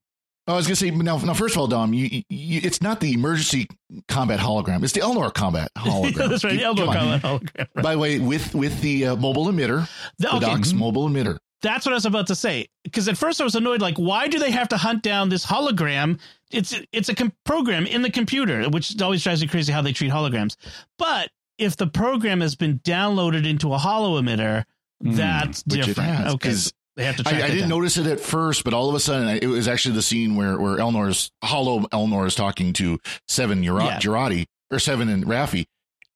I 0.48 0.54
was 0.54 0.66
going 0.66 0.76
to 0.76 0.80
say 0.80 0.90
now. 0.90 1.18
Now, 1.18 1.34
first 1.34 1.54
of 1.56 1.60
all, 1.60 1.66
Dom, 1.66 1.92
you, 1.92 2.22
you, 2.28 2.60
it's 2.62 2.80
not 2.80 3.00
the 3.00 3.12
emergency 3.12 3.66
combat 4.08 4.38
hologram; 4.38 4.82
it's 4.84 4.92
the 4.92 5.00
Elnor 5.00 5.32
combat 5.34 5.70
hologram. 5.76 6.14
That's 6.28 6.44
right. 6.44 6.60
Come 6.60 6.76
Elnor 6.76 6.92
combat 6.94 7.22
hologram. 7.22 7.66
Right. 7.74 7.82
By 7.82 7.92
the 7.94 7.98
way, 7.98 8.18
with 8.18 8.54
with 8.54 8.80
the 8.80 9.06
uh, 9.08 9.16
mobile 9.16 9.46
emitter, 9.46 9.88
The- 10.18 10.28
the 10.30 10.38
Doc's 10.40 10.72
mobile 10.72 11.08
emitter. 11.08 11.38
That's 11.62 11.86
what 11.86 11.92
I 11.92 11.96
was 11.96 12.04
about 12.06 12.26
to 12.28 12.34
say. 12.34 12.68
Because 12.84 13.08
at 13.08 13.16
first 13.16 13.40
I 13.40 13.44
was 13.44 13.54
annoyed, 13.56 13.80
like, 13.80 13.96
why 13.96 14.28
do 14.28 14.38
they 14.38 14.50
have 14.50 14.68
to 14.68 14.76
hunt 14.76 15.02
down 15.02 15.30
this 15.30 15.44
hologram? 15.44 16.20
It's 16.52 16.78
it's 16.92 17.08
a 17.08 17.14
com- 17.14 17.32
program 17.44 17.86
in 17.86 18.02
the 18.02 18.10
computer, 18.10 18.68
which 18.68 19.00
always 19.02 19.24
drives 19.24 19.40
me 19.40 19.48
crazy 19.48 19.72
how 19.72 19.82
they 19.82 19.92
treat 19.92 20.12
holograms. 20.12 20.56
But 20.98 21.30
if 21.58 21.76
the 21.76 21.86
program 21.86 22.40
has 22.42 22.54
been 22.54 22.78
downloaded 22.80 23.48
into 23.48 23.72
a 23.72 23.78
holo 23.78 24.20
emitter, 24.20 24.64
Hmm, 25.02 25.12
that's 25.12 25.62
different. 25.62 25.96
has, 26.08 26.34
okay, 26.34 26.54
they 26.96 27.04
have 27.04 27.16
to. 27.16 27.22
I, 27.26 27.30
I 27.32 27.46
didn't 27.48 27.60
down. 27.60 27.68
notice 27.68 27.96
it 27.98 28.06
at 28.06 28.20
first, 28.20 28.64
but 28.64 28.72
all 28.74 28.88
of 28.88 28.94
a 28.94 29.00
sudden, 29.00 29.28
it 29.28 29.46
was 29.46 29.68
actually 29.68 29.94
the 29.94 30.02
scene 30.02 30.36
where 30.36 30.58
where 30.58 30.76
Elnor's 30.78 31.30
hollow 31.44 31.80
Elnor 31.92 32.26
is 32.26 32.34
talking 32.34 32.72
to 32.74 32.98
Seven 33.28 33.62
Ura- 33.62 33.84
Yeah. 33.84 33.98
Girardi 33.98 34.46
or 34.70 34.78
Seven 34.78 35.08
and 35.08 35.24
Raffi. 35.24 35.66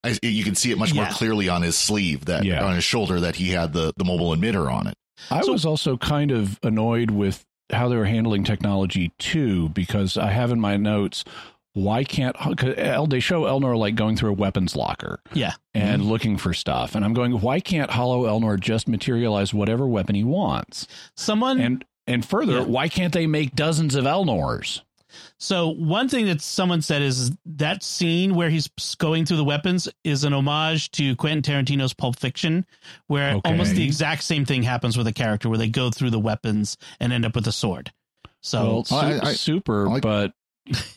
I, 0.03 0.19
you 0.23 0.45
can 0.45 0.55
see 0.55 0.71
it 0.71 0.79
much 0.79 0.95
more 0.95 1.07
clearly 1.07 1.51
on 1.51 1.61
his 1.63 1.77
sleeve 1.77 2.25
that 2.25 2.45
Yeah. 2.45 2.65
on 2.65 2.75
his 2.75 2.85
shoulder 2.85 3.21
that 3.21 3.37
he 3.37 3.51
had 3.51 3.73
the 3.75 3.93
the 3.97 4.05
mobile 4.05 4.35
emitter 4.35 4.73
on 4.73 4.87
it. 4.87 4.95
I 5.31 5.43
So- 5.43 5.53
was 5.53 5.67
also 5.67 5.97
kind 5.99 6.31
of 6.31 6.59
annoyed 6.63 7.11
with 7.11 7.45
how 7.73 7.89
they 7.89 7.97
were 7.97 8.07
handling 8.07 8.43
technology 8.43 9.13
too, 9.19 9.69
because 9.69 10.17
I 10.17 10.31
have 10.33 10.51
in 10.51 10.59
my 10.59 10.77
notes 10.77 11.23
why 11.75 12.05
can't 12.05 12.37
'cause 12.37 12.75
El- 12.77 13.07
they 13.07 13.21
show 13.21 13.43
Elnor 13.43 13.77
like 13.79 13.95
going 13.95 14.17
through 14.17 14.31
a 14.31 14.35
weapons 14.35 14.75
locker 14.77 15.21
Yeah, 15.33 15.53
and 15.75 16.03
mm-hmm. 16.03 16.11
looking 16.11 16.37
for 16.37 16.53
stuff, 16.53 16.95
and 16.95 17.05
I'm 17.05 17.15
going, 17.15 17.41
why 17.41 17.61
can't 17.61 17.91
Hollow 17.91 18.25
Elnor 18.25 18.59
just 18.59 18.89
materialize 18.89 19.55
whatever 19.55 19.87
weapon 19.87 20.15
he 20.15 20.25
wants? 20.25 20.87
someone. 21.17 21.61
And 21.61 21.85
and 22.07 22.25
further, 22.25 22.55
Yeah. 22.59 22.65
why 22.65 22.89
can't 22.89 23.13
they 23.13 23.27
make 23.29 23.55
dozens 23.55 23.95
of 23.95 24.05
Elnors? 24.05 24.81
so 25.39 25.69
one 25.69 26.09
thing 26.09 26.27
that 26.27 26.41
someone 26.41 26.81
said 26.83 27.03
is 27.03 27.33
that 27.45 27.83
scene 27.83 28.35
where 28.37 28.49
he's 28.49 28.69
going 28.99 29.25
through 29.27 29.37
the 29.39 29.45
weapons 29.45 29.89
is 30.05 30.23
an 30.25 30.33
homage 30.33 30.89
to 30.93 31.17
Quentin 31.17 31.43
Tarantino's 31.43 31.93
Pulp 31.93 32.17
Fiction, 32.17 32.65
where 33.09 33.35
Okay. 33.35 33.51
almost 33.51 33.75
the 33.75 33.83
exact 33.85 34.23
same 34.23 34.45
thing 34.45 34.63
happens 34.63 34.97
with 34.97 35.07
a 35.09 35.13
character 35.13 35.49
where 35.49 35.59
they 35.59 35.69
go 35.69 35.91
through 35.91 36.11
the 36.11 36.21
weapons 36.21 36.77
and 37.01 37.13
end 37.13 37.25
up 37.25 37.35
with 37.35 37.47
a 37.49 37.53
sword. 37.53 37.91
So 38.41 38.65
well, 38.65 38.85
su- 38.85 38.95
I- 38.95 39.21
I- 39.31 39.33
super, 39.35 39.89
I 39.89 39.99
but 40.01 40.33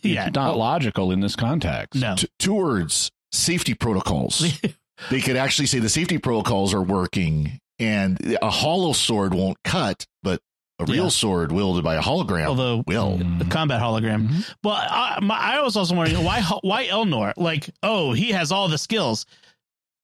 yeah, 0.02 0.28
it's 0.28 0.36
not 0.36 0.58
logical 0.58 1.12
in 1.12 1.20
this 1.20 1.36
context. 1.36 2.00
no. 2.02 2.16
T- 2.16 2.28
two 2.40 2.54
words: 2.54 3.12
safety 3.32 3.74
protocols. 3.74 4.60
they 5.10 5.22
could 5.22 5.36
actually 5.36 5.66
say 5.68 5.80
the 5.80 5.90
safety 5.90 6.18
protocols 6.18 6.74
are 6.74 6.82
working, 6.84 7.60
and 7.80 8.38
a 8.42 8.50
hollow 8.50 8.94
sword 8.94 9.34
won't 9.34 9.58
cut, 9.64 10.06
but 10.22 10.40
a 10.80 10.86
real 10.86 11.04
Yeah. 11.06 11.10
sword 11.10 11.52
wielded 11.52 11.84
by 11.84 11.96
a 11.96 12.02
hologram 12.02 12.48
Although 12.48 12.84
will. 12.88 13.18
the 13.18 13.46
combat 13.46 13.80
hologram. 13.82 14.28
Mhm. 14.28 14.54
But 14.64 14.88
I, 14.90 15.20
my, 15.22 15.38
I 15.38 15.62
was 15.62 15.78
also 15.78 15.96
wondering 15.96 16.24
why 16.24 16.42
why 16.62 16.86
Elnor? 16.88 17.34
Like, 17.38 17.70
oh, 17.84 18.14
he 18.14 18.32
has 18.32 18.52
all 18.52 18.68
the 18.68 18.78
skills. 18.78 19.26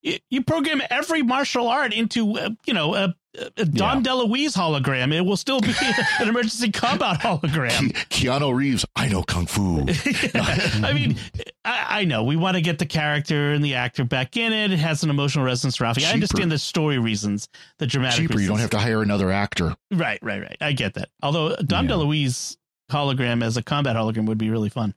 You, 0.02 0.44
program 0.44 0.82
every 0.90 1.24
martial 1.24 1.68
art 1.68 1.94
into 1.94 2.38
uh, 2.38 2.52
you 2.66 2.74
know 2.74 2.96
a, 2.96 3.14
a 3.58 3.66
Dom 3.66 4.02
DeLuise 4.02 4.56
hologram. 4.56 5.14
It 5.14 5.22
will 5.22 5.36
still 5.36 5.60
be 5.60 5.74
an 6.20 6.30
emergency 6.30 6.72
combat 6.72 7.20
hologram. 7.20 7.92
Ke- 7.94 8.08
Keanu 8.10 8.56
Reeves, 8.56 8.86
I 8.96 9.10
know 9.10 9.24
kung 9.24 9.46
fu. 9.46 9.82
I 10.36 10.94
mean, 10.94 11.18
I, 11.66 12.00
I 12.02 12.06
know 12.06 12.24
we 12.24 12.38
want 12.38 12.56
to 12.56 12.62
get 12.62 12.80
the 12.80 12.86
character 12.86 13.52
and 13.52 13.64
the 13.64 13.76
actor 13.76 14.06
back 14.06 14.38
in 14.38 14.54
it. 14.54 14.72
It 14.72 14.80
has 14.80 15.04
an 15.04 15.10
emotional 15.10 15.44
resonance 15.44 15.76
to 15.78 15.84
Raffi. 15.84 16.08
I 16.08 16.14
understand 16.14 16.50
the 16.52 16.58
story 16.60 16.98
reasons, 16.98 17.50
the 17.78 17.86
dramatic 17.86 18.22
Cheaper. 18.30 18.40
You 18.40 18.48
don't 18.48 18.60
have 18.60 18.70
to 18.72 18.80
hire 18.80 19.02
another 19.02 19.32
actor. 19.32 19.76
Right, 19.92 20.20
right, 20.22 20.42
right. 20.42 20.58
I 20.62 20.72
get 20.72 20.94
that. 20.94 21.10
Although 21.22 21.58
Dom 21.58 21.90
Yeah. 21.90 21.96
DeLuise 21.96 22.56
hologram 22.90 23.44
as 23.44 23.58
a 23.58 23.62
combat 23.64 23.96
hologram 23.98 24.26
would 24.28 24.38
be 24.38 24.50
really 24.50 24.70
fun. 24.70 24.96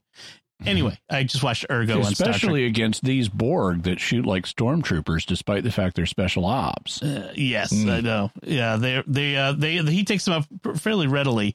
Anyway, 0.66 0.98
I 1.10 1.22
just 1.24 1.42
watched 1.42 1.66
Ergo 1.70 1.98
on 1.98 2.14
Star 2.14 2.26
Trek. 2.26 2.36
Especially 2.36 2.64
against 2.66 3.02
these 3.04 3.28
Borg 3.28 3.82
that 3.84 4.00
shoot 4.00 4.24
like 4.26 4.44
stormtroopers, 4.46 5.26
despite 5.26 5.64
the 5.64 5.72
fact 5.72 5.96
they're 5.96 6.06
special 6.06 6.44
ops. 6.44 7.02
Uh, 7.02 7.32
yes, 7.34 7.72
Mm. 7.72 7.90
I 7.90 8.00
know. 8.00 8.30
Yeah, 8.42 8.76
they 8.76 9.02
they 9.06 9.36
uh, 9.36 9.52
they 9.52 9.76
he 9.78 10.04
takes 10.04 10.24
them 10.24 10.34
up 10.34 10.78
fairly 10.78 11.06
readily. 11.06 11.54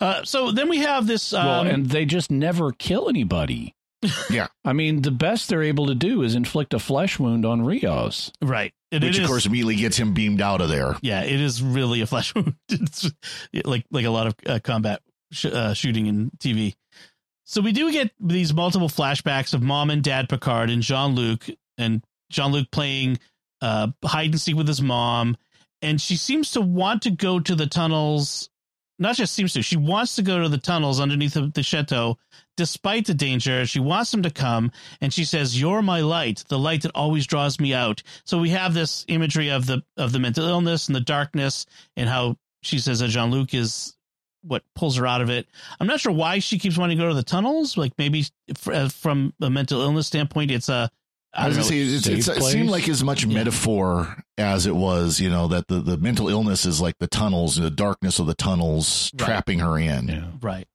Uh, 0.00 0.24
so 0.24 0.50
then 0.50 0.68
we 0.68 0.78
have 0.78 1.06
this. 1.06 1.32
Um, 1.32 1.46
well, 1.46 1.62
and 1.66 1.86
they 1.86 2.04
just 2.06 2.30
never 2.30 2.72
kill 2.72 3.08
anybody. 3.08 3.74
Yeah. 4.30 4.46
I 4.64 4.72
mean, 4.72 5.02
the 5.02 5.10
best 5.10 5.48
they're 5.50 5.62
able 5.62 5.88
to 5.88 5.94
do 5.94 6.22
is 6.22 6.34
inflict 6.34 6.72
a 6.72 6.78
flesh 6.78 7.18
wound 7.18 7.44
on 7.44 7.60
Rios. 7.62 8.32
right, 8.40 8.72
It- 8.90 9.02
which 9.02 9.16
it 9.16 9.18
of 9.18 9.24
is- 9.24 9.28
course 9.28 9.44
immediately 9.46 9.76
gets 9.76 9.98
him 9.98 10.14
beamed 10.14 10.40
out 10.40 10.62
of 10.62 10.70
there. 10.70 10.96
yeah, 11.02 11.22
it 11.22 11.38
is 11.38 11.62
really 11.62 12.00
a 12.00 12.06
flesh 12.06 12.34
wound. 12.34 12.54
It's 12.70 13.10
like 13.64 13.84
like 13.90 14.06
a 14.06 14.10
lot 14.10 14.26
of 14.28 14.34
uh, 14.46 14.58
combat 14.64 15.02
sh- 15.32 15.46
uh, 15.46 15.74
shooting 15.74 16.06
in 16.06 16.30
TV. 16.38 16.74
So 17.50 17.60
we 17.60 17.72
do 17.72 17.90
get 17.90 18.12
these 18.20 18.54
multiple 18.54 18.88
flashbacks 18.88 19.54
of 19.54 19.60
mom 19.60 19.90
and 19.90 20.04
dad 20.04 20.28
Picard 20.28 20.70
and 20.70 20.82
Jean 20.82 21.16
Luc 21.16 21.48
and 21.76 22.00
Jean 22.30 22.52
Luc 22.52 22.70
playing 22.70 23.18
uh, 23.60 23.88
hide 24.04 24.30
and 24.30 24.40
seek 24.40 24.54
with 24.54 24.68
his 24.68 24.80
mom, 24.80 25.36
and 25.82 26.00
she 26.00 26.14
seems 26.16 26.52
to 26.52 26.60
want 26.60 27.02
to 27.02 27.10
go 27.10 27.40
to 27.40 27.56
the 27.56 27.66
tunnels. 27.66 28.50
Not 29.00 29.16
just 29.16 29.34
seems 29.34 29.52
to, 29.54 29.62
she 29.62 29.76
wants 29.76 30.14
to 30.14 30.22
go 30.22 30.40
to 30.40 30.48
the 30.48 30.58
tunnels 30.58 31.00
underneath 31.00 31.34
the, 31.34 31.50
the 31.52 31.64
chateau, 31.64 32.18
despite 32.56 33.08
the 33.08 33.14
danger. 33.14 33.66
She 33.66 33.80
wants 33.80 34.14
him 34.14 34.22
to 34.22 34.30
come, 34.30 34.70
and 35.00 35.12
she 35.12 35.24
says, 35.24 35.60
"You're 35.60 35.82
my 35.82 36.02
light, 36.02 36.44
the 36.48 36.58
light 36.58 36.82
that 36.82 36.92
always 36.94 37.26
draws 37.26 37.58
me 37.58 37.74
out." 37.74 38.04
So 38.26 38.38
we 38.38 38.50
have 38.50 38.74
this 38.74 39.04
imagery 39.08 39.48
of 39.48 39.66
the 39.66 39.82
of 39.96 40.12
the 40.12 40.20
mental 40.20 40.46
illness 40.46 40.86
and 40.86 40.94
the 40.94 41.00
darkness, 41.00 41.66
and 41.96 42.08
how 42.08 42.36
she 42.62 42.78
says 42.78 43.00
that 43.00 43.08
Jean 43.08 43.32
Luc 43.32 43.54
is 43.54 43.96
what 44.42 44.62
pulls 44.74 44.96
her 44.96 45.06
out 45.06 45.20
of 45.20 45.30
it. 45.30 45.46
I'm 45.78 45.86
not 45.86 46.00
sure 46.00 46.12
why 46.12 46.38
she 46.38 46.58
keeps 46.58 46.78
wanting 46.78 46.98
to 46.98 47.04
go 47.04 47.08
to 47.08 47.14
the 47.14 47.22
tunnels. 47.22 47.76
Like 47.76 47.92
maybe 47.98 48.24
f- 48.48 48.68
uh, 48.68 48.88
from 48.88 49.34
a 49.40 49.50
mental 49.50 49.80
illness 49.82 50.06
standpoint, 50.06 50.50
it's 50.50 50.68
a 50.68 50.90
I 51.32 51.46
was 51.46 51.56
don't 51.56 51.62
gonna 51.64 51.68
say 51.68 51.78
it's, 51.96 52.06
it's, 52.06 52.28
it 52.28 52.42
seemed 52.42 52.70
like 52.70 52.88
as 52.88 53.04
much 53.04 53.24
Yeah. 53.24 53.34
metaphor 53.34 54.16
as 54.36 54.66
it 54.66 54.74
was, 54.74 55.20
you 55.20 55.30
know, 55.30 55.46
that 55.48 55.68
the, 55.68 55.80
the 55.80 55.96
mental 55.96 56.28
illness 56.28 56.66
is 56.66 56.80
like 56.80 56.96
the 56.98 57.06
tunnels, 57.06 57.54
the 57.56 57.70
darkness 57.70 58.18
of 58.18 58.26
the 58.26 58.34
tunnels 58.34 59.12
Right. 59.14 59.26
trapping 59.26 59.58
her 59.60 59.78
in. 59.78 60.08
Yeah. 60.08 60.24
right. 60.40 60.66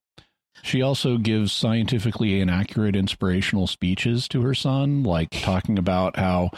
She 0.66 0.82
also 0.82 1.18
gives 1.20 1.52
scientifically 1.54 2.40
inaccurate 2.42 2.96
inspirational 2.96 3.68
speeches 3.68 4.28
to 4.30 4.42
her 4.42 4.56
son, 4.56 5.04
like 5.04 5.30
talking 5.30 5.78
about 5.78 6.18
how 6.18 6.50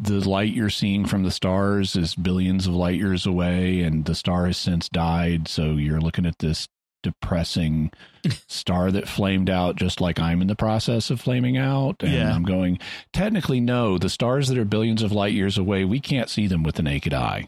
the 0.00 0.18
light 0.28 0.52
you're 0.52 0.68
seeing 0.68 1.06
from 1.06 1.22
the 1.22 1.30
stars 1.30 1.94
is 1.94 2.16
billions 2.16 2.66
of 2.66 2.74
light 2.74 2.96
years 2.98 3.24
away 3.24 3.82
and 3.82 4.04
the 4.04 4.16
star 4.16 4.46
has 4.46 4.56
since 4.56 4.88
died. 4.88 5.46
So 5.46 5.74
you're 5.76 6.00
looking 6.00 6.26
at 6.26 6.40
this 6.40 6.66
depressing 7.04 7.92
star 8.48 8.90
that 8.90 9.08
flamed 9.08 9.48
out 9.48 9.76
just 9.76 10.00
like 10.00 10.18
I'm 10.18 10.42
in 10.42 10.48
the 10.48 10.56
process 10.56 11.10
of 11.10 11.20
flaming 11.20 11.56
out. 11.56 12.02
And 12.02 12.12
Yeah. 12.12 12.34
I'm 12.34 12.42
going, 12.42 12.80
technically, 13.12 13.60
no, 13.60 13.96
the 13.96 14.10
stars 14.10 14.48
that 14.48 14.58
are 14.58 14.64
billions 14.64 15.02
of 15.02 15.12
light 15.12 15.34
years 15.34 15.56
away, 15.56 15.84
we 15.84 16.00
can't 16.00 16.28
see 16.28 16.48
them 16.48 16.64
with 16.64 16.74
the 16.74 16.82
naked 16.82 17.14
eye. 17.14 17.46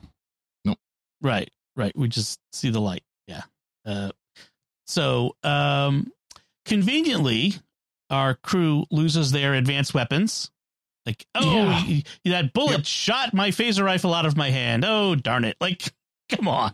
Nope. 0.65 0.79
Right, 1.21 1.51
right. 1.75 1.93
We 1.97 2.07
just 2.07 2.39
see 2.53 2.71
the 2.71 2.81
light. 2.81 3.03
Yeah. 3.27 3.43
Uh, 3.85 4.11
so, 4.87 5.37
um, 5.43 6.11
conveniently, 6.65 7.55
our 8.11 8.35
crew 8.35 8.85
loses 8.91 9.33
their 9.33 9.55
advanced 9.55 9.95
weapons. 9.95 10.51
Like, 11.07 11.27
oh, 11.35 11.85
Yeah. 11.87 12.01
that 12.25 12.53
bullet 12.53 12.79
Yep. 12.79 12.87
shot 12.87 13.35
my 13.35 13.51
phaser 13.51 13.85
rifle 13.85 14.15
out 14.15 14.27
of 14.27 14.37
my 14.37 14.51
hand. 14.51 14.85
Oh, 14.87 15.15
darn 15.15 15.45
it! 15.45 15.57
Like, 15.61 15.83
come 16.31 16.49
on. 16.49 16.73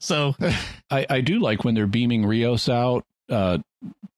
So, 0.00 0.34
I, 0.90 1.06
I 1.08 1.20
do 1.22 1.38
like 1.40 1.64
when 1.64 1.74
they're 1.74 1.86
beaming 1.86 2.26
Rios 2.26 2.68
out 2.68 3.04
uh, 3.30 3.58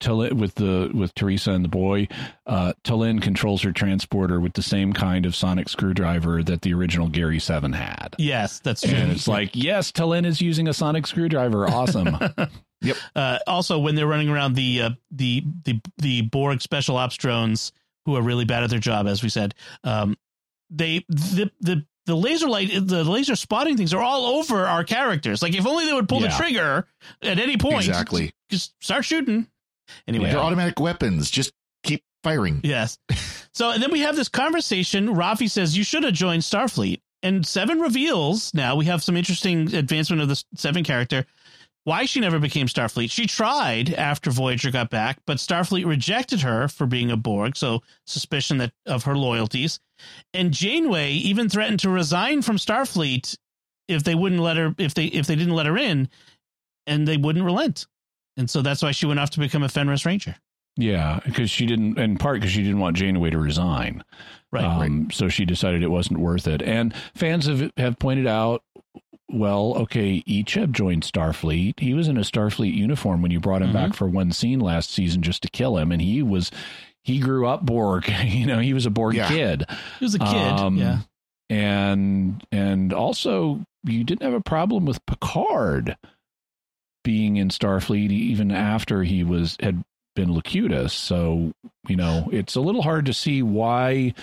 Tallinn 0.01 0.33
with 0.33 0.55
the 0.55 0.91
with 0.93 1.15
Teresa 1.15 1.51
and 1.51 1.63
the 1.63 1.69
boy, 1.69 2.09
uh, 2.45 2.73
Tallinn 2.83 3.21
controls 3.21 3.61
her 3.61 3.71
transporter 3.71 4.39
with 4.41 4.53
the 4.53 4.61
same 4.61 4.91
kind 4.91 5.25
of 5.25 5.33
sonic 5.33 5.69
screwdriver 5.69 6.43
that 6.43 6.61
the 6.61 6.73
original 6.73 7.07
Gary 7.07 7.39
Seven 7.39 7.71
had. 7.73 8.15
Yes, 8.17 8.59
that's 8.59 8.81
true. 8.81 8.93
And 8.93 9.11
it's 9.13 9.27
like, 9.29 9.51
yes, 9.55 9.91
Tallinn 9.93 10.25
is 10.25 10.41
using 10.41 10.67
a 10.67 10.73
sonic 10.73 11.07
screwdriver. 11.07 11.65
Awesome. 11.69 12.17
Uh, 13.15 13.39
also, 13.47 13.79
when 13.79 13.95
they're 13.95 14.07
running 14.07 14.29
around 14.29 14.53
the 14.53 14.81
uh, 14.81 14.89
the 15.11 15.43
the 15.65 15.81
the 15.97 16.21
Borg 16.21 16.61
special 16.61 16.97
ops 16.97 17.17
drones, 17.17 17.71
who 18.05 18.15
are 18.15 18.21
really 18.21 18.45
bad 18.45 18.63
at 18.63 18.69
their 18.69 18.79
job, 18.79 19.07
as 19.07 19.23
we 19.23 19.29
said, 19.29 19.55
um, 19.83 20.15
they 20.69 21.05
the 21.09 21.51
the 21.61 21.85
the 22.05 22.15
laser 22.15 22.47
light, 22.47 22.69
the 22.73 23.03
laser 23.03 23.35
spotting 23.35 23.75
things 23.77 23.93
are 23.93 24.01
all 24.01 24.37
over 24.37 24.65
our 24.65 24.83
characters. 24.83 25.41
Like 25.41 25.53
if 25.55 25.67
only 25.67 25.85
they 25.85 25.93
would 25.93 26.07
pull 26.07 26.21
the 26.21 26.29
trigger 26.29 26.87
at 27.21 27.37
any 27.37 27.57
point. 27.57 27.85
Exactly. 27.87 28.33
Just 28.49 28.73
start 28.81 29.03
shooting. 29.05 29.47
Anyway, 30.07 30.29
They're 30.29 30.39
automatic 30.39 30.79
weapons. 30.79 31.29
Just 31.29 31.51
keep 31.83 32.03
firing. 32.23 32.61
Yes. 32.63 32.97
So 33.53 33.71
and 33.71 33.81
then 33.81 33.91
we 33.91 34.01
have 34.01 34.15
this 34.15 34.29
conversation. 34.29 35.07
Raffi 35.15 35.49
says 35.49 35.75
you 35.75 35.83
should 35.83 36.03
have 36.03 36.13
joined 36.13 36.43
Starfleet, 36.43 37.01
and 37.23 37.43
Seven 37.43 37.79
reveals 37.79 38.53
now 38.53 38.75
we 38.75 38.85
have 38.85 39.01
some 39.01 39.17
interesting 39.17 39.73
advancement 39.73 40.21
of 40.21 40.29
the 40.29 40.43
Seven 40.53 40.83
character. 40.83 41.25
Why 41.87 42.03
she 42.03 42.19
never 42.19 42.37
became 42.37 42.67
Starfleet? 42.67 43.09
She 43.09 43.27
tried 43.27 43.93
after 43.93 44.29
Voyager 44.29 44.71
got 44.71 44.89
back, 44.89 45.19
but 45.25 45.37
Starfleet 45.37 45.85
rejected 45.85 46.41
her 46.41 46.67
for 46.67 46.85
being 46.85 47.11
a 47.11 47.15
Borg, 47.15 47.55
so 47.55 47.81
suspicion 48.05 48.57
that 48.57 48.73
of 48.85 49.05
her 49.05 49.15
loyalties. 49.15 49.79
And 50.33 50.53
Janeway 50.53 51.13
even 51.13 51.47
threatened 51.47 51.79
to 51.79 51.89
resign 51.89 52.41
from 52.41 52.57
Starfleet 52.57 53.37
if 53.87 54.03
they 54.03 54.15
wouldn't 54.15 54.41
let 54.41 54.57
her 54.57 54.75
if 54.77 54.95
they 54.95 55.05
if 55.05 55.27
they 55.27 55.37
didn't 55.37 55.55
let 55.55 55.65
her 55.65 55.77
in, 55.77 56.09
and 56.87 57.07
they 57.07 57.15
wouldn't 57.15 57.45
relent. 57.45 57.87
And 58.35 58.49
so 58.49 58.61
that's 58.61 58.81
why 58.83 58.91
she 58.91 59.05
went 59.05 59.21
off 59.21 59.29
to 59.29 59.39
become 59.39 59.63
a 59.63 59.69
Fenris 59.69 60.05
Ranger. 60.05 60.35
yeah, 60.75 61.21
because 61.23 61.49
she 61.49 61.65
didn't, 61.65 61.97
in 61.97 62.17
part 62.17 62.41
because 62.41 62.51
she 62.51 62.63
didn't 62.63 62.79
want 62.79 62.97
Janeway 62.97 63.29
to 63.29 63.39
resign. 63.39 64.03
Right. 64.51 64.65
um, 64.65 65.09
So 65.11 65.29
she 65.29 65.45
decided 65.45 65.83
it 65.83 65.91
wasn't 65.91 66.19
worth 66.19 66.47
it. 66.47 66.61
And 66.61 66.93
fans 67.15 67.45
have 67.47 67.71
have 67.77 67.97
pointed 67.97 68.27
out, 68.27 68.63
well, 69.29 69.73
okay, 69.77 70.23
Icheb 70.27 70.71
joined 70.71 71.03
Starfleet. 71.03 71.79
He 71.79 71.93
was 71.93 72.07
in 72.07 72.17
a 72.17 72.21
Starfleet 72.21 72.73
uniform 72.73 73.21
when 73.21 73.31
you 73.31 73.39
brought 73.39 73.61
him 73.61 73.69
Mhm. 73.69 73.73
back 73.73 73.93
for 73.93 74.07
one 74.07 74.31
scene 74.31 74.59
last 74.59 74.91
season 74.91 75.21
just 75.21 75.41
to 75.43 75.49
kill 75.49 75.77
him, 75.77 75.91
and 75.91 76.01
he 76.01 76.21
was 76.23 76.51
he 77.03 77.19
grew 77.19 77.47
up 77.47 77.65
Borg. 77.65 78.07
you 78.25 78.45
know, 78.45 78.59
he 78.59 78.73
was 78.73 78.85
a 78.85 78.89
Borg 78.89 79.15
Yeah. 79.15 79.27
kid. 79.29 79.65
He 79.99 80.05
was 80.05 80.15
a 80.15 80.19
kid. 80.19 80.27
Um, 80.27 80.77
yeah. 80.77 80.99
and 81.49 82.43
and 82.51 82.91
also 82.93 83.63
you 83.85 84.03
didn't 84.03 84.23
have 84.23 84.33
a 84.33 84.41
problem 84.41 84.85
with 84.85 85.05
Picard 85.05 85.95
being 87.03 87.37
in 87.37 87.49
Starfleet 87.49 88.11
even 88.11 88.51
after 88.51 89.03
he 89.03 89.23
was 89.23 89.55
had 89.61 89.83
been 90.15 90.33
Locutus. 90.33 90.93
So 90.93 91.53
you 91.87 91.95
know 91.95 92.27
it's 92.31 92.55
a 92.55 92.61
little 92.61 92.81
hard 92.81 93.05
to 93.05 93.13
see 93.13 93.41
why 93.41 94.13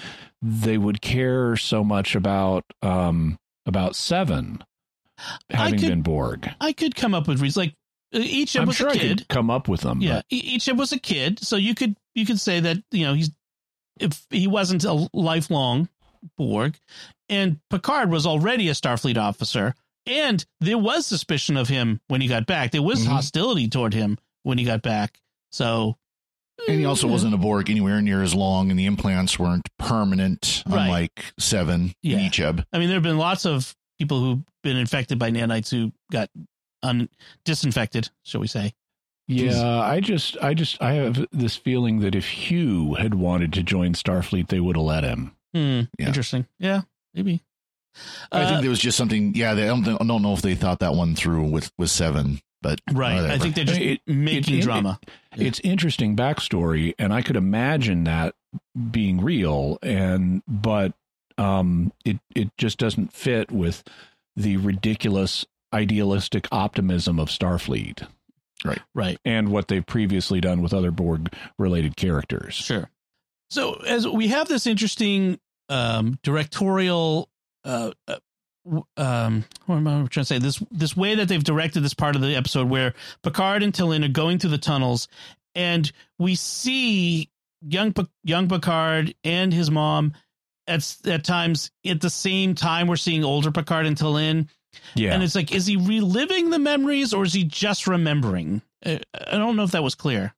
they 0.42 0.76
would 0.76 1.00
care 1.00 1.56
so 1.56 1.82
much 1.84 2.14
about 2.14 2.64
um 2.82 3.38
about 3.66 3.96
Seven 3.96 4.62
having 5.50 5.78
could- 5.80 5.88
been 5.88 6.02
Borg. 6.02 6.48
I 6.60 6.72
could 6.72 6.94
come 6.94 7.14
up 7.14 7.28
with 7.28 7.40
reasons. 7.40 7.56
Like 7.56 7.74
uh, 8.14 8.18
each 8.22 8.56
I'm 8.56 8.66
was 8.66 8.76
sure 8.76 8.88
a 8.88 8.92
I 8.92 8.96
kid. 8.96 9.18
could 9.18 9.28
come 9.28 9.50
up 9.50 9.68
with 9.68 9.80
them. 9.82 10.00
yeah, 10.00 10.22
each 10.30 10.68
was 10.68 10.92
a 10.92 10.98
kid, 10.98 11.38
so 11.40 11.56
you 11.56 11.74
could 11.74 11.96
you 12.14 12.24
could 12.26 12.40
say 12.40 12.60
that 12.60 12.78
you 12.90 13.04
know 13.04 13.14
he's 13.14 13.30
if 14.00 14.26
he 14.30 14.46
wasn't 14.46 14.84
a 14.84 15.08
lifelong 15.12 15.88
Borg, 16.38 16.76
and 17.28 17.58
Picard 17.70 18.10
was 18.10 18.26
already 18.26 18.68
a 18.68 18.72
Starfleet 18.72 19.16
officer, 19.18 19.74
and 20.06 20.44
there 20.60 20.78
was 20.78 21.06
suspicion 21.06 21.56
of 21.56 21.68
him 21.68 22.00
when 22.08 22.20
he 22.20 22.28
got 22.28 22.46
back. 22.46 22.70
There 22.72 22.82
was 22.82 23.04
Mhm. 23.04 23.08
hostility 23.08 23.68
toward 23.68 23.94
him 23.94 24.18
when 24.42 24.58
he 24.58 24.64
got 24.64 24.82
back. 24.82 25.20
So, 25.52 25.96
And 26.68 26.78
he 26.80 26.84
also 26.86 27.08
eh, 27.08 27.10
wasn't 27.12 27.34
a 27.34 27.36
Borg 27.38 27.68
anywhere 27.70 28.00
near 28.02 28.22
as 28.22 28.34
long, 28.34 28.70
and 28.70 28.78
the 28.78 28.86
implants 28.86 29.38
weren't 29.38 29.68
permanent, 29.78 30.62
Right. 30.66 30.84
unlike 30.84 31.32
Seven 31.38 31.94
Yeah. 32.02 32.18
and 32.18 32.32
Icheb. 32.32 32.64
I 32.72 32.78
mean, 32.78 32.88
there 32.88 32.96
have 32.96 33.02
been 33.02 33.18
lots 33.18 33.44
of 33.46 33.74
people 33.98 34.20
who've 34.20 34.42
been 34.62 34.76
infected 34.76 35.18
by 35.18 35.30
nanites 35.30 35.70
who 35.70 35.92
got 36.10 36.30
un- 36.82 37.08
disinfected, 37.44 38.10
shall 38.22 38.40
we 38.40 38.46
say? 38.46 38.72
Yeah, 39.26 39.80
I 39.80 40.00
just, 40.00 40.36
I 40.42 40.52
just, 40.52 40.80
I 40.82 40.92
have 40.94 41.26
this 41.32 41.56
feeling 41.56 42.00
that 42.00 42.14
if 42.14 42.26
Hugh 42.28 42.94
had 42.94 43.14
wanted 43.14 43.54
to 43.54 43.62
join 43.62 43.94
Starfleet, 43.94 44.48
they 44.48 44.60
would 44.60 44.76
have 44.76 44.84
let 44.84 45.02
him. 45.04 45.32
Hmm, 45.54 45.82
Yeah. 45.98 46.08
Interesting. 46.08 46.46
Yeah, 46.58 46.82
maybe. 47.14 47.42
I 48.30 48.42
Uh, 48.42 48.48
think 48.48 48.60
there 48.62 48.70
was 48.70 48.80
just 48.80 48.98
something. 48.98 49.34
Yeah, 49.34 49.54
they, 49.54 49.64
I, 49.64 49.80
don't, 49.80 49.88
I 50.00 50.04
don't 50.04 50.20
know 50.20 50.34
if 50.34 50.42
they 50.42 50.54
thought 50.56 50.80
that 50.80 50.94
one 50.94 51.14
through 51.14 51.44
with 51.44 51.70
with 51.78 51.90
Seven, 51.90 52.40
but 52.60 52.80
Right. 52.92 53.18
I 53.20 53.38
think 53.38 53.54
they're 53.54 53.64
just 53.64 53.80
It- 53.80 54.00
making 54.06 54.54
it- 54.56 54.58
it- 54.58 54.62
drama. 54.62 54.98
Yeah. 55.36 55.46
It's 55.46 55.60
interesting 55.60 56.16
backstory, 56.16 56.94
and 56.98 57.12
I 57.14 57.22
could 57.22 57.36
imagine 57.36 58.04
that 58.04 58.34
being 58.90 59.20
real, 59.22 59.78
and 59.80 60.42
but 60.48 60.92
um, 61.38 61.92
it 62.04 62.18
it 62.34 62.50
just 62.58 62.78
doesn't 62.78 63.12
fit 63.12 63.50
with 63.50 63.82
the 64.36 64.56
ridiculous 64.56 65.44
idealistic 65.72 66.46
optimism 66.52 67.18
of 67.18 67.28
Starfleet 67.28 68.06
right. 68.64 68.80
Right. 68.94 69.18
And 69.24 69.50
what 69.50 69.68
they've 69.68 69.84
previously 69.84 70.40
done 70.40 70.62
with 70.62 70.74
other 70.74 70.90
Borg 70.90 71.32
related 71.58 71.96
characters. 71.96 72.54
Sure. 72.54 72.90
So 73.50 73.74
as 73.74 74.08
we 74.08 74.28
have 74.28 74.48
this 74.48 74.66
interesting 74.66 75.38
um, 75.68 76.18
directorial, 76.22 77.28
uh, 77.64 77.92
uh, 78.08 78.18
um, 78.96 79.44
what 79.66 79.76
am 79.76 79.86
I 79.86 79.92
trying 80.06 80.08
to 80.08 80.24
say? 80.24 80.38
This 80.38 80.62
this 80.70 80.96
way 80.96 81.14
that 81.16 81.28
they've 81.28 81.44
directed 81.44 81.80
this 81.80 81.94
part 81.94 82.16
of 82.16 82.22
the 82.22 82.34
episode 82.34 82.68
where 82.68 82.94
Picard 83.22 83.62
and 83.62 83.72
Tallinn 83.72 84.04
are 84.04 84.08
going 84.08 84.38
through 84.38 84.50
the 84.50 84.58
tunnels, 84.58 85.06
and 85.54 85.92
we 86.18 86.34
see 86.34 87.28
young 87.60 87.94
young 88.22 88.48
Picard 88.48 89.14
and 89.22 89.52
his 89.52 89.70
mom 89.70 90.14
at 90.66 90.96
at 91.06 91.24
times 91.24 91.70
at 91.86 92.00
the 92.00 92.10
same 92.10 92.54
time. 92.54 92.86
We're 92.86 92.96
seeing 92.96 93.24
older 93.24 93.50
Picard 93.50 93.86
and 93.86 93.96
Tallinn, 93.96 94.48
Yeah, 94.94 95.12
and 95.14 95.22
it's 95.22 95.34
like, 95.34 95.52
is 95.54 95.66
he 95.66 95.76
reliving 95.76 96.50
the 96.50 96.58
memories 96.58 97.12
or 97.14 97.24
is 97.24 97.32
he 97.32 97.44
just 97.44 97.86
remembering? 97.86 98.62
Uh, 98.84 98.98
I 99.26 99.38
don't 99.38 99.56
know 99.56 99.64
if 99.64 99.70
that 99.72 99.82
was 99.82 99.94
clear. 99.94 100.34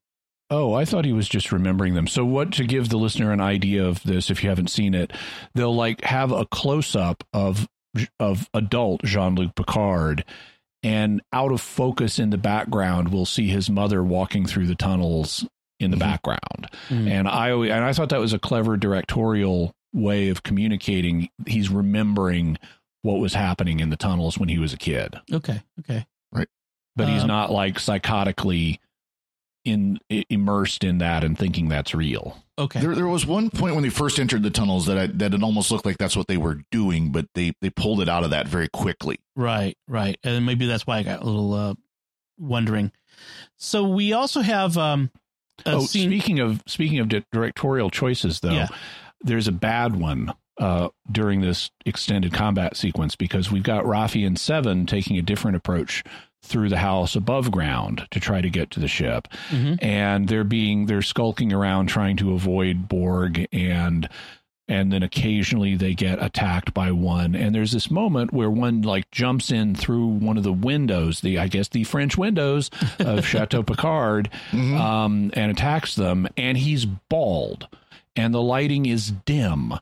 Oh, 0.48 0.74
I 0.74 0.84
thought 0.84 1.04
he 1.04 1.12
was 1.12 1.28
just 1.28 1.50
remembering 1.50 1.94
them. 1.94 2.06
So, 2.06 2.24
what 2.24 2.52
to 2.52 2.64
give 2.64 2.88
the 2.88 2.98
listener 2.98 3.32
an 3.32 3.40
idea 3.40 3.84
of 3.84 4.02
this, 4.04 4.30
if 4.30 4.42
you 4.44 4.48
haven't 4.48 4.70
seen 4.70 4.94
it, 4.94 5.12
they'll 5.54 5.74
like 5.74 6.02
have 6.04 6.30
a 6.32 6.46
close 6.46 6.94
up 6.94 7.24
of 7.32 7.68
of 8.20 8.48
adult 8.54 9.02
Jean 9.04 9.34
Luc 9.34 9.54
Picard, 9.56 10.24
and 10.84 11.20
out 11.32 11.50
of 11.50 11.60
focus 11.60 12.18
in 12.20 12.30
the 12.30 12.38
background, 12.38 13.08
we'll 13.12 13.24
see 13.26 13.48
his 13.48 13.68
mother 13.70 14.04
walking 14.04 14.46
through 14.46 14.66
the 14.68 14.74
tunnels 14.76 15.44
in 15.80 15.90
the 15.90 15.96
Mhm. 15.96 16.00
background. 16.00 16.68
Mm. 16.90 17.10
And 17.10 17.28
I 17.28 17.50
and 17.50 17.84
I 17.84 17.92
thought 17.92 18.10
that 18.10 18.20
was 18.20 18.32
a 18.32 18.38
clever 18.38 18.76
directorial 18.76 19.72
way 19.96 20.28
of 20.28 20.42
communicating. 20.44 21.28
He's 21.46 21.70
remembering 21.70 22.58
what 23.02 23.14
was 23.18 23.34
happening 23.34 23.80
in 23.80 23.90
the 23.90 23.96
tunnels 23.96 24.38
when 24.38 24.48
he 24.48 24.58
was 24.58 24.72
a 24.72 24.76
kid, 24.76 25.16
Okay. 25.32 25.62
Okay. 25.80 26.06
Right. 26.32 26.48
But 26.94 27.08
he's 27.08 27.22
Um, 27.22 27.28
not 27.28 27.50
like 27.50 27.76
psychotically 27.78 28.78
in 29.64 29.98
immersed 30.30 30.84
in 30.84 30.98
that 30.98 31.24
and 31.24 31.36
thinking 31.36 31.68
that's 31.68 31.94
real. 31.94 32.42
Okay. 32.58 32.80
There, 32.80 32.94
there 32.94 33.06
was 33.08 33.26
one 33.26 33.50
point 33.50 33.74
when 33.74 33.82
they 33.82 33.90
first 33.90 34.18
entered 34.20 34.42
the 34.44 34.50
tunnels 34.50 34.86
that 34.86 34.96
I, 34.96 35.06
that 35.08 35.34
it 35.34 35.42
almost 35.42 35.70
looked 35.70 35.84
like 35.84 35.98
that's 35.98 36.16
what 36.16 36.26
they 36.28 36.36
were 36.36 36.60
doing, 36.70 37.10
but 37.10 37.26
they 37.34 37.52
they 37.60 37.70
pulled 37.70 38.00
it 38.00 38.08
out 38.08 38.22
of 38.24 38.30
that 38.30 38.46
very 38.48 38.68
quickly. 38.68 39.18
Right, 39.34 39.76
right. 39.88 40.16
And 40.22 40.46
maybe 40.46 40.66
that's 40.66 40.86
why 40.86 40.98
I 40.98 41.02
got 41.02 41.20
a 41.22 41.24
little 41.24 41.52
uh 41.52 41.74
wondering. 42.38 42.92
So 43.56 43.84
we 43.88 44.12
also 44.12 44.40
have 44.40 44.78
um 44.78 45.10
a 45.64 45.72
oh, 45.72 45.80
scene 45.80 46.10
speaking 46.10 46.38
of 46.38 46.62
speaking 46.66 46.98
of 47.00 47.08
di- 47.08 47.24
directorial 47.32 47.90
choices, 47.90 48.40
though, 48.40 48.52
Yeah. 48.52 48.68
There's 49.26 49.48
a 49.48 49.52
bad 49.52 49.96
one 49.96 50.32
uh, 50.58 50.88
during 51.10 51.42
this 51.42 51.70
extended 51.84 52.32
combat 52.32 52.76
sequence 52.76 53.14
because 53.16 53.50
we've 53.52 53.62
got 53.62 53.84
Raffi 53.84 54.26
and 54.26 54.38
Seven 54.38 54.86
taking 54.86 55.18
a 55.18 55.22
different 55.22 55.56
approach 55.56 56.02
through 56.42 56.68
the 56.68 56.78
house 56.78 57.16
above 57.16 57.50
ground 57.50 58.06
to 58.12 58.20
try 58.20 58.40
to 58.40 58.48
get 58.48 58.70
to 58.70 58.80
the 58.80 58.86
ship, 58.88 59.26
Mhm. 59.50 59.78
and 59.82 60.28
they're 60.28 60.44
being 60.44 60.86
they're 60.86 61.02
skulking 61.02 61.52
around 61.52 61.88
trying 61.88 62.16
to 62.18 62.32
avoid 62.32 62.88
Borg 62.88 63.46
and. 63.52 64.08
And 64.68 64.92
then 64.92 65.04
occasionally 65.04 65.76
they 65.76 65.94
get 65.94 66.20
attacked 66.20 66.74
by 66.74 66.90
one. 66.90 67.36
And 67.36 67.54
there's 67.54 67.70
this 67.70 67.88
moment 67.88 68.32
where 68.32 68.50
one 68.50 68.82
like 68.82 69.08
jumps 69.12 69.52
in 69.52 69.76
through 69.76 70.04
one 70.08 70.36
of 70.36 70.42
the 70.42 70.52
windows, 70.52 71.20
the 71.20 71.38
I 71.38 71.46
guess 71.46 71.68
the 71.68 71.84
French 71.84 72.18
windows 72.18 72.68
of 72.98 73.24
Chateau 73.28 73.62
Picard, 73.62 74.28
Mhm. 74.50 74.76
um, 74.76 75.30
and 75.34 75.52
attacks 75.52 75.94
them, 75.94 76.26
and 76.36 76.58
he's 76.58 76.84
bald, 76.84 77.68
and 78.16 78.32
the 78.32 78.42
lighting 78.42 78.86
is 78.86 79.10
dim, 79.10 79.74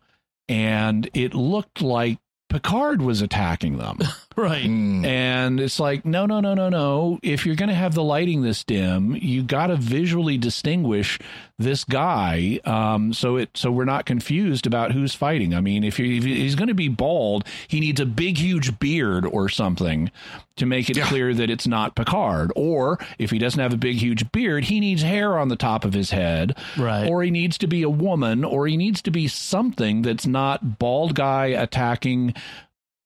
and 0.49 1.09
it 1.15 1.35
looked 1.35 1.81
like 1.81 2.19
Picard 2.49 3.03
was 3.03 3.23
attacking 3.23 3.79
them. 3.79 3.99
Right. 4.37 4.65
Mm. 4.67 5.05
And 5.05 5.61
it's 5.61 5.79
like, 5.79 6.05
no, 6.05 6.27
no, 6.27 6.41
no, 6.41 6.55
no, 6.55 6.69
no. 6.69 7.19
If 7.23 7.47
you're 7.47 7.55
going 7.57 7.69
to 7.69 7.75
have 7.75 7.95
the 7.95 8.03
lighting 8.03 8.43
this 8.43 8.65
dim, 8.65 9.17
you 9.17 9.43
got 9.43 9.69
to 9.69 9.77
visually 9.77 10.39
distinguish 10.39 11.19
this 11.57 11.85
guy, 11.85 12.59
um, 12.65 13.13
so 13.13 13.37
it 13.37 13.49
so 13.55 13.71
we're 13.71 13.85
not 13.85 14.07
confused 14.07 14.67
about 14.67 14.91
who's 14.91 15.15
fighting. 15.15 15.55
I 15.55 15.61
mean, 15.61 15.85
if, 15.85 15.99
he, 15.99 16.19
if 16.19 16.25
he's 16.25 16.57
going 16.57 16.67
to 16.67 16.75
be 16.75 16.89
bald, 16.89 17.45
he 17.69 17.79
needs 17.79 18.01
a 18.01 18.07
big, 18.07 18.39
huge 18.39 18.81
beard 18.81 19.25
or 19.25 19.49
something 19.49 20.11
to 20.57 20.67
make 20.67 20.91
it 20.91 20.97
Yeah. 20.97 21.07
clear 21.07 21.33
that 21.33 21.51
it's 21.51 21.69
not 21.69 21.95
Picard. 21.95 22.51
Or 22.57 22.99
if 23.21 23.31
he 23.31 23.39
doesn't 23.39 23.61
have 23.61 23.73
a 23.73 23.77
big, 23.77 23.97
huge 23.99 24.33
beard, 24.33 24.65
he 24.65 24.81
needs 24.81 25.03
hair 25.03 25.39
on 25.39 25.47
the 25.47 25.55
top 25.57 25.85
of 25.85 25.93
his 25.93 26.11
head, 26.11 26.57
Right. 26.77 27.09
or 27.09 27.23
he 27.23 27.31
needs 27.31 27.57
to 27.59 27.69
be 27.69 27.83
a 27.83 27.89
woman, 27.91 28.43
or 28.45 28.67
he 28.67 28.77
needs 28.77 29.01
to 29.03 29.13
be 29.13 29.29
something 29.29 30.03
that's 30.03 30.27
not 30.27 30.81
bald 30.81 31.15
guy 31.15 31.47
attacking 31.47 32.35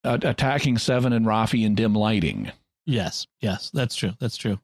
uh, 0.04 0.18
attacking 0.22 0.78
Seven 0.78 1.12
and 1.12 1.26
Raffi 1.26 1.64
in 1.64 1.74
dim 1.74 1.94
lighting. 1.94 2.52
Yes, 2.86 3.26
yes, 3.40 3.70
that's 3.70 3.96
true. 3.96 4.12
That's 4.18 4.36
true. 4.36 4.58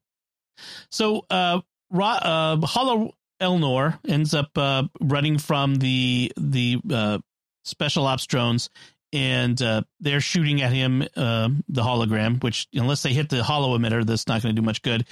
So, 0.90 1.27
uh, 1.31 1.61
Ra- 1.90 2.20
uh, 2.23 2.66
Hollow 2.66 3.14
Elnor 3.40 3.99
ends 4.09 4.35
up 4.35 4.57
uh, 4.57 4.85
running 5.01 5.38
from 5.38 5.77
the 5.77 6.33
the 6.37 6.79
uh, 6.90 7.18
special 7.64 8.07
ops 8.07 8.27
drones, 8.27 8.70
and 9.12 9.61
uh, 9.61 9.83
they're 10.01 10.20
shooting 10.20 10.62
at 10.62 10.73
him 10.73 11.03
uh, 11.16 11.49
the 11.68 11.83
hologram. 11.83 12.42
Which, 12.42 12.68
unless 12.73 13.03
they 13.03 13.12
hit 13.12 13.29
the 13.29 13.42
hollow 13.44 13.77
emitter, 13.77 14.05
that's 14.07 14.27
not 14.27 14.42
going 14.42 14.55
to 14.55 14.61
do 14.61 14.64
much 14.64 14.83
good. 14.83 15.07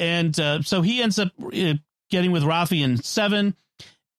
And 0.00 0.38
uh, 0.40 0.62
so 0.62 0.82
he 0.82 1.02
ends 1.02 1.18
up 1.18 1.28
uh, 1.40 1.74
getting 2.10 2.32
with 2.32 2.42
Raffi 2.42 2.84
and 2.84 3.02
Seven. 3.04 3.54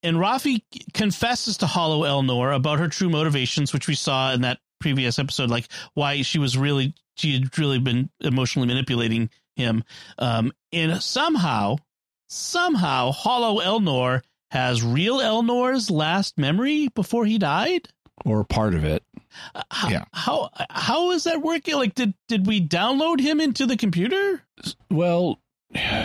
And 0.04 0.18
Raffi 0.18 0.62
confesses 0.94 1.58
to 1.58 1.66
Hollow 1.68 2.04
Elnor 2.04 2.56
about 2.56 2.78
her 2.80 2.88
true 2.88 3.10
motivations, 3.10 3.74
which 3.74 3.88
we 3.88 3.96
saw 3.96 4.32
in 4.32 4.42
that 4.42 4.60
previous 4.80 5.20
episode, 5.20 5.50
like 5.50 5.68
why 5.94 6.22
she 6.22 6.40
was 6.40 6.58
really 6.58 6.94
she 7.16 7.34
had 7.34 7.58
really 7.58 7.80
been 7.80 8.10
emotionally 8.22 8.68
manipulating 8.68 9.30
him. 9.56 9.84
Um, 10.20 10.52
and 10.72 11.02
somehow, 11.02 11.78
somehow, 12.30 13.12
Hollow 13.12 13.60
Elnor 13.62 14.22
has 14.52 14.84
real 14.84 15.18
Elnor's 15.20 15.90
last 15.90 16.38
memory 16.38 16.90
before 16.90 17.26
he 17.26 17.38
died. 17.38 17.90
Or 18.26 18.44
part 18.44 18.74
of 18.74 18.84
it. 18.84 19.04
Uh, 19.54 19.62
How, 19.70 19.90
Yeah. 19.90 20.06
how 20.14 20.50
how 20.70 21.12
is 21.12 21.26
that 21.26 21.42
working? 21.42 21.76
Like, 21.76 21.94
did 21.96 22.14
did 22.28 22.48
we 22.48 22.66
download 22.66 23.20
him 23.20 23.40
into 23.40 23.66
the 23.66 23.78
computer? 23.78 24.42
Well, 24.90 25.40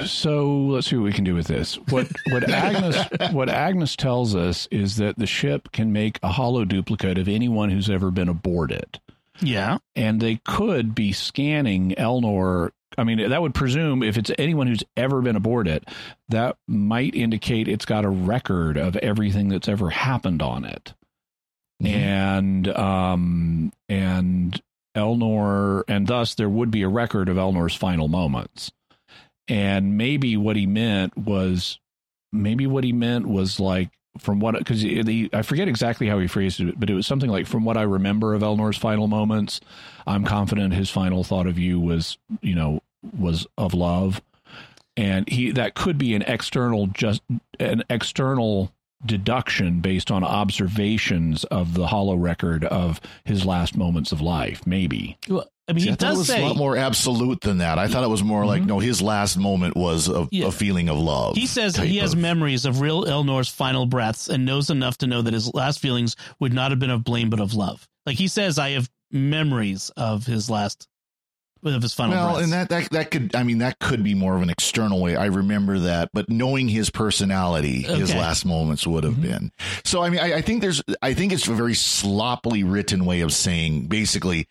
so 0.07 0.47
let's 0.67 0.89
see 0.89 0.97
what 0.97 1.05
we 1.05 1.13
can 1.13 1.25
do 1.25 1.35
with 1.35 1.47
this. 1.47 1.77
What 1.89 2.09
what 2.31 2.49
Agnes 2.51 2.97
what 3.33 3.49
Agnes 3.49 3.97
tells 3.97 4.35
us 4.35 4.67
is 4.71 4.97
that 4.97 5.19
the 5.19 5.27
ship 5.27 5.71
can 5.73 5.93
make 5.93 6.19
a 6.23 6.29
hollow 6.29 6.65
duplicate 6.65 7.19
of 7.19 7.29
anyone 7.29 7.71
who's 7.71 7.89
ever 7.91 8.11
been 8.11 8.29
aboard 8.29 8.73
it. 8.73 8.99
Yeah, 9.41 9.79
And 9.97 10.21
they 10.21 10.41
could 10.45 10.95
be 10.95 11.13
scanning 11.13 11.95
Elnor. 11.99 12.71
I 12.99 13.05
mean, 13.05 13.29
that 13.31 13.41
would 13.43 13.55
presume 13.55 14.03
if 14.03 14.17
it's 14.19 14.31
anyone 14.39 14.67
who's 14.67 14.85
ever 14.97 15.21
been 15.23 15.35
aboard 15.37 15.67
it, 15.67 15.89
that 16.29 16.57
might 16.69 17.15
indicate 17.15 17.67
it's 17.67 17.87
got 17.87 18.05
a 18.05 18.09
record 18.11 18.77
of 18.77 18.95
everything 18.97 19.49
that's 19.49 19.69
ever 19.69 19.91
happened 19.91 20.43
on 20.43 20.65
it. 20.65 20.95
Mhm. 21.83 21.89
and 21.89 22.69
um 22.69 23.73
and 23.89 24.63
Elnor 24.95 25.83
and 25.89 26.07
thus 26.07 26.35
there 26.35 26.49
would 26.51 26.71
be 26.71 26.83
a 26.83 26.89
record 26.89 27.29
of 27.29 27.37
Elnor's 27.37 27.75
final 27.75 28.07
moments. 28.09 28.71
And 29.49 29.97
maybe 29.97 30.37
what 30.37 30.57
he 30.57 30.67
meant 30.67 31.17
was 31.17 31.79
maybe 32.33 32.67
what 32.67 32.85
he 32.85 32.93
meant 32.93 33.27
was 33.29 33.61
like 33.61 33.91
from 34.19 34.41
what 34.41 34.57
because 34.59 34.85
I 34.85 35.43
forget 35.43 35.69
exactly 35.69 36.07
how 36.07 36.19
he 36.19 36.27
phrased 36.27 36.61
it, 36.61 36.79
but 36.79 36.91
it 36.91 36.95
was 36.95 37.07
something 37.07 37.31
like 37.31 37.47
from 37.47 37.65
what 37.65 37.77
I 37.77 37.83
remember 37.83 38.35
of 38.35 38.43
Elnor's 38.43 38.77
final 38.77 39.09
moments, 39.09 39.61
I'm 40.07 40.25
confident 40.25 40.75
his 40.75 40.91
final 40.91 41.25
thought 41.25 41.47
of 41.47 41.59
you 41.59 41.81
was, 41.81 42.19
you 42.41 42.55
know, 42.55 42.83
was 43.19 43.47
of 43.57 43.75
love. 43.75 44.21
And 44.97 45.27
he 45.29 45.51
that 45.53 45.75
could 45.75 45.97
be 45.97 46.15
an 46.15 46.23
external 46.23 46.89
just 46.89 47.23
an 47.59 47.83
external 47.89 48.73
deduction 49.05 49.81
based 49.81 50.11
on 50.11 50.23
observations 50.23 51.45
of 51.45 51.75
the 51.75 51.87
hollow 51.87 52.15
record 52.15 52.65
of 52.65 53.01
his 53.25 53.45
last 53.45 53.77
moments 53.77 54.13
of 54.13 54.21
life, 54.21 54.67
maybe. 54.67 55.19
well, 55.29 55.49
I 55.69 55.73
mean, 55.75 55.81
See, 55.81 55.87
he 55.87 55.93
I 55.93 55.95
thought 55.95 56.07
it 56.07 56.09
does 56.11 56.19
was 56.19 56.27
say 56.27 56.43
a 56.43 56.47
lot 56.47 56.57
more 56.57 56.77
absolute 56.77 57.41
than 57.41 57.59
that. 57.59 57.79
I 57.79 57.87
thought 57.87 58.03
it 58.03 58.11
was 58.11 58.23
more 58.23 58.45
like 58.45 58.63
Mhm. 58.63 58.67
no, 58.67 58.79
his 58.81 59.01
last 59.01 59.37
moment 59.39 59.77
was 59.77 60.09
a, 60.09 60.27
Yeah. 60.33 60.47
a 60.47 60.51
feeling 60.51 60.89
of 60.89 60.99
love. 60.99 61.37
He 61.37 61.47
says 61.47 61.77
he 61.77 61.99
has 61.99 62.15
of- 62.15 62.19
memories 62.19 62.65
of 62.65 62.81
real 62.81 63.07
Elnor's 63.07 63.49
final 63.49 63.87
breaths 63.87 64.29
and 64.29 64.45
knows 64.45 64.71
enough 64.71 64.99
to 64.99 65.07
know 65.07 65.23
that 65.23 65.33
his 65.33 65.53
last 65.55 65.79
feelings 65.79 66.17
would 66.41 66.53
not 66.53 66.73
have 66.73 66.81
been 66.81 66.91
of 66.91 67.05
blame 67.05 67.31
but 67.31 67.39
of 67.41 67.55
love. 67.55 67.87
Like 68.07 68.17
he 68.19 68.27
says, 68.27 68.59
I 68.59 68.71
have 68.71 68.91
memories 69.13 69.91
of 69.97 70.27
his 70.27 70.51
last 70.51 70.89
of 71.65 71.81
his 71.81 71.95
final 71.95 72.17
well, 72.17 72.33
breaths. 72.33 72.43
and 72.43 72.53
that, 72.53 72.69
that 72.71 72.91
that 72.91 73.11
could 73.13 73.37
I 73.37 73.45
mean 73.45 73.59
that 73.59 73.79
could 73.79 74.03
be 74.03 74.15
more 74.15 74.35
of 74.35 74.43
an 74.43 74.51
external 74.51 74.99
way. 75.01 75.15
I 75.15 75.27
remember 75.27 75.79
that, 75.79 76.09
but 76.13 76.29
knowing 76.29 76.67
his 76.69 76.91
personality, 76.91 77.83
his 77.83 78.13
last 78.13 78.45
moments 78.45 78.85
would 78.85 79.05
have 79.05 79.15
Mhm. 79.15 79.23
been. 79.23 79.53
So 79.85 80.03
I 80.03 80.11
mean, 80.11 80.19
I, 80.19 80.39
I 80.39 80.43
think 80.43 80.61
there's 80.61 80.83
I 81.03 81.15
think 81.15 81.33
it's 81.33 81.47
a 81.47 81.55
very 81.55 81.75
sloppily 81.75 82.65
written 82.65 83.05
way 83.05 83.21
of 83.21 83.33
saying 83.33 83.87
basically 83.87 84.49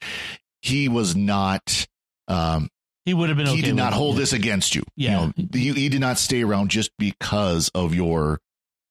he 0.62 0.88
was 0.90 1.16
not 1.16 1.88
um 2.28 2.70
he 3.06 3.14
would 3.16 3.30
have 3.30 3.38
been. 3.38 3.48
Okay 3.48 3.56
he 3.58 3.62
did 3.64 3.76
not 3.76 3.88
with 3.92 3.94
it. 3.96 3.98
hold 3.98 4.18
this 4.18 4.32
against 4.34 4.76
you. 4.76 4.84
Yeah. 4.96 5.32
You 5.38 5.44
know, 5.44 5.48
you, 5.54 5.74
he 5.74 5.90
did 5.90 6.02
not 6.02 6.20
stay 6.20 6.44
around 6.44 6.70
just 6.70 6.92
because 7.00 7.70
of 7.74 7.96
your 7.96 8.40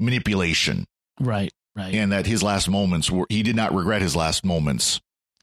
manipulation 0.01 0.87
Right, 1.21 1.53
right. 1.77 1.95
and 1.95 2.11
that 2.13 2.27
his 2.27 2.43
last 2.43 2.69
moments 2.69 3.11
were 3.11 3.27
he 3.29 3.43
did 3.43 3.55
not 3.55 3.75
regret 3.75 4.01
his 4.03 4.17
last 4.17 4.45
moments 4.45 5.01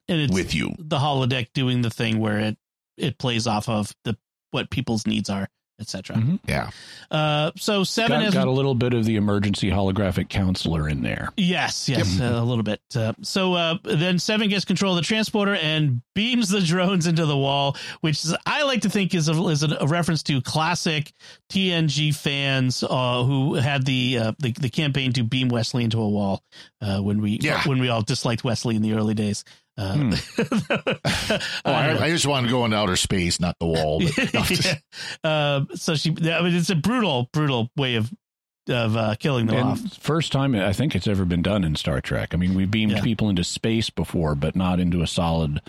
and 0.10 0.20
it's 0.20 0.34
with 0.34 0.54
you. 0.56 0.74
the 0.80 0.98
holodeck 0.98 1.48
doing 1.54 1.82
the 1.84 1.90
thing 1.92 2.20
where 2.20 2.40
it 2.40 2.58
it 2.98 3.18
plays 3.20 3.46
off 3.46 3.70
of 3.70 3.94
the 4.04 4.18
what 4.52 4.70
people's 4.72 5.06
needs 5.06 5.30
are, 5.30 5.48
etc. 5.80 6.16
Mhm. 6.18 6.40
Yeah. 6.48 6.70
Uh, 7.12 7.52
so 7.56 7.84
seven 7.84 8.18
Got, 8.18 8.24
has 8.26 8.34
got 8.34 8.48
a 8.48 8.52
little 8.52 8.76
bit 8.76 8.94
of 8.94 9.06
the 9.06 9.16
emergency 9.16 9.70
holographic 9.70 10.30
counselor 10.30 10.90
in 10.90 11.04
there. 11.04 11.30
Yes, 11.38 11.88
yes, 11.88 12.18
Yep. 12.20 12.32
uh, 12.34 12.42
a 12.42 12.44
little 12.44 12.64
bit. 12.64 12.82
Uh, 12.96 13.14
so 13.22 13.54
uh, 13.54 13.78
then 13.84 14.20
Seven 14.20 14.50
gets 14.50 14.66
control 14.66 14.94
of 14.94 14.98
the 14.98 15.08
transporter 15.08 15.56
and 15.56 16.02
beams 16.16 16.50
the 16.50 16.62
drones 16.62 17.06
into 17.08 17.26
the 17.26 17.38
wall, 17.38 17.78
which 18.02 18.26
is, 18.26 18.36
I 18.46 18.64
like 18.64 18.82
to 18.82 18.90
think 18.90 19.14
is 19.14 19.30
a, 19.30 19.34
is 19.48 19.64
a, 19.64 19.86
reference 19.88 20.24
to 20.24 20.42
classic 20.42 21.14
TNG 21.52 22.14
fans 22.16 22.84
uh, 22.84 23.24
who 23.24 23.54
had 23.56 23.86
the, 23.86 24.18
uh, 24.18 24.32
the 24.40 24.52
the 24.54 24.70
campaign 24.70 25.14
to 25.14 25.24
beam 25.24 25.48
Wesley 25.50 25.84
into 25.84 26.00
a 26.02 26.10
wall 26.10 26.44
uh, 26.82 27.00
when 27.00 27.22
we 27.22 27.40
Yeah. 27.42 27.62
when 27.68 27.80
we 27.80 27.90
all 27.90 28.02
disliked 28.02 28.44
Wesley 28.44 28.76
in 28.76 28.82
the 28.82 28.94
early 28.94 29.14
days. 29.14 29.44
Uh, 29.78 31.40
Oh, 31.66 31.72
I, 31.72 32.06
I 32.06 32.10
just 32.10 32.26
want 32.26 32.46
to 32.46 32.52
go 32.52 32.66
into 32.66 32.78
outer 32.78 32.96
space, 32.96 33.40
not 33.40 33.56
the 33.60 33.66
wall. 33.68 34.00
But, 34.02 34.34
no, 34.34 34.42
just- 34.44 34.66
yeah. 34.66 34.76
Uh, 35.30 35.66
so 35.76 35.96
she, 35.96 36.10
I 36.10 36.42
mean, 36.42 36.56
it's 36.56 36.70
a 36.70 36.76
brutal, 36.76 37.30
brutal 37.34 37.70
way 37.78 37.96
of 37.96 38.12
of 38.70 38.98
uh, 38.98 39.16
killing 39.16 39.46
them 39.46 39.56
And 39.56 39.68
off. 39.70 39.98
first 39.98 40.32
time 40.34 40.54
I 40.54 40.74
think 40.74 40.94
it's 40.94 41.08
ever 41.08 41.24
been 41.24 41.42
done 41.42 41.64
in 41.64 41.76
Star 41.78 42.02
Trek. 42.02 42.34
I 42.34 42.38
mean, 42.38 42.54
we 42.54 42.66
beamed 42.66 42.92
Yeah. 42.94 43.02
people 43.02 43.30
into 43.30 43.44
space 43.46 43.90
before, 43.90 44.36
but 44.36 44.58
not 44.58 44.82
into 44.82 45.02
a 45.02 45.08
solid, 45.08 45.62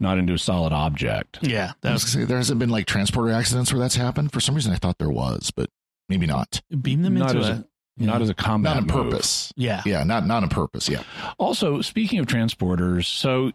not 0.00 0.18
into 0.18 0.34
a 0.34 0.38
solid 0.38 0.72
object. 0.72 1.38
Yeah, 1.40 1.72
that 1.80 1.92
was 1.92 2.02
was 2.04 2.12
say 2.12 2.24
there 2.24 2.36
hasn't 2.36 2.58
been 2.58 2.68
like 2.68 2.84
transporter 2.86 3.32
accidents 3.32 3.72
where 3.72 3.80
that's 3.80 3.94
happened. 3.96 4.32
For 4.32 4.40
some 4.40 4.54
reason, 4.54 4.70
I 4.72 4.76
thought 4.76 4.98
there 4.98 5.08
was, 5.10 5.50
but 5.50 5.70
maybe 6.10 6.26
not. 6.26 6.60
beam 6.82 7.00
them 7.02 7.14
Not 7.14 7.36
into 7.36 7.48
a, 7.48 7.52
a- 7.52 7.64
Not 7.98 8.22
as 8.22 8.30
a 8.30 8.34
combat 8.34 8.74
Not 8.76 8.90
on 8.90 8.96
move. 9.04 9.10
purpose. 9.12 9.52
yeah. 9.56 9.82
Yeah, 9.84 10.02
not 10.04 10.26
not 10.26 10.42
on 10.42 10.48
purpose. 10.48 10.88
Yeah. 10.88 11.02
Also, 11.38 11.80
speaking 11.82 12.18
of 12.18 12.26
transporters, 12.26 13.04
so 13.06 13.52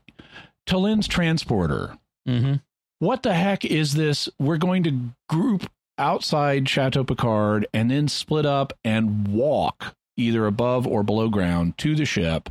Tallinn's 0.67 1.07
transporter. 1.07 1.97
Mm-hmm. 2.27 2.55
What 2.99 3.23
the 3.23 3.33
heck 3.33 3.63
is 3.65 3.93
this? 3.93 4.27
We're 4.39 4.57
going 4.57 4.83
to 4.83 4.99
group 5.29 5.69
outside 5.97 6.67
Chateau 6.69 7.03
Picard 7.03 7.67
and 7.73 7.89
then 7.91 8.07
split 8.07 8.45
up 8.45 8.73
and 8.83 9.27
walk 9.27 9.95
either 10.17 10.45
above 10.47 10.85
or 10.87 11.03
below 11.03 11.29
ground 11.29 11.77
to 11.79 11.95
the 11.95 12.05
ship 12.05 12.49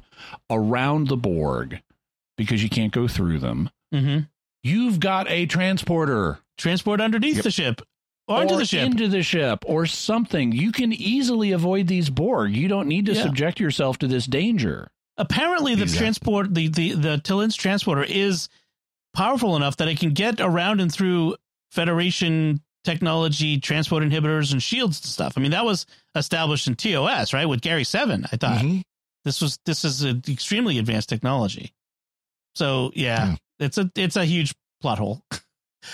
around 0.50 1.08
the 1.08 1.16
Borg 1.16 1.80
because 2.36 2.62
you 2.62 2.68
can't 2.68 2.92
go 2.92 3.06
through 3.08 3.38
them. 3.38 3.70
Mm-hmm. 3.94 4.20
You've 4.62 4.98
got 5.00 5.28
a 5.30 5.46
transporter. 5.46 6.38
transport 6.58 7.00
underneath 7.00 7.36
Yep. 7.36 7.44
the 7.44 7.50
ship 7.50 7.82
onto 8.28 8.54
or 8.54 8.58
the 8.58 8.64
ship. 8.64 8.84
into 8.84 9.08
the 9.08 9.22
ship 9.22 9.64
or 9.66 9.86
something. 9.86 10.52
You 10.52 10.72
can 10.72 10.92
easily 10.92 11.52
avoid 11.52 11.86
these 11.86 12.10
Borg. 12.10 12.54
You 12.54 12.68
don't 12.68 12.88
need 12.88 13.06
to 13.06 13.12
Yeah. 13.14 13.22
subject 13.24 13.60
yourself 13.60 13.98
to 13.98 14.08
this 14.08 14.26
danger. 14.26 14.88
Apparently, 15.16 15.74
the 15.74 15.82
Exactly. 15.84 15.98
transport 16.04 16.54
the 16.54 16.68
the 16.68 16.92
the 16.92 17.16
Tallinn's 17.18 17.56
transporter 17.56 18.04
is 18.04 18.48
powerful 19.14 19.56
enough 19.56 19.76
that 19.78 19.88
it 19.88 19.98
can 19.98 20.10
get 20.12 20.40
around 20.40 20.80
and 20.80 20.92
through 20.92 21.36
Federation 21.70 22.60
technology, 22.84 23.58
transport 23.58 24.02
inhibitors, 24.02 24.52
and 24.52 24.62
shields 24.62 24.98
and 25.00 25.06
stuff. 25.06 25.34
I 25.36 25.40
mean, 25.40 25.50
that 25.50 25.64
was 25.64 25.86
established 26.14 26.68
in 26.68 26.74
TOS, 26.76 27.32
right? 27.32 27.46
With 27.46 27.60
Gary 27.60 27.84
Seven, 27.84 28.26
I 28.32 28.36
thought 28.36 28.58
Mhm. 28.62 28.82
this 29.24 29.40
was 29.40 29.58
this 29.66 29.84
is 29.84 30.02
an 30.02 30.22
extremely 30.28 30.78
advanced 30.78 31.08
technology. 31.08 31.72
So 32.54 32.92
yeah, 32.94 33.30
Yeah. 33.30 33.36
it's 33.66 33.78
a 33.78 33.90
it's 33.94 34.16
a 34.16 34.24
huge 34.24 34.54
plot 34.80 34.98
hole. 34.98 35.22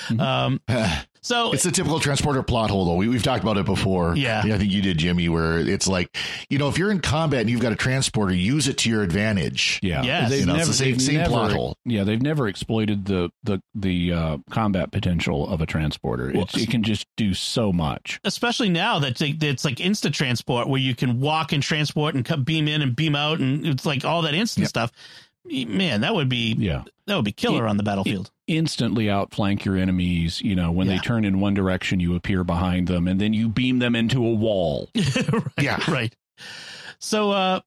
Mhm. 0.09 0.21
Um, 0.21 0.61
so 1.23 1.53
It's 1.53 1.65
a 1.67 1.71
typical 1.73 2.01
transporter 2.01 2.43
plot 2.43 2.71
hole, 2.71 2.85
though. 2.85 2.95
We, 2.97 3.09
we've 3.09 3.23
talked 3.23 3.43
about 3.43 3.57
it 3.57 3.65
before. 3.67 4.17
Yeah. 4.17 4.43
I 4.45 4.59
think 4.59 4.73
you 4.73 4.83
did, 4.83 4.99
Jimmy, 4.99 5.29
where 5.29 5.59
it's 5.59 5.87
like, 5.87 6.17
you 6.51 6.59
know, 6.59 6.69
if 6.69 6.79
you're 6.79 6.91
in 6.91 7.01
combat 7.01 7.43
and 7.43 7.51
you've 7.51 7.61
got 7.61 7.73
a 7.73 7.77
transporter, 7.77 8.35
use 8.35 8.69
it 8.69 8.79
to 8.79 8.91
your 8.91 9.03
advantage. 9.03 9.79
Yeah, 9.83 10.03
Yes. 10.03 10.31
they've 10.31 10.41
You 10.41 10.47
know, 10.47 10.53
it's 10.55 10.59
never, 10.61 10.69
the 10.73 10.75
same- 10.75 10.99
same 10.99 11.17
never- 11.19 11.31
plot 11.31 11.53
hole. 11.53 11.77
Yeah, 11.85 12.05
they've 12.05 12.21
never 12.23 12.49
exploited 12.49 13.05
the 13.07 13.31
the 13.45 13.61
the 13.75 14.13
uh, 14.13 14.39
combat 14.51 14.91
potential 14.93 15.49
of 15.49 15.61
a 15.61 15.67
transporter. 15.67 16.31
It's, 16.31 16.57
it 16.57 16.71
can 16.71 16.83
just 16.83 17.07
do 17.17 17.35
so 17.35 17.73
much. 17.73 18.21
especially 18.25 18.69
now 18.69 18.99
that 18.99 19.13
it's 19.13 19.21
like- 19.21 19.43
it's 19.43 19.65
like 19.65 19.81
instant 19.81 20.15
transport 20.15 20.69
where 20.69 20.81
you 20.81 20.95
can 20.95 21.21
walk 21.21 21.53
and 21.53 21.63
transport 21.63 22.15
and 22.15 22.25
come, 22.25 22.43
beam 22.45 22.67
in 22.69 22.83
and 22.83 22.97
beam 22.97 23.15
out 23.15 23.39
and 23.41 23.67
it's 23.67 23.87
like 23.87 24.05
all 24.05 24.23
that 24.23 24.35
instant 24.35 24.63
Yep. 24.63 24.69
stuff. 24.69 24.93
Man, 25.45 26.03
that 26.03 26.15
would 26.15 26.29
be 26.29 26.55
Yeah, 26.57 26.85
that 27.07 27.17
would 27.17 27.25
be 27.25 27.33
killer 27.33 27.67
on 27.67 27.77
the 27.77 27.83
battlefield. 27.83 28.31
Instantly 28.57 29.11
outflank 29.11 29.65
your 29.65 29.77
enemies. 29.77 30.41
You 30.41 30.55
know, 30.55 30.71
when 30.73 30.87
Yeah. 30.87 30.95
they 30.95 30.99
turn 31.01 31.25
in 31.25 31.41
one 31.41 31.55
direction, 31.55 32.01
you 32.01 32.15
appear 32.17 32.45
behind 32.45 32.87
them, 32.89 33.09
and 33.09 33.21
then 33.21 33.33
you 33.33 33.49
beam 33.49 33.79
them 33.79 33.95
into 33.97 34.25
a 34.27 34.33
wall. 34.35 34.89
right, 34.97 35.43
Yeah. 35.61 35.91
right. 35.91 36.15
So 36.99 37.31
uh 37.33 37.61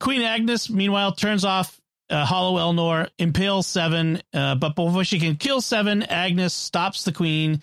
Queen 0.00 0.22
Agnes, 0.22 0.70
meanwhile, 0.70 1.12
turns 1.12 1.44
off 1.44 1.78
uh, 2.08 2.24
Hollow 2.24 2.58
Elnor, 2.58 3.08
impales 3.18 3.66
Seven, 3.66 4.20
uh, 4.32 4.54
but 4.54 4.74
before 4.74 5.04
she 5.04 5.20
can 5.20 5.36
kill 5.36 5.60
Seven, 5.60 6.02
Agnes 6.04 6.54
stops 6.54 7.04
the 7.04 7.12
Queen, 7.12 7.60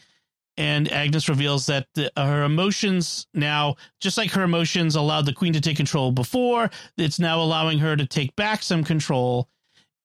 and 0.55 0.89
Agnes 0.91 1.27
reveals 1.29 1.65
that 1.65 1.87
the, 1.95 2.11
her 2.15 2.43
emotions 2.43 3.25
now, 3.33 3.75
just 3.99 4.17
like 4.17 4.31
her 4.31 4.43
emotions 4.43 4.95
allowed 4.95 5.25
the 5.25 5.33
Queen 5.33 5.53
to 5.53 5.61
take 5.61 5.77
control 5.77 6.11
before, 6.11 6.69
it's 6.97 7.19
now 7.19 7.41
allowing 7.41 7.79
her 7.79 7.95
to 7.95 8.05
take 8.05 8.35
back 8.35 8.61
some 8.63 8.83
control. 8.83 9.49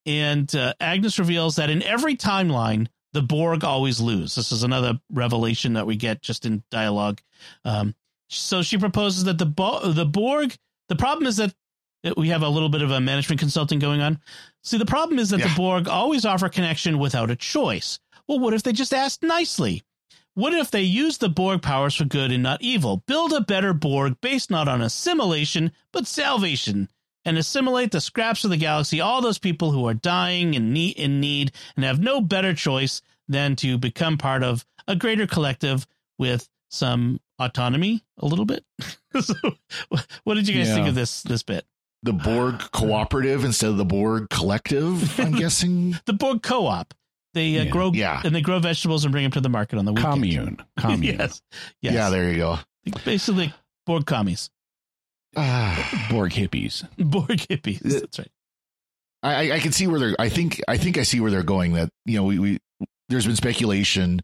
And 0.07 0.53
uh, 0.55 0.75
Agnes 0.81 1.19
reveals 1.19 1.57
that 1.57 1.71
in 1.71 1.83
every 1.83 2.17
timeline, 2.17 2.89
the 3.13 3.23
Borg 3.23 3.63
always 3.63 4.01
lose. 4.01 4.35
This 4.35 4.53
is 4.53 4.63
another 4.63 4.99
revelation 5.11 5.75
that 5.75 5.87
we 5.87 5.97
get 5.97 6.23
just 6.23 6.47
in 6.47 6.63
dialogue. 6.71 7.21
Um, 7.65 7.95
so 8.29 8.63
she 8.63 8.79
proposes 8.79 9.25
that 9.25 9.39
the 9.39 9.47
Bo- 9.47 9.93
the 9.93 10.07
Borg. 10.07 10.57
The 10.89 10.97
problem 10.97 11.27
is 11.27 11.37
that 11.37 11.55
that 12.03 12.17
we 12.17 12.29
have 12.31 12.43
a 12.43 12.49
little 12.49 12.69
bit 12.69 12.83
of 12.83 12.91
a 12.91 13.01
management 13.01 13.39
consulting 13.39 13.79
going 13.79 14.01
on. 14.01 14.19
See, 14.65 14.79
the 14.79 14.87
problem 14.87 15.19
is 15.19 15.31
that 15.31 15.41
the 15.49 15.55
Borg 15.57 15.87
always 15.89 16.25
offer 16.25 16.49
connection 16.49 16.99
without 16.99 17.31
a 17.31 17.37
choice. 17.37 18.01
Well, 18.27 18.41
what 18.41 18.55
if 18.55 18.63
they 18.63 18.73
just 18.73 18.93
asked 18.95 19.23
nicely? 19.23 19.83
What 20.35 20.55
if 20.55 20.71
they 20.71 20.83
use 20.83 21.19
the 21.19 21.29
Borg 21.29 21.61
powers 21.63 21.95
for 21.95 22.05
good 22.05 22.33
and 22.33 22.43
not 22.43 22.63
evil? 22.63 23.03
Build 23.07 23.33
a 23.33 23.41
better 23.43 23.75
Borg 23.75 24.17
based 24.21 24.51
not 24.51 24.67
on 24.67 24.81
assimilation, 24.81 25.73
but 25.93 26.07
salvation, 26.07 26.89
and 27.25 27.39
assimilate 27.39 27.91
the 27.93 28.01
scraps 28.01 28.45
of 28.45 28.51
the 28.51 28.57
galaxy, 28.57 29.01
all 29.01 29.21
those 29.21 29.39
people 29.39 29.71
who 29.71 29.87
are 29.87 29.95
dying 29.95 30.57
and 30.57 30.73
need, 30.73 30.97
in 30.97 31.21
need 31.21 31.53
and 31.77 31.85
have 31.85 32.01
no 32.01 32.21
better 32.21 32.55
choice 32.55 33.01
than 33.29 33.57
to 33.57 33.79
become 33.79 34.19
part 34.19 34.43
of 34.43 34.65
a 34.89 34.97
greater 34.97 35.27
collective 35.27 35.87
with 36.19 36.49
some 36.71 37.21
autonomy 37.39 38.03
a 38.19 38.27
little 38.27 38.45
bit. 38.45 38.65
so, 39.21 39.35
what 40.25 40.35
did 40.35 40.49
you 40.49 40.55
guys 40.55 40.69
Yeah. 40.69 40.75
think 40.75 40.89
of 40.89 40.95
this 40.95 41.23
this 41.23 41.43
bit? 41.43 41.65
The 42.05 42.13
Borg 42.13 42.59
cooperative 42.73 43.45
instead 43.45 43.71
of 43.71 43.77
the 43.77 43.85
Borg 43.85 44.29
collective, 44.31 45.21
I'm 45.21 45.33
guessing. 45.39 45.95
The 46.07 46.13
Borg 46.13 46.43
co-op. 46.43 46.95
They 47.35 47.59
uh, 47.59 47.65
Yeah. 47.65 47.71
grow 47.71 47.93
Yeah. 47.93 48.21
and 48.25 48.35
they 48.35 48.41
grow 48.41 48.59
vegetables 48.59 49.05
and 49.05 49.13
bring 49.13 49.23
them 49.23 49.33
to 49.33 49.41
the 49.41 49.49
market 49.49 49.79
on 49.79 49.85
the 49.85 49.93
weekend. 49.93 50.13
Commune, 50.13 50.57
commune. 50.79 51.03
yes. 51.19 51.41
yes. 51.81 51.95
Yeah, 51.95 52.11
there 52.11 52.29
you 52.31 52.37
go. 52.39 52.59
Basically 53.05 53.55
Borg 53.87 54.05
commies. 54.07 54.51
Ah. 55.37 56.07
Borg 56.11 56.33
hippies. 56.33 56.87
Borg 56.99 57.39
hippies. 57.39 57.81
That's 57.81 58.19
right. 58.19 58.31
I, 59.23 59.35
I- 59.51 59.55
I 59.57 59.59
can 59.61 59.73
see 59.73 59.87
where 59.87 60.01
they're. 60.01 60.17
I 60.19 60.29
think. 60.29 60.61
I 60.69 60.77
think 60.77 60.99
I 60.99 61.03
see 61.05 61.21
where 61.21 61.31
they're 61.31 61.43
going. 61.43 61.73
That 61.75 61.91
you 62.07 62.17
know, 62.17 62.25
we, 62.25 62.39
we 62.39 62.59
there's 63.09 63.27
been 63.27 63.37
speculation. 63.37 64.21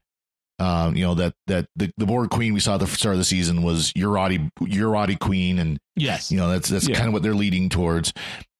Um, 0.61 0.97
you 0.97 1.05
know 1.05 1.15
that 1.15 1.35
that 1.47 1.67
the, 1.77 1.93
the 1.99 2.07
Borg 2.07 2.31
Queen 2.31 2.53
we 2.53 2.59
saw 2.59 2.75
at 2.75 2.81
the 2.81 2.87
start 2.89 3.15
of 3.15 3.19
the 3.21 3.25
season 3.25 3.63
was 3.63 3.93
Jurati 3.93 4.51
Jurati 4.61 5.17
Queen, 5.19 5.59
and 5.61 5.79
Yes. 5.95 6.33
you 6.33 6.37
know 6.37 6.51
that's 6.51 6.69
that's 6.69 6.89
Yeah. 6.89 6.97
kind 6.97 7.07
of 7.07 7.13
what 7.13 7.23
they're 7.23 7.35
leading 7.35 7.69
towards. 7.69 8.13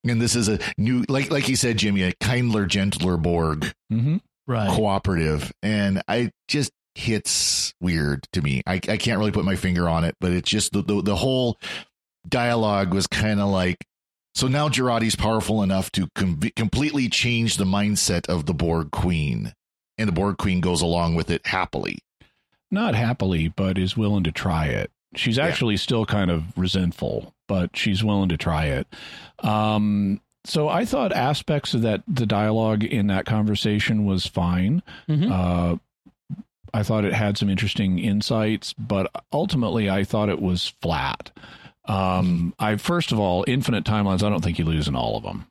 And 0.07 0.21
this 0.21 0.33
is 0.33 0.47
a 0.47 0.59
new, 0.77 1.03
like 1.09 1.29
like 1.29 1.49
you 1.49 1.57
said, 1.57 1.75
Jimmy, 1.77 2.03
a 2.03 2.13
kindler, 2.21 2.65
gentler 2.65 3.17
Borg 3.17 3.73
Mm-hmm. 3.91 4.17
right. 4.47 4.69
cooperative, 4.69 5.51
and 5.61 6.01
I 6.07 6.31
just 6.47 6.71
hits 6.95 7.73
weird 7.81 8.25
to 8.31 8.41
me. 8.41 8.61
I 8.65 8.75
I 8.75 8.95
can't 8.95 9.19
really 9.19 9.31
put 9.31 9.43
my 9.43 9.57
finger 9.57 9.89
on 9.89 10.05
it, 10.05 10.15
but 10.21 10.31
it's 10.31 10.49
just 10.49 10.71
the 10.71 10.81
the, 10.81 11.01
the 11.01 11.15
whole 11.17 11.59
dialogue 12.27 12.93
was 12.93 13.07
kind 13.07 13.39
of 13.39 13.49
like. 13.49 13.85
So 14.35 14.47
now 14.47 14.69
Jurati's 14.69 15.15
powerful 15.15 15.63
enough 15.63 15.91
to 15.93 16.07
com- 16.15 16.39
completely 16.55 17.09
change 17.09 17.57
the 17.57 17.65
mindset 17.65 18.27
of 18.29 18.45
the 18.45 18.53
Borg 18.53 18.91
Queen, 18.91 19.53
and 19.97 20.07
the 20.07 20.11
Borg 20.13 20.37
Queen 20.37 20.61
goes 20.61 20.81
along 20.81 21.15
with 21.15 21.29
it 21.29 21.45
happily. 21.47 21.99
Not 22.71 22.93
happily, 22.95 23.47
but 23.47 23.77
is 23.77 23.97
willing 23.97 24.23
to 24.25 24.31
try 24.31 24.67
it. 24.67 24.91
She's 25.15 25.37
Yeah. 25.37 25.47
actually 25.47 25.77
still 25.77 26.05
kind 26.05 26.29
of 26.29 26.55
resentful, 26.55 27.33
but 27.47 27.75
she's 27.75 28.03
willing 28.03 28.29
to 28.29 28.37
try 28.37 28.65
it. 28.65 28.87
Um, 29.39 30.21
so 30.45 30.69
I 30.69 30.85
thought 30.85 31.11
aspects 31.11 31.73
of 31.73 31.81
that 31.81 32.03
the 32.07 32.27
dialogue 32.27 32.83
in 32.83 33.07
that 33.07 33.25
conversation 33.25 34.05
was 34.05 34.27
fine. 34.27 34.83
Mhm. 35.09 35.31
Uh, 35.31 35.77
I 36.71 36.83
thought 36.83 37.03
it 37.05 37.13
had 37.13 37.37
some 37.39 37.49
interesting 37.49 37.97
insights, 37.97 38.73
but 38.73 39.09
ultimately 39.33 39.89
I 39.89 40.03
thought 40.03 40.29
it 40.29 40.41
was 40.41 40.73
flat. 40.83 41.31
Um, 41.89 42.53
I 42.59 42.75
first 42.77 43.11
of 43.11 43.19
all, 43.19 43.43
infinite 43.47 43.83
timelines. 43.83 44.23
I 44.23 44.29
don't 44.29 44.43
think 44.43 44.59
you 44.59 44.65
lose 44.65 44.87
in 44.87 44.95
all 44.95 45.17
of 45.17 45.23
them. 45.23 45.45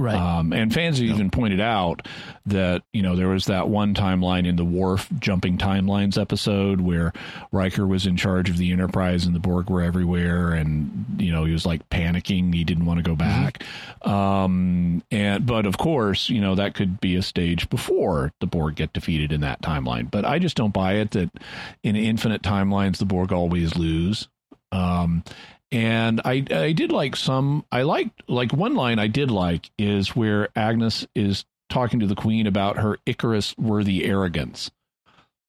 right. 0.00 0.14
Um, 0.16 0.52
and 0.52 0.72
fans 0.74 1.00
No. 1.00 1.06
even 1.12 1.30
pointed 1.30 1.60
out 1.60 2.06
that 2.46 2.82
you 2.92 3.02
know 3.02 3.14
there 3.16 3.28
was 3.28 3.46
that 3.46 3.68
one 3.68 3.94
timeline 3.94 4.46
in 4.46 4.56
the 4.56 4.64
Worf 4.64 5.08
jumping 5.20 5.56
timelines 5.58 6.20
episode 6.20 6.80
where 6.80 7.12
Riker 7.52 7.86
was 7.86 8.06
in 8.06 8.16
charge 8.16 8.48
of 8.50 8.56
the 8.58 8.72
Enterprise 8.72 9.24
and 9.24 9.34
the 9.34 9.40
Borg 9.40 9.70
were 9.70 9.82
everywhere, 9.82 10.52
and 10.52 11.04
you 11.18 11.30
know 11.32 11.44
he 11.44 11.52
was 11.52 11.64
like 11.66 11.88
panicking, 11.90 12.52
he 12.54 12.64
didn't 12.64 12.86
want 12.86 12.98
to 12.98 13.08
go 13.08 13.14
back. 13.16 13.62
Um, 14.02 15.02
and 15.10 15.46
but 15.46 15.64
of 15.66 15.78
course, 15.78 16.28
you 16.28 16.40
know 16.40 16.54
that 16.56 16.74
could 16.74 17.00
be 17.00 17.14
a 17.16 17.22
stage 17.22 17.68
before 17.70 18.32
the 18.40 18.46
Borg 18.46 18.74
get 18.76 18.92
defeated 18.92 19.30
in 19.32 19.40
that 19.42 19.62
timeline. 19.62 20.10
But 20.10 20.24
I 20.24 20.38
just 20.38 20.56
don't 20.56 20.72
buy 20.74 20.94
it 20.94 21.12
that 21.12 21.30
in 21.82 21.94
infinite 21.96 22.42
timelines 22.42 22.98
the 22.98 23.04
Borg 23.06 23.32
always 23.32 23.76
lose. 23.76 24.28
Um, 24.70 25.24
and 25.70 26.20
I 26.24 26.44
I 26.50 26.72
did 26.72 26.92
like 26.92 27.16
some 27.16 27.64
I 27.70 27.82
liked 27.82 28.22
like 28.28 28.52
one 28.52 28.74
line 28.74 28.98
I 28.98 29.06
did 29.06 29.30
like 29.30 29.70
is 29.78 30.16
where 30.16 30.48
Agnes 30.56 31.06
is 31.14 31.44
talking 31.68 32.00
to 32.00 32.06
the 32.06 32.14
queen 32.14 32.46
about 32.46 32.78
her 32.78 32.98
Icarus 33.06 33.56
worthy 33.58 34.04
arrogance. 34.04 34.70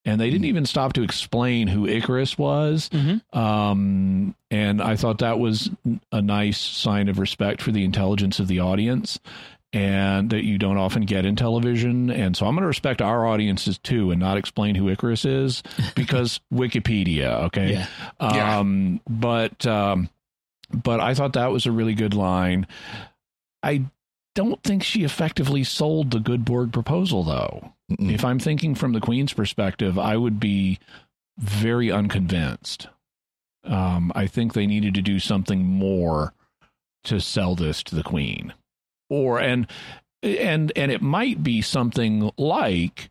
And 0.06 0.20
they 0.20 0.30
didn't 0.30 0.46
even 0.46 0.66
stop 0.66 0.94
to 0.94 1.04
explain 1.04 1.68
who 1.68 1.86
Icarus 1.86 2.38
was. 2.38 2.90
Mhm. 2.90 3.22
Um, 3.36 4.34
and 4.50 4.82
I 4.82 4.96
thought 4.96 5.20
that 5.20 5.40
was 5.40 5.70
a 6.12 6.22
nice 6.22 6.58
sign 6.58 7.10
of 7.10 7.20
respect 7.20 7.62
for 7.62 7.72
the 7.72 7.84
intelligence 7.84 8.40
of 8.40 8.48
the 8.48 8.60
audience 8.60 9.20
and 9.72 10.32
that 10.32 10.44
you 10.44 10.58
don't 10.58 10.78
often 10.78 11.04
get 11.04 11.26
in 11.26 11.36
television. 11.36 12.10
And 12.10 12.36
so 12.36 12.46
I'm 12.46 12.56
going 12.56 12.64
to 12.64 12.68
respect 12.68 13.02
our 13.02 13.26
audiences 13.26 13.78
too 13.78 14.12
and 14.12 14.20
not 14.20 14.38
explain 14.38 14.76
who 14.76 14.90
Icarus 14.90 15.26
is 15.26 15.64
because 15.96 16.40
Wikipedia. 16.54 17.44
Okay. 17.46 17.74
Yeah. 17.74 17.88
Yeah. 18.20 18.60
Um, 18.60 19.02
but, 19.08 19.66
um, 19.66 20.10
but 20.72 21.00
I 21.00 21.14
thought 21.14 21.34
that 21.34 21.52
was 21.52 21.66
a 21.66 21.72
really 21.72 21.94
good 21.94 22.14
line. 22.14 22.68
I 23.62 23.86
don't 24.36 24.62
think 24.64 24.84
she 24.84 25.04
effectively 25.04 25.64
sold 25.64 26.12
the 26.12 26.20
good 26.20 26.46
Borg 26.46 26.72
proposal 26.72 27.24
though. 27.24 27.74
Mm-mm. 27.92 28.12
If 28.12 28.24
I'm 28.24 28.40
thinking 28.40 28.76
from 28.76 28.94
the 28.94 29.02
Queen's 29.02 29.34
perspective, 29.34 29.98
I 29.98 30.16
would 30.16 30.40
be 30.40 30.80
very 31.38 31.92
unconvinced. 31.92 32.88
Um, 33.64 34.12
I 34.16 34.28
think 34.28 34.54
they 34.54 34.68
needed 34.68 34.94
to 34.96 35.02
do 35.02 35.20
something 35.20 35.66
more 35.66 36.34
to 37.06 37.20
sell 37.20 37.56
this 37.56 37.84
to 37.84 37.96
the 37.96 38.04
Queen, 38.04 38.54
or 39.10 39.39
and 39.39 39.67
and 40.24 40.72
and 40.76 40.91
it 40.91 41.02
might 41.02 41.43
be 41.43 41.62
something 41.62 42.32
like 42.38 43.10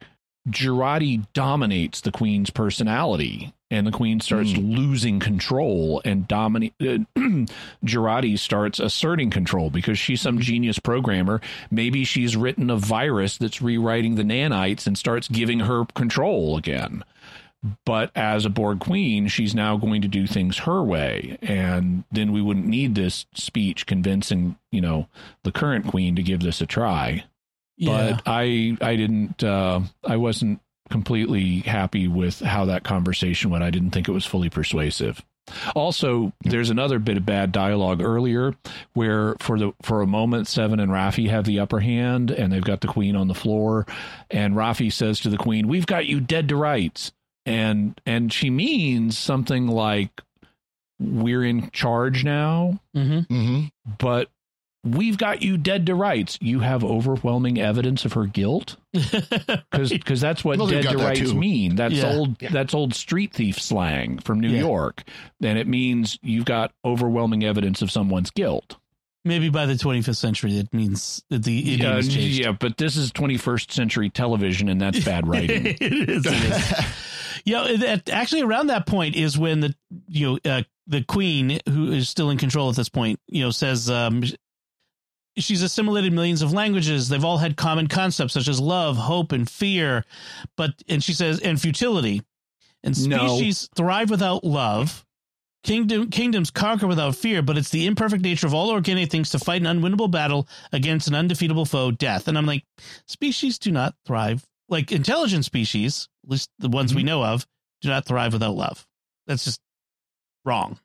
Jurati 0.49 1.27
dominates 1.35 2.01
the 2.01 2.11
Queen's 2.11 2.51
personality, 2.51 3.53
and 3.71 3.87
the 3.87 3.93
Queen 3.93 4.21
starts 4.21 4.57
losing 4.57 5.21
control, 5.21 6.01
and 6.05 6.27
dominate. 6.27 6.75
Uh, 6.81 6.99
Jurati 7.85 8.39
starts 8.39 8.79
asserting 8.79 9.31
control 9.31 9.71
because 9.71 9.99
she's 9.99 10.21
some 10.21 10.41
genius 10.41 10.79
programmer. 10.79 11.41
Maybe 11.71 12.05
she's 12.05 12.37
written 12.37 12.71
a 12.71 12.77
virus 12.77 13.37
that's 13.37 13.61
rewriting 13.61 14.15
the 14.15 14.23
nanites 14.23 14.87
and 14.87 14.97
starts 14.97 15.29
giving 15.29 15.61
her 15.61 15.85
control 15.95 16.57
again. 16.57 17.05
But 17.85 18.13
as 18.15 18.45
a 18.45 18.51
Borg 18.51 18.79
queen, 18.79 19.27
she's 19.27 19.55
now 19.55 19.77
going 19.77 20.03
to 20.03 20.09
do 20.09 20.27
things 20.27 20.59
her 20.59 20.83
way, 20.83 21.39
and 21.43 22.05
then 22.13 22.31
we 22.33 22.41
wouldn't 22.41 22.67
need 22.67 22.95
this 22.95 23.27
speech 23.35 23.85
convincing, 23.87 24.57
you 24.71 24.81
know, 24.81 25.09
the 25.43 25.51
current 25.53 25.87
queen 25.87 26.15
to 26.17 26.23
give 26.23 26.41
this 26.41 26.61
a 26.61 26.67
try 26.67 27.25
Yeah. 27.77 28.13
but 28.13 28.23
I 28.27 28.77
I 28.81 28.95
didn't 28.95 29.43
uh, 29.43 29.81
I 30.05 30.17
wasn't 30.19 30.61
completely 30.89 31.59
happy 31.61 32.07
with 32.09 32.41
how 32.41 32.65
that 32.67 32.85
conversation 32.85 33.51
went. 33.51 33.65
I 33.65 33.71
didn't 33.71 33.91
think 33.91 34.09
it 34.09 34.13
was 34.13 34.25
fully 34.25 34.49
persuasive. 34.51 35.23
Also, 35.75 36.33
there's 36.45 36.71
another 36.71 36.99
bit 36.99 37.17
of 37.17 37.25
bad 37.27 37.53
dialogue 37.53 38.03
earlier 38.03 38.55
where 38.93 39.35
for 39.41 39.59
the 39.59 39.73
for 39.83 40.03
a 40.03 40.07
moment 40.07 40.47
Seven 40.47 40.79
and 40.79 40.93
Raffi 40.93 41.29
have 41.31 41.45
the 41.45 41.59
upper 41.59 41.81
hand 41.81 42.31
and 42.31 42.53
they've 42.53 42.63
got 42.63 42.83
the 42.83 42.87
queen 42.87 43.17
on 43.17 43.29
the 43.29 43.35
floor 43.35 43.87
and 44.31 44.55
Raffi 44.55 44.93
says 44.93 45.21
to 45.21 45.29
the 45.29 45.39
queen, 45.39 45.67
"We've 45.67 45.87
got 45.87 46.07
you 46.07 46.21
dead 46.21 46.49
to 46.51 46.57
rights." 46.57 47.13
And 47.49 48.01
and 48.05 48.33
she 48.33 48.51
means 48.51 49.17
something 49.17 49.67
like 49.69 50.21
we're 51.01 51.45
in 51.45 51.71
charge 51.71 52.25
now, 52.25 52.81
Mm-hmm. 52.97 53.21
hmm 53.35 53.65
but 53.99 54.29
we've 54.85 55.17
got 55.19 55.43
you 55.43 55.57
dead 55.57 55.87
to 55.87 55.95
rights. 55.95 56.39
You 56.41 56.61
have 56.61 56.85
overwhelming 56.85 57.59
evidence 57.61 58.05
of 58.05 58.13
her 58.15 58.27
guilt 58.27 58.77
because 58.93 60.21
that's 60.21 60.45
what 60.45 60.59
Well, 60.59 60.67
dead 60.69 60.85
to 60.85 60.99
rights 60.99 61.21
too. 61.21 61.35
mean. 61.35 61.75
That's 61.77 61.95
Yeah. 61.95 62.15
old. 62.15 62.41
Yeah. 62.43 62.51
That's 62.51 62.75
old 62.75 62.95
street 62.95 63.33
thief 63.33 63.61
slang 63.61 64.19
from 64.19 64.41
New 64.41 64.51
Yeah. 64.51 64.61
York, 64.61 65.03
and 65.43 65.59
it 65.59 65.67
means 65.67 66.19
you've 66.23 66.45
got 66.45 66.73
overwhelming 66.85 67.45
evidence 67.45 67.81
of 67.83 67.91
someone's 67.91 68.31
guilt. 68.31 68.77
Maybe 69.29 69.51
by 69.51 69.67
the 69.67 69.75
25th 69.75 70.17
century, 70.17 70.59
it 70.59 70.73
means 70.73 71.23
that 71.29 71.45
the 71.45 71.75
idiom 71.75 71.81
Yeah, 71.97 72.01
changed. 72.01 72.39
yeah, 72.39 72.53
but 72.53 72.77
this 72.79 72.97
is 72.97 73.13
21st 73.13 73.71
century 73.71 74.09
television, 74.11 74.69
and 74.69 74.81
that's 74.81 75.05
bad 75.05 75.29
writing. 75.29 75.67
it 75.67 75.83
is. 75.83 76.25
It 76.27 76.33
is. 76.33 76.85
yeah, 77.45 77.97
actually, 78.11 78.43
around 78.43 78.69
that 78.69 78.87
point 78.87 79.15
is 79.17 79.37
when 79.39 79.61
the 79.61 79.75
you 80.09 80.27
know 80.45 80.51
uh, 80.51 80.63
the 80.87 81.03
queen, 81.05 81.61
who 81.69 81.93
is 81.93 82.09
still 82.09 82.31
in 82.31 82.39
control 82.39 82.71
at 82.71 82.77
this 82.77 82.89
point, 82.89 83.21
you 83.29 83.43
know, 83.45 83.51
says 83.51 83.91
um, 83.91 84.23
she's 85.37 85.63
assimilated 85.63 86.13
millions 86.13 86.43
of 86.43 86.53
languages. 86.53 87.09
They've 87.09 87.25
all 87.25 87.39
had 87.39 87.57
common 87.57 87.87
concepts 87.87 88.33
such 88.35 88.49
as 88.49 88.59
love, 88.61 88.97
hope, 88.97 89.33
and 89.33 89.49
fear, 89.49 90.05
but 90.57 90.71
and 90.89 91.05
she 91.05 91.13
says 91.13 91.41
and 91.41 91.61
futility. 91.61 92.23
And 92.85 93.09
No. 93.09 93.27
species 93.37 93.69
thrive 93.77 94.09
without 94.09 94.45
love. 94.45 95.05
Kingdom 95.69 96.11
kingdoms 96.11 96.51
conquer 96.51 96.87
without 96.87 97.15
fear, 97.15 97.43
but 97.43 97.59
it's 97.59 97.69
the 97.69 97.87
imperfect 97.87 98.23
nature 98.23 98.47
of 98.47 98.55
all 98.55 98.71
organic 98.71 99.11
things 99.11 99.31
to 99.31 99.39
fight 99.39 99.63
an 99.63 99.81
unwinnable 99.81 100.11
battle 100.11 100.49
against 100.73 101.09
an 101.09 101.15
undefeatable 101.15 101.67
foe, 101.67 101.91
death. 101.91 102.27
And 102.27 102.39
I'm 102.39 102.47
like, 102.47 102.65
species 103.07 103.59
do 103.59 103.71
not 103.71 103.95
thrive 104.07 104.45
like 104.69 104.93
intelligent 104.93 105.45
species, 105.45 106.09
at 106.25 106.31
least 106.31 106.51
the 106.59 106.69
ones 106.69 106.95
we 106.95 107.03
know 107.03 107.25
of, 107.25 107.47
do 107.81 107.89
not 107.89 108.07
thrive 108.07 108.33
without 108.33 108.55
love. 108.55 108.87
That's 109.27 109.45
just 109.45 109.61
wrong. 110.45 110.79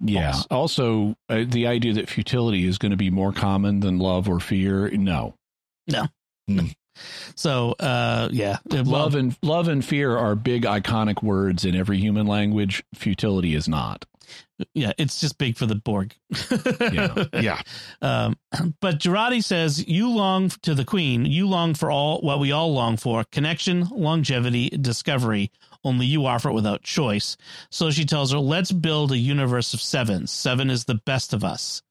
Yeah. 0.00 0.32
False. 0.32 0.46
Also, 0.50 1.16
uh, 1.28 1.44
the 1.46 1.66
idea 1.66 1.94
that 1.94 2.08
futility 2.08 2.66
is 2.66 2.78
going 2.78 2.90
to 2.90 2.96
be 2.96 3.10
more 3.10 3.32
common 3.32 3.80
than 3.80 3.98
love 3.98 4.28
or 4.28 4.40
fear. 4.40 4.90
No. 4.90 5.34
No, 5.86 6.06
So, 7.34 7.74
uh, 7.80 8.28
yeah, 8.30 8.58
love 8.70 9.14
and 9.14 9.34
love 9.42 9.68
and 9.68 9.82
fear 9.82 10.16
are 10.16 10.34
big 10.34 10.64
iconic 10.64 11.22
words 11.22 11.64
in 11.64 11.74
every 11.74 11.98
human 11.98 12.26
language. 12.26 12.84
Futility 12.94 13.54
is 13.54 13.68
not. 13.68 14.04
Yeah, 14.74 14.92
it's 14.98 15.20
just 15.20 15.38
big 15.38 15.56
for 15.56 15.66
the 15.66 15.74
Borg. 15.74 16.14
Yeah. 16.80 17.24
Yeah. 17.32 17.62
Um, 18.00 18.36
but 18.80 18.98
Jurati 18.98 19.42
says, 19.42 19.86
You 19.86 20.10
long 20.10 20.50
to 20.62 20.74
the 20.74 20.84
Queen, 20.84 21.24
you 21.26 21.48
long 21.48 21.74
for 21.74 21.90
all 21.90 22.20
what 22.20 22.38
we 22.38 22.52
all 22.52 22.72
long 22.72 22.96
for 22.96 23.24
connection, 23.24 23.88
longevity, 23.90 24.68
discovery. 24.70 25.50
Only 25.84 26.06
you 26.06 26.26
offer 26.26 26.50
it 26.50 26.54
without 26.54 26.82
choice. 26.82 27.36
So 27.70 27.90
she 27.90 28.04
tells 28.04 28.32
her, 28.32 28.38
Let's 28.38 28.72
build 28.72 29.12
a 29.12 29.18
universe 29.18 29.74
of 29.74 29.80
sevens. 29.80 30.30
Seven 30.30 30.70
is 30.70 30.84
the 30.84 30.94
best 30.94 31.32
of 31.32 31.44
us. 31.44 31.82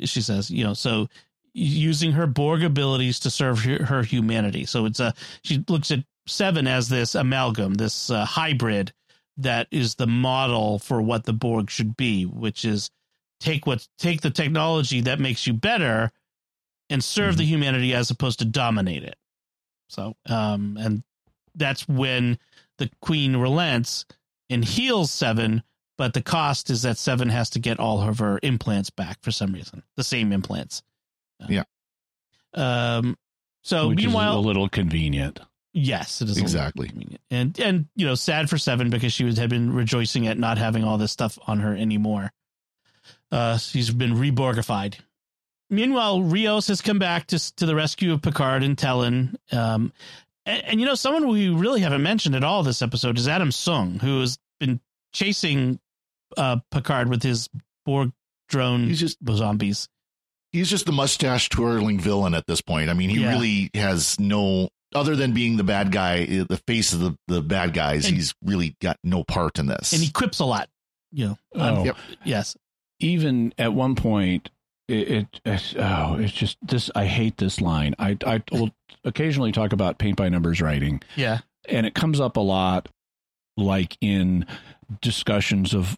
She 0.00 0.20
says, 0.20 0.50
You 0.50 0.64
know, 0.64 0.74
so 0.74 1.08
using 1.54 2.12
her 2.12 2.26
Borg 2.26 2.62
abilities 2.62 3.20
to 3.20 3.30
serve 3.30 3.60
her, 3.64 3.84
her 3.84 4.02
humanity. 4.02 4.64
So 4.64 4.86
it's 4.86 5.00
a, 5.00 5.14
she 5.42 5.64
looks 5.68 5.90
at 5.90 6.00
seven 6.26 6.66
as 6.66 6.88
this 6.88 7.14
amalgam, 7.14 7.74
this 7.74 8.10
uh, 8.10 8.24
hybrid 8.24 8.92
that 9.36 9.66
is 9.70 9.94
the 9.94 10.06
model 10.06 10.78
for 10.78 11.00
what 11.00 11.24
the 11.24 11.32
Borg 11.32 11.70
should 11.70 11.96
be, 11.96 12.24
which 12.24 12.64
is 12.64 12.90
take 13.40 13.66
what 13.66 13.86
take 13.98 14.20
the 14.20 14.30
technology 14.30 15.00
that 15.02 15.20
makes 15.20 15.46
you 15.46 15.52
better 15.52 16.10
and 16.90 17.02
serve 17.02 17.36
the 17.36 17.44
humanity 17.44 17.94
as 17.94 18.10
opposed 18.10 18.38
to 18.40 18.44
dominate 18.44 19.02
it. 19.02 19.16
So, 19.88 20.14
um, 20.26 20.76
and 20.78 21.02
that's 21.54 21.88
when 21.88 22.38
the 22.78 22.90
queen 23.00 23.36
relents 23.36 24.04
and 24.50 24.64
heals 24.64 25.10
Seven, 25.10 25.62
but 25.98 26.14
the 26.14 26.22
cost 26.22 26.70
is 26.70 26.82
that 26.82 26.98
Seven 26.98 27.28
has 27.28 27.50
to 27.50 27.58
get 27.58 27.78
all 27.78 28.00
of 28.00 28.18
her 28.18 28.38
implants 28.42 28.90
back 28.90 29.18
for 29.22 29.30
some 29.30 29.52
reason, 29.52 29.82
the 29.96 30.04
same 30.04 30.32
implants. 30.32 30.82
Yeah. 31.48 31.64
Um. 32.54 33.16
So 33.62 33.88
which 33.88 33.98
meanwhile, 33.98 34.38
a 34.38 34.40
little 34.40 34.68
convenient. 34.68 35.40
Yes, 35.74 36.20
it 36.20 36.28
is 36.28 36.36
Exactly. 36.38 36.90
and 37.30 37.58
and 37.58 37.86
you 37.96 38.04
know, 38.06 38.14
sad 38.14 38.50
for 38.50 38.58
Seven 38.58 38.90
because 38.90 39.12
she 39.12 39.24
was 39.24 39.38
had 39.38 39.48
been 39.48 39.72
rejoicing 39.72 40.26
at 40.26 40.38
not 40.38 40.58
having 40.58 40.84
all 40.84 40.98
this 40.98 41.12
stuff 41.12 41.38
on 41.46 41.60
her 41.60 41.74
anymore. 41.74 42.30
Uh, 43.30 43.56
she's 43.56 43.90
been 43.90 44.12
reborgified. 44.14 44.96
Meanwhile, 45.70 46.22
Rios 46.22 46.68
has 46.68 46.82
come 46.82 46.98
back 46.98 47.26
to 47.28 47.54
to 47.56 47.64
the 47.66 47.74
rescue 47.74 48.12
of 48.12 48.20
Picard 48.20 48.62
and 48.62 48.76
Tallinn. 48.76 49.34
Um, 49.52 49.92
and, 50.44 50.62
and 50.64 50.80
you 50.80 50.86
know, 50.86 50.94
someone 50.94 51.28
we 51.28 51.48
really 51.48 51.80
haven't 51.80 52.02
mentioned 52.02 52.34
at 52.34 52.44
all 52.44 52.62
this 52.62 52.82
episode 52.82 53.16
is 53.16 53.26
Adam 53.26 53.48
Soong, 53.48 54.00
who 54.02 54.20
has 54.20 54.38
been 54.60 54.80
chasing 55.14 55.80
uh, 56.36 56.58
Picard 56.70 57.08
with 57.08 57.22
his 57.22 57.48
Borg 57.86 58.12
drone 58.48 58.84
He's 58.88 59.00
just 59.00 59.16
zombies. 59.30 59.88
he's 60.50 60.68
just 60.68 60.84
the 60.84 60.92
mustache 60.92 61.48
twirling 61.48 61.98
villain 61.98 62.34
at 62.34 62.46
this 62.46 62.60
point. 62.60 62.90
I 62.90 62.92
mean, 62.94 63.08
he 63.08 63.20
Yeah. 63.22 63.30
really 63.32 63.70
has 63.72 64.20
no 64.20 64.68
other 64.94 65.16
than 65.16 65.32
being 65.32 65.56
the 65.56 65.64
bad 65.64 65.90
guy, 65.92 66.24
uh, 66.24 66.44
the 66.48 66.60
face 66.66 66.92
of 66.92 67.00
the, 67.00 67.16
the 67.28 67.40
bad 67.42 67.72
guys. 67.74 68.06
And- 68.06 68.16
he's 68.16 68.34
really 68.44 68.76
got 68.80 68.98
no 69.04 69.24
part 69.24 69.58
in 69.58 69.66
this. 69.66 69.92
And 69.92 70.02
he 70.02 70.10
quips 70.10 70.38
a 70.40 70.44
lot. 70.44 70.68
You 71.12 71.26
know, 71.26 71.38
um, 71.60 71.78
Oh. 71.78 71.84
Yep. 71.84 71.96
yes. 72.24 72.56
even 73.00 73.52
at 73.58 73.72
one 73.74 73.94
point 73.94 74.48
it, 74.88 75.08
it 75.10 75.40
it's, 75.44 75.74
oh 75.78 76.16
it's 76.18 76.32
just 76.32 76.56
this 76.62 76.90
i 76.94 77.04
hate 77.04 77.36
this 77.36 77.60
line 77.60 77.94
i 77.98 78.16
i 78.26 78.42
will 78.50 78.70
occasionally 79.04 79.52
talk 79.52 79.72
about 79.72 79.98
paint 79.98 80.16
by 80.16 80.28
numbers 80.28 80.60
writing 80.60 81.00
Yeah. 81.16 81.38
and 81.68 81.86
it 81.86 81.94
comes 81.94 82.18
up 82.20 82.36
a 82.36 82.40
lot 82.40 82.88
like 83.56 83.96
in 84.00 84.44
discussions 85.00 85.72
of 85.74 85.96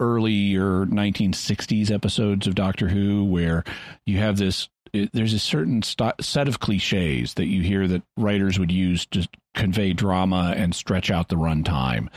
earlier 0.00 0.86
1960s 0.86 1.90
episodes 1.90 2.46
of 2.46 2.54
doctor 2.54 2.88
who 2.88 3.24
where 3.24 3.64
you 4.06 4.18
have 4.18 4.36
this 4.36 4.68
there's 5.12 5.34
a 5.34 5.38
certain 5.38 5.82
st- 5.82 6.22
set 6.24 6.48
of 6.48 6.60
cliches 6.60 7.34
that 7.34 7.46
you 7.46 7.62
hear 7.62 7.86
that 7.88 8.02
writers 8.16 8.58
would 8.58 8.72
use 8.72 9.06
to 9.06 9.28
convey 9.54 9.92
drama 9.92 10.54
and 10.56 10.74
stretch 10.74 11.10
out 11.10 11.28
the 11.28 11.36
runtime. 11.36 12.08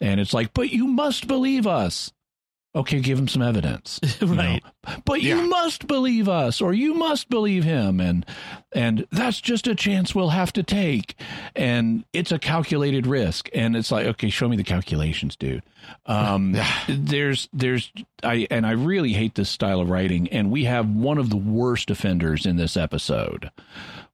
And 0.00 0.20
it's 0.20 0.34
like 0.34 0.52
but 0.54 0.70
you 0.70 0.86
must 0.86 1.26
believe 1.26 1.66
us 1.66 2.12
okay 2.74 3.00
give 3.00 3.18
him 3.18 3.28
some 3.28 3.42
evidence 3.42 4.00
you 4.20 4.26
know? 4.28 4.34
right. 4.42 4.62
but 5.04 5.20
Yeah. 5.22 5.36
you 5.36 5.48
must 5.48 5.86
believe 5.86 6.28
us 6.28 6.60
or 6.60 6.72
you 6.72 6.94
must 6.94 7.28
believe 7.28 7.64
him 7.64 8.00
and 8.00 8.24
and 8.74 9.06
that's 9.12 9.40
just 9.40 9.66
a 9.66 9.74
chance 9.74 10.14
we'll 10.14 10.30
have 10.30 10.52
to 10.54 10.62
take 10.62 11.14
and 11.54 12.04
it's 12.14 12.32
a 12.32 12.38
calculated 12.38 13.06
risk 13.06 13.48
and 13.54 13.76
it's 13.76 13.92
like 13.92 14.06
okay 14.06 14.30
show 14.30 14.48
me 14.48 14.56
the 14.56 14.64
calculations 14.64 15.36
dude 15.36 15.62
um 16.06 16.56
there's 16.88 17.48
there's 17.52 17.92
i 18.22 18.46
and 18.50 18.66
i 18.66 18.70
really 18.72 19.12
hate 19.12 19.34
this 19.34 19.50
style 19.50 19.80
of 19.80 19.90
writing 19.90 20.28
and 20.28 20.50
we 20.50 20.64
have 20.64 20.88
one 20.88 21.18
of 21.18 21.28
the 21.30 21.36
worst 21.36 21.90
offenders 21.90 22.46
in 22.46 22.56
this 22.56 22.76
episode 22.76 23.50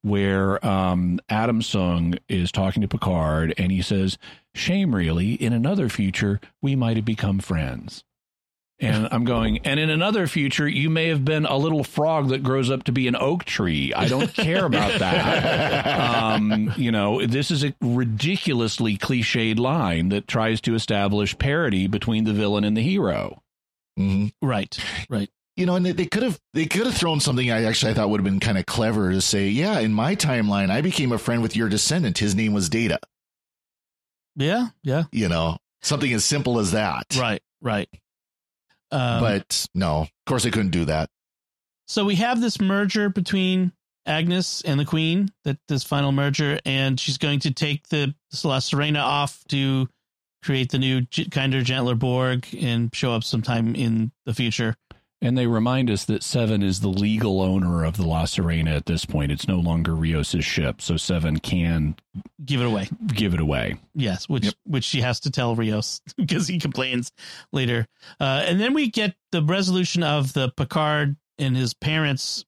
where 0.02 0.64
um 0.66 1.20
adam 1.28 1.60
soong 1.60 2.18
is 2.28 2.50
talking 2.52 2.82
to 2.82 2.88
picard 2.88 3.52
and 3.58 3.70
he 3.72 3.82
says 3.82 4.18
shame 4.54 4.94
really 4.94 5.34
in 5.34 5.52
another 5.52 5.88
future 5.88 6.40
we 6.62 6.74
might 6.76 6.96
have 6.96 7.04
become 7.04 7.38
friends 7.38 8.02
and 8.80 9.08
I'm 9.10 9.24
going, 9.24 9.58
and 9.64 9.80
in 9.80 9.90
another 9.90 10.26
future, 10.26 10.68
you 10.68 10.88
may 10.90 11.08
have 11.08 11.24
been 11.24 11.46
a 11.46 11.56
little 11.56 11.82
frog 11.82 12.28
that 12.28 12.42
grows 12.42 12.70
up 12.70 12.84
to 12.84 12.92
be 12.92 13.08
an 13.08 13.16
oak 13.16 13.44
tree. 13.44 13.92
I 13.92 14.06
don't 14.08 14.32
care 14.32 14.64
about 14.64 14.98
that. 15.00 15.86
um, 16.34 16.72
you 16.76 16.92
know, 16.92 17.24
this 17.26 17.50
is 17.50 17.64
a 17.64 17.74
ridiculously 17.80 18.96
cliched 18.96 19.58
line 19.58 20.10
that 20.10 20.28
tries 20.28 20.60
to 20.62 20.74
establish 20.74 21.36
parity 21.38 21.86
between 21.88 22.24
the 22.24 22.32
villain 22.32 22.64
and 22.64 22.76
the 22.76 22.82
hero. 22.82 23.42
Mhm. 23.98 24.32
Right. 24.40 24.78
Right. 25.10 25.28
you 25.56 25.66
know, 25.66 25.74
and 25.74 25.84
they, 25.84 25.90
they 25.90 26.06
could 26.06 26.22
have 26.22 26.38
they 26.54 26.66
could 26.66 26.86
have 26.86 26.94
thrown 26.96 27.18
something 27.18 27.50
I 27.50 27.64
actually 27.64 27.90
I 27.90 27.94
thought 27.96 28.10
would 28.10 28.20
have 28.20 28.24
been 28.24 28.38
kind 28.38 28.58
of 28.58 28.64
clever 28.66 29.10
to 29.10 29.20
say, 29.20 29.48
yeah, 29.48 29.80
in 29.80 29.92
my 29.92 30.14
timeline, 30.14 30.70
I 30.70 30.82
became 30.82 31.10
a 31.10 31.18
friend 31.18 31.42
with 31.42 31.56
your 31.56 31.68
descendant. 31.68 32.18
His 32.18 32.36
name 32.36 32.52
was 32.52 32.68
Data. 32.68 33.00
Yeah. 34.36 34.68
Yeah. 34.84 35.04
You 35.10 35.28
know, 35.28 35.56
something 35.82 36.12
as 36.12 36.24
simple 36.24 36.60
as 36.60 36.70
that. 36.72 37.06
Right. 37.18 37.42
Right. 37.60 37.88
Um, 38.90 39.20
but 39.20 39.66
no, 39.74 40.02
of 40.02 40.10
course 40.26 40.44
they 40.44 40.50
couldn't 40.50 40.70
do 40.70 40.86
that. 40.86 41.10
so 41.86 42.04
we 42.04 42.16
have 42.16 42.40
this 42.40 42.60
merger 42.60 43.08
between 43.08 43.72
Agnes 44.06 44.62
and 44.62 44.80
the 44.80 44.84
Queen. 44.84 45.30
That 45.44 45.58
this 45.68 45.84
final 45.84 46.12
merger, 46.12 46.58
and 46.64 46.98
she's 46.98 47.18
going 47.18 47.40
to 47.40 47.52
take 47.52 47.88
the 47.88 48.14
La 48.44 48.58
Sirena 48.58 49.02
off 49.02 49.42
to 49.48 49.88
create 50.42 50.70
the 50.70 50.78
new, 50.78 51.04
kinder, 51.30 51.62
gentler 51.62 51.94
Borg 51.94 52.46
and 52.58 52.94
show 52.94 53.12
up 53.12 53.24
sometime 53.24 53.74
in 53.74 54.12
the 54.24 54.32
future. 54.32 54.76
And 55.20 55.36
they 55.36 55.48
remind 55.48 55.90
us 55.90 56.04
that 56.04 56.22
Seven 56.22 56.62
is 56.62 56.78
the 56.78 56.88
legal 56.88 57.42
owner 57.42 57.84
of 57.84 57.96
the 57.96 58.06
La 58.06 58.22
Sirena 58.24 58.76
at 58.76 58.86
this 58.86 59.04
point. 59.04 59.32
It's 59.32 59.48
no 59.48 59.58
longer 59.58 59.92
Rios's 59.96 60.44
ship, 60.44 60.80
so 60.80 60.96
Seven 60.96 61.38
can 61.40 61.96
Give 62.44 62.60
it 62.60 62.66
away. 62.66 62.88
give 63.08 63.34
it 63.34 63.40
away. 63.40 63.76
Yes, 63.96 64.28
which 64.28 64.54
which 64.64 64.84
she 64.84 65.00
has 65.00 65.18
to 65.20 65.30
tell 65.32 65.56
Rios 65.56 66.00
because 66.16 66.46
he 66.46 66.60
complains 66.60 67.10
later. 67.52 67.86
Uh, 68.20 68.44
and 68.46 68.60
then 68.60 68.74
we 68.74 68.90
get 68.90 69.16
the 69.32 69.42
resolution 69.42 70.04
of 70.04 70.32
the 70.34 70.50
Picard 70.56 71.16
and 71.36 71.56
his 71.56 71.74
parents' 71.74 72.44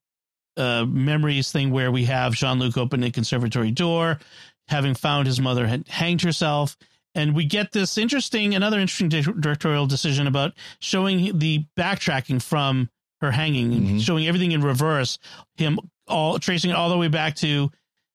uh, 0.56 0.84
memories 0.84 1.50
thing, 1.50 1.70
where 1.72 1.90
we 1.90 2.04
have 2.04 2.34
Jean 2.34 2.60
Luc 2.60 2.76
open 2.76 3.00
the 3.00 3.10
conservatory 3.10 3.72
door, 3.72 4.20
having 4.68 4.94
found 4.94 5.26
his 5.26 5.40
mother 5.40 5.66
had 5.66 5.88
hanged 5.88 6.22
herself, 6.22 6.76
and 7.14 7.34
we 7.34 7.44
get 7.44 7.72
this 7.72 7.98
interesting, 7.98 8.54
another 8.54 8.78
interesting 8.80 9.08
di- 9.08 9.22
directorial 9.40 9.86
decision 9.86 10.26
about 10.26 10.52
showing 10.80 11.38
the 11.38 11.64
backtracking 11.76 12.40
from 12.42 12.88
her 13.20 13.30
hanging, 13.32 13.72
and 13.74 13.86
Mhm. 13.86 14.00
showing 14.02 14.26
everything 14.26 14.52
in 14.52 14.62
reverse. 14.62 15.18
Him 15.56 15.78
all 16.06 16.38
tracing 16.38 16.70
it 16.70 16.74
all 16.76 16.88
the 16.88 16.96
way 16.98 17.08
back 17.08 17.36
to 17.36 17.70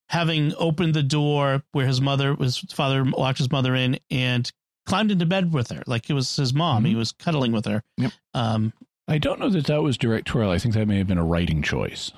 having 0.09 0.53
opened 0.57 0.93
the 0.93 1.03
door 1.03 1.63
where 1.71 1.87
his 1.87 1.99
mother 2.01 2.35
his 2.35 2.57
father 2.57 3.05
locked 3.05 3.37
his 3.39 3.51
mother 3.51 3.73
in 3.75 3.97
and 4.11 4.51
climbed 4.85 5.09
into 5.11 5.25
bed 5.25 5.51
with 5.53 5.69
her 5.71 5.81
like 5.87 6.09
it 6.09 6.13
was 6.13 6.35
his 6.35 6.53
mom 6.53 6.85
he 6.85 6.93
Mhm. 6.93 6.97
was 6.97 7.11
cuddling 7.11 7.51
with 7.51 7.65
her 7.65 7.81
Yep. 7.97 8.11
um 8.35 8.71
I 9.07 9.17
don't 9.17 9.39
know 9.39 9.49
that 9.49 9.65
that 9.67 9.81
was 9.83 9.97
directorial. 9.97 10.51
I 10.51 10.57
think 10.59 10.73
that 10.75 10.87
may 10.87 10.97
have 10.97 11.07
been 11.07 11.17
a 11.17 11.23
writing 11.25 11.61
choice 11.63 12.11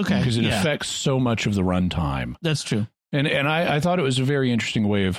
okay 0.00 0.18
because 0.18 0.36
it 0.36 0.44
yeah, 0.44 0.60
affects 0.60 0.88
so 0.88 1.18
much 1.20 1.46
of 1.46 1.54
the 1.54 1.62
runtime. 1.62 2.36
that's 2.42 2.62
true 2.62 2.86
And 3.12 3.26
and 3.26 3.48
I, 3.48 3.76
I 3.76 3.80
thought 3.80 3.98
it 3.98 4.02
was 4.02 4.18
a 4.18 4.24
very 4.24 4.52
interesting 4.52 4.86
way 4.88 5.04
of 5.04 5.18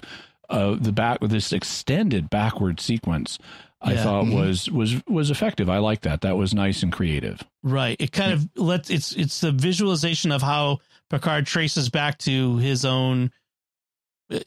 uh, 0.49 0.75
the 0.79 0.91
back 0.91 1.21
with 1.21 1.31
this 1.31 1.51
extended 1.53 2.29
backward 2.29 2.79
sequence. 2.79 3.37
I 3.81 3.93
Yeah. 3.93 4.03
thought 4.03 4.25
Mhm. 4.25 4.33
was 4.35 4.69
was 4.71 4.95
was 5.07 5.29
effective. 5.29 5.69
I 5.69 5.77
like 5.77 6.01
that. 6.01 6.21
That 6.21 6.37
was 6.37 6.53
nice 6.53 6.81
and 6.83 6.91
creative. 6.91 7.43
right 7.63 7.95
it 7.99 8.11
kind 8.11 8.31
of 8.31 8.47
lets 8.55 8.89
it's 8.89 9.11
it's 9.13 9.41
the 9.41 9.51
visualization 9.51 10.31
of 10.31 10.41
how 10.41 10.79
picard 11.09 11.45
traces 11.47 11.89
back 11.89 12.17
to 12.19 12.57
his 12.57 12.85
own 12.85 13.31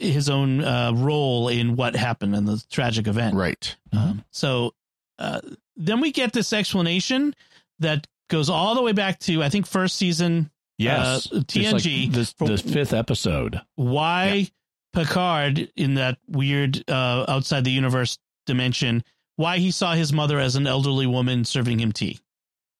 his 0.01 0.29
own 0.29 0.63
uh 0.65 0.93
role 0.95 1.49
in 1.49 1.77
what 1.77 1.95
happened 1.95 2.35
in 2.35 2.45
the 2.47 2.63
tragic 2.71 3.07
event 3.07 3.35
Right. 3.37 3.77
Um, 3.93 4.25
so 4.33 4.75
uh, 5.21 5.41
then 5.77 6.01
we 6.01 6.11
get 6.13 6.33
this 6.33 6.53
explanation 6.53 7.35
that 7.81 8.07
goes 8.29 8.49
all 8.51 8.75
the 8.75 8.83
way 8.83 8.93
back 8.93 9.19
to 9.21 9.43
I 9.43 9.49
think 9.51 9.67
first 9.67 9.97
season 9.97 10.51
Yes, 10.81 11.27
Uh, 11.33 11.39
It's 11.39 11.57
like 11.57 11.83
TNG 11.83 12.13
the 12.39 12.57
fifth 12.59 12.93
episode. 12.93 13.61
why 13.75 14.49
Picard 14.93 15.71
in 15.77 15.95
that 15.95 16.19
weird 16.27 16.83
uh, 16.89 17.25
outside 17.29 17.65
the 17.65 17.71
universe 17.71 18.19
dimension, 18.47 19.05
why 19.37 19.59
he 19.59 19.71
saw 19.71 19.95
his 19.95 20.13
mother 20.13 20.39
as 20.39 20.57
an 20.57 20.67
elderly 20.67 21.07
woman 21.07 21.45
serving 21.45 21.79
him 21.79 21.93
tea, 21.93 22.19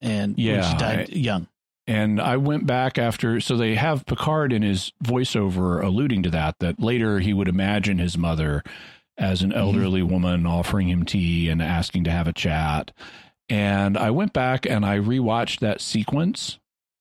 and 0.01 0.37
when 0.37 0.47
Yeah, 0.47 0.71
she 0.71 0.77
died 0.79 1.09
young. 1.11 1.49
And 1.87 2.21
I 2.21 2.37
went 2.37 2.67
back 2.67 2.99
after, 2.99 3.41
so 3.41 3.57
they 3.57 3.75
have 3.75 4.05
Picard 4.05 4.53
in 4.53 4.61
his 4.61 4.93
voiceover 5.03 5.83
alluding 5.83 6.23
to 6.25 6.31
that, 6.31 6.57
that 6.61 6.79
later 6.79 7.19
he 7.19 7.33
would 7.33 7.49
imagine 7.49 7.97
his 7.97 8.19
mother 8.19 8.63
as 9.17 9.43
an 9.43 9.55
elderly 9.55 10.03
woman 10.03 10.47
offering 10.47 10.89
him 10.89 11.05
tea 11.05 11.49
and 11.49 11.63
asking 11.63 12.05
to 12.05 12.11
have 12.11 12.29
a 12.29 12.33
chat. 12.33 12.93
And 13.49 13.97
I 13.97 14.11
went 14.11 14.35
back 14.35 14.67
and 14.67 14.85
I 14.85 14.99
rewatched 14.99 15.61
that 15.61 15.81
sequence 15.81 16.59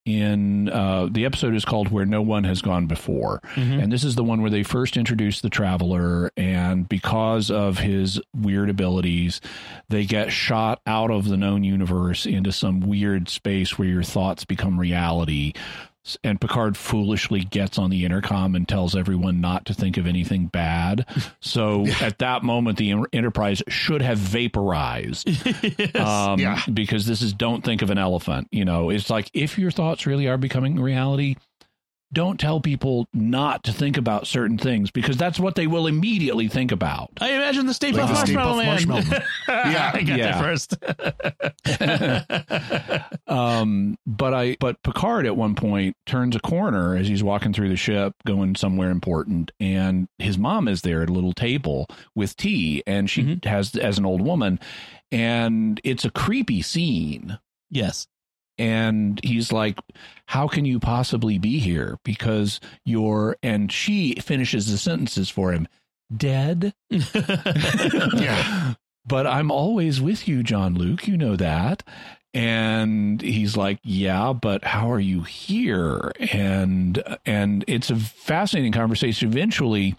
in 0.08 0.70
uh, 0.70 1.10
the 1.12 1.26
episode 1.26 1.54
is 1.54 1.66
called 1.66 1.90
Where 1.90 2.06
No 2.06 2.22
One 2.22 2.46
Has 2.46 2.62
Gone 2.62 2.88
Before. 2.88 3.42
Mhm. 3.56 3.84
And 3.84 3.92
this 3.92 4.06
is 4.06 4.16
the 4.16 4.24
one 4.24 4.42
where 4.42 4.50
they 4.50 4.64
first 4.64 4.96
introduce 4.96 5.42
the 5.42 5.50
traveler, 5.50 6.32
and 6.38 6.88
because 6.88 7.52
of 7.52 7.80
his 7.80 8.22
weird 8.34 8.70
abilities, 8.70 9.42
they 9.90 10.06
get 10.06 10.32
shot 10.32 10.80
out 10.88 11.12
of 11.12 11.28
the 11.28 11.36
known 11.36 11.66
universe 11.66 12.26
into 12.26 12.52
some 12.54 12.80
weird 12.80 13.28
space 13.28 13.78
where 13.78 13.88
your 13.90 14.04
thoughts 14.04 14.46
become 14.46 14.80
reality. 14.80 15.52
And 16.24 16.40
Picard 16.40 16.78
foolishly 16.78 17.42
gets 17.42 17.78
on 17.78 17.90
the 17.90 18.06
intercom 18.06 18.56
and 18.56 18.68
tells 18.68 18.96
everyone 18.96 19.42
not 19.42 19.66
to 19.66 19.74
think 19.74 19.98
of 19.98 20.08
anything 20.08 20.46
bad. 20.48 21.06
So 21.40 21.86
at 22.02 22.18
that 22.20 22.44
moment, 22.44 22.78
the 22.78 22.94
Enterprise 23.14 23.64
should 23.68 24.02
have 24.02 24.18
vaporized 24.18 25.28
Yes. 25.80 25.96
um, 25.96 26.40
Yeah. 26.40 26.62
because 26.74 27.06
this 27.06 27.22
is 27.22 27.32
don't 27.34 27.64
think 27.64 27.82
of 27.82 27.90
an 27.90 27.98
elephant. 27.98 28.48
You 28.52 28.66
know, 28.66 28.90
it's 28.90 29.10
like 29.10 29.30
if 29.34 29.58
your 29.58 29.72
thoughts 29.72 30.06
really 30.06 30.28
are 30.28 30.38
becoming 30.38 30.80
reality, 30.80 31.36
don't 32.14 32.40
tell 32.40 32.62
people 32.62 33.08
not 33.14 33.64
to 33.66 33.74
think 33.74 33.98
about 33.98 34.28
certain 34.28 34.58
things 34.58 34.92
because 34.92 35.18
that's 35.18 35.40
what 35.40 35.56
they 35.56 35.68
will 35.68 35.88
immediately 35.88 36.48
think 36.48 36.72
about. 36.72 37.10
I 37.20 37.32
imagine 37.32 37.66
the 37.66 37.74
Stay 37.74 37.92
Like 37.92 38.06
Puft 38.06 38.10
the 38.10 38.16
Stay 38.26 38.34
Marshmallow 38.34 38.58
Man. 38.58 38.88
Marshmallow 38.88 39.24
yeah, 39.50 39.92
I 39.94 40.04
got 40.04 40.18
Yeah. 40.18 40.32
that 40.32 40.42
first. 40.42 40.78
Um, 43.28 43.98
but 44.08 44.34
I, 44.34 44.56
but 44.60 44.82
Picard 44.84 45.26
at 45.26 45.36
one 45.36 45.54
point 45.56 45.98
turns 46.06 46.34
a 46.36 46.40
corner 46.40 46.96
as 46.96 47.08
he's 47.10 47.24
walking 47.24 47.52
through 47.52 47.68
the 47.70 47.76
ship, 47.76 48.14
going 48.26 48.56
somewhere 48.56 48.90
important, 48.90 49.52
and 49.60 50.08
his 50.18 50.38
mom 50.38 50.68
is 50.70 50.82
there 50.82 51.02
at 51.04 51.10
a 51.10 51.14
little 51.14 51.34
table 51.34 51.88
with 52.16 52.38
tea, 52.38 52.84
and 52.88 53.10
she 53.10 53.24
Mhm. 53.24 53.44
has 53.46 53.76
as 53.76 53.98
an 53.98 54.06
old 54.06 54.22
woman, 54.22 54.60
and 55.12 55.82
it's 55.84 56.06
a 56.06 56.10
creepy 56.10 56.62
scene. 56.62 57.38
yes. 57.70 58.08
And 58.58 59.20
he's 59.24 59.52
like 59.52 59.80
how 60.26 60.48
can 60.48 60.66
you 60.66 60.80
possibly 60.80 61.38
be 61.38 61.60
here? 61.60 61.98
Because 62.04 62.60
you're 62.86 63.38
and 63.44 63.72
she 63.72 64.16
finishes 64.16 64.70
the 64.72 64.78
sentences 64.78 65.30
for 65.30 65.52
him. 65.54 65.68
Dead? 66.16 66.74
Yeah. 66.90 68.74
but 69.06 69.26
i'm 69.28 69.52
always 69.52 70.02
with 70.02 70.28
you 70.28 70.44
jean 70.44 70.76
luc. 70.76 71.08
You 71.08 71.18
know 71.18 71.36
that 71.36 71.84
and 72.38 73.22
he's 73.22 73.58
like 73.58 73.80
yeah 73.84 74.34
but 74.34 74.64
how 74.64 74.92
are 74.92 75.00
you 75.00 75.22
here? 75.22 76.12
And 76.32 77.02
and 77.26 77.64
it's 77.68 77.90
a 77.90 77.96
fascinating 77.96 78.72
conversation. 78.72 79.30
Eventually 79.30 79.96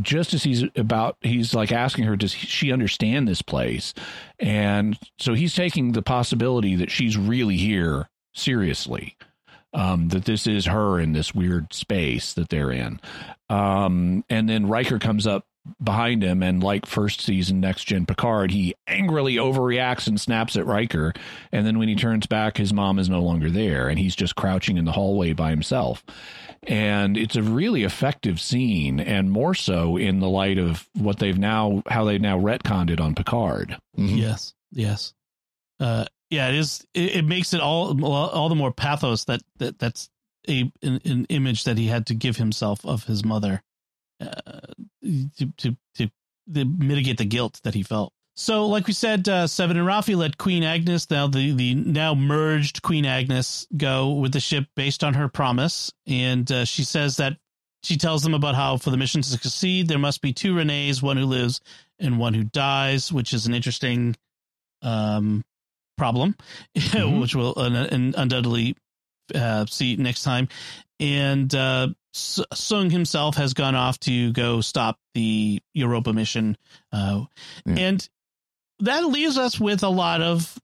just 0.00 0.34
as 0.34 0.42
he's 0.42 0.64
about 0.76 1.16
he's 1.20 1.54
like 1.54 1.72
asking 1.72 2.04
her 2.04 2.16
does 2.16 2.32
she 2.32 2.72
understand 2.72 3.26
this 3.26 3.42
place? 3.42 3.94
And 4.38 4.98
so 5.18 5.34
he's 5.34 5.54
taking 5.54 5.92
the 5.92 6.02
possibility 6.02 6.76
that 6.76 6.90
she's 6.90 7.16
really 7.16 7.56
here 7.56 8.08
seriously 8.34 9.16
um, 9.72 10.08
that 10.08 10.24
this 10.24 10.46
is 10.46 10.66
her 10.66 10.98
in 10.98 11.12
this 11.12 11.34
weird 11.34 11.72
space 11.72 12.34
that 12.34 12.48
they're 12.48 12.72
in. 12.72 13.00
Um, 13.48 14.24
and 14.28 14.48
then 14.48 14.68
Riker 14.68 14.98
comes 14.98 15.26
up 15.26 15.46
behind 15.82 16.22
him 16.22 16.42
and 16.42 16.62
like 16.62 16.86
first 16.86 17.20
season 17.20 17.60
next 17.60 17.84
gen 17.84 18.06
Picard 18.06 18.50
he 18.50 18.74
angrily 18.86 19.36
overreacts 19.36 20.06
and 20.06 20.20
snaps 20.20 20.56
at 20.56 20.66
Riker 20.66 21.12
and 21.52 21.66
then 21.66 21.78
when 21.78 21.88
he 21.88 21.94
turns 21.94 22.26
back 22.26 22.56
his 22.56 22.72
mom 22.72 22.98
is 22.98 23.08
no 23.08 23.20
longer 23.20 23.50
there 23.50 23.88
and 23.88 23.98
he's 23.98 24.16
just 24.16 24.36
crouching 24.36 24.76
in 24.76 24.84
the 24.84 24.92
hallway 24.92 25.32
by 25.32 25.50
himself 25.50 26.04
and 26.64 27.16
it's 27.16 27.36
a 27.36 27.42
really 27.42 27.84
effective 27.84 28.40
scene 28.40 29.00
and 29.00 29.30
more 29.30 29.54
so 29.54 29.96
in 29.96 30.20
the 30.20 30.28
light 30.28 30.58
of 30.58 30.88
what 30.94 31.18
they've 31.18 31.38
now 31.38 31.82
how 31.88 32.04
they've 32.04 32.20
now 32.20 32.38
retconned 32.38 32.90
it 32.90 33.00
on 33.00 33.14
Picard 33.14 33.76
Mhm. 33.96 34.18
Yes. 34.18 34.54
Yes. 34.72 35.14
Uh, 35.80 36.04
yeah, 36.30 36.48
it 36.48 36.56
is. 36.56 36.84
It, 36.92 37.16
it 37.16 37.24
makes 37.24 37.54
it 37.54 37.60
all 37.60 38.04
all 38.04 38.48
the 38.48 38.54
more 38.54 38.72
pathos 38.72 39.24
that, 39.24 39.40
that 39.58 39.78
that's 39.78 40.10
a 40.48 40.70
an, 40.82 41.00
an 41.04 41.24
image 41.30 41.64
that 41.64 41.78
he 41.78 41.86
had 41.86 42.06
to 42.06 42.14
give 42.14 42.36
himself 42.36 42.84
of 42.84 43.04
his 43.04 43.24
mother 43.24 43.62
uh, 44.20 44.60
to, 45.38 45.46
to 45.58 45.76
to 45.96 46.10
to 46.54 46.64
mitigate 46.64 47.18
the 47.18 47.24
guilt 47.24 47.60
that 47.64 47.74
he 47.74 47.82
felt. 47.82 48.12
So, 48.36 48.66
like 48.66 48.86
we 48.86 48.92
said, 48.92 49.28
uh, 49.28 49.48
Seven 49.48 49.76
and 49.76 49.86
Raffi 49.86 50.16
let 50.16 50.38
Queen 50.38 50.62
Agnes, 50.62 51.10
now 51.10 51.26
the 51.26 51.52
the 51.52 51.74
now 51.74 52.14
merged 52.14 52.82
Queen 52.82 53.04
Agnes, 53.04 53.66
go 53.76 54.12
with 54.12 54.32
the 54.32 54.40
ship 54.40 54.66
based 54.76 55.02
on 55.02 55.14
her 55.14 55.28
promise, 55.28 55.92
and 56.06 56.50
uh, 56.52 56.64
she 56.64 56.84
says 56.84 57.16
that 57.16 57.36
she 57.82 57.96
tells 57.96 58.22
them 58.22 58.34
about 58.34 58.54
how 58.54 58.76
for 58.76 58.90
the 58.90 58.96
mission 58.96 59.22
to 59.22 59.28
succeed, 59.28 59.88
there 59.88 59.98
must 59.98 60.20
be 60.22 60.32
two 60.32 60.54
Renees, 60.54 61.02
one 61.02 61.16
who 61.16 61.26
lives 61.26 61.60
and 61.98 62.18
one 62.18 62.32
who 62.34 62.44
dies, 62.44 63.12
which 63.12 63.32
is 63.32 63.46
an 63.46 63.54
interesting 63.54 64.14
um, 64.82 65.44
problem, 65.96 66.36
Mhm. 66.76 67.20
which 67.20 67.34
we'll 67.34 67.54
uh, 67.56 67.86
un- 67.90 68.14
undoubtedly 68.16 68.76
uh, 69.34 69.66
see 69.66 69.96
next 69.96 70.22
time. 70.22 70.48
And 71.00 71.52
uh, 71.54 71.88
Soong 72.54 72.90
himself 72.90 73.36
has 73.36 73.54
gone 73.54 73.74
off 73.74 73.98
to 74.00 74.32
go 74.32 74.60
stop 74.60 74.98
the 75.14 75.60
Europa 75.74 76.12
mission, 76.12 76.56
uh, 76.92 77.24
Yeah. 77.66 77.74
and 77.76 78.08
that 78.80 79.06
leaves 79.06 79.36
us 79.38 79.58
with 79.60 79.82
a 79.82 79.88
lot 79.88 80.20
of. 80.22 80.58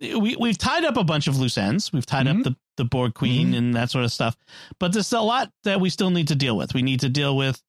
We 0.00 0.36
we've 0.36 0.56
tied 0.58 0.84
up 0.84 0.96
a 0.96 1.04
bunch 1.04 1.26
of 1.26 1.38
loose 1.38 1.58
ends. 1.58 1.92
We've 1.92 2.06
tied 2.06 2.26
Mhm. 2.26 2.38
up 2.38 2.44
the 2.44 2.56
the 2.76 2.84
Borg 2.86 3.12
Queen 3.12 3.52
Mhm. 3.52 3.58
and 3.58 3.74
that 3.74 3.90
sort 3.90 4.04
of 4.06 4.12
stuff, 4.12 4.36
but 4.78 4.92
there's 4.94 5.12
a 5.12 5.20
lot 5.20 5.52
that 5.64 5.80
we 5.82 5.90
still 5.90 6.08
need 6.10 6.28
to 6.28 6.34
deal 6.34 6.56
with. 6.56 6.72
We 6.72 6.80
need 6.82 7.00
to 7.00 7.08
deal 7.08 7.36
with. 7.36 7.62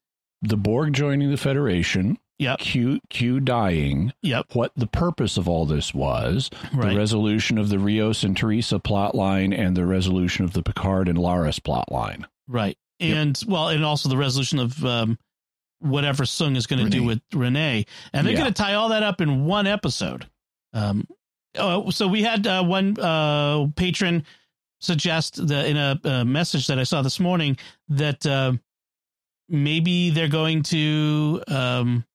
the 0.43 0.57
Borg 0.57 0.93
joining 0.93 1.29
the 1.29 1.37
Federation 1.37 2.17
Yep. 2.39 2.59
Q 2.59 2.99
Q 3.09 3.39
dying 3.41 4.11
Yep. 4.23 4.55
what 4.55 4.71
the 4.75 4.87
purpose 4.87 5.37
of 5.37 5.47
all 5.47 5.67
this 5.67 5.93
was 5.93 6.49
Right. 6.73 6.89
the 6.93 6.97
resolution 6.97 7.59
of 7.59 7.69
the 7.69 7.77
Rios 7.77 8.23
and 8.23 8.35
Teresa 8.35 8.79
plot 8.79 9.13
line 9.13 9.53
and 9.53 9.77
the 9.77 9.85
resolution 9.85 10.43
of 10.45 10.53
the 10.53 10.63
Picard 10.63 11.07
and 11.07 11.19
Laris 11.19 11.59
plot 11.63 11.91
line. 11.91 12.25
Right. 12.47 12.75
And 13.01 13.41
well, 13.47 13.69
and 13.69 13.83
also 13.83 14.07
the 14.09 14.17
resolution 14.17 14.59
of 14.59 14.85
um, 14.85 15.17
whatever 15.79 16.23
Soong 16.23 16.55
is 16.55 16.67
going 16.67 16.83
to 16.83 16.89
do 16.89 17.03
with 17.03 17.21
Renee. 17.33 17.85
And 18.13 18.25
they're 18.25 18.33
Yeah. 18.33 18.39
going 18.41 18.53
to 18.53 18.61
tie 18.61 18.75
all 18.75 18.89
that 18.89 19.03
up 19.03 19.19
in 19.21 19.45
one 19.45 19.65
episode. 19.67 20.27
Um, 20.73 21.07
uh, 21.57 21.89
so 21.91 22.07
we 22.07 22.21
had 22.21 22.45
uh, 22.47 22.63
one 22.63 22.97
uh, 22.99 23.67
patron 23.75 24.23
suggest 24.79 25.47
that 25.47 25.65
in 25.67 25.77
a, 25.77 25.99
a 26.03 26.25
message 26.25 26.67
that 26.67 26.79
I 26.79 26.83
saw 26.83 27.01
this 27.01 27.19
morning 27.19 27.57
that 27.89 28.25
uh, 28.25 28.53
maybe 29.49 30.09
they're 30.11 30.27
going 30.27 30.63
to 30.63 31.43
um, 31.47 32.05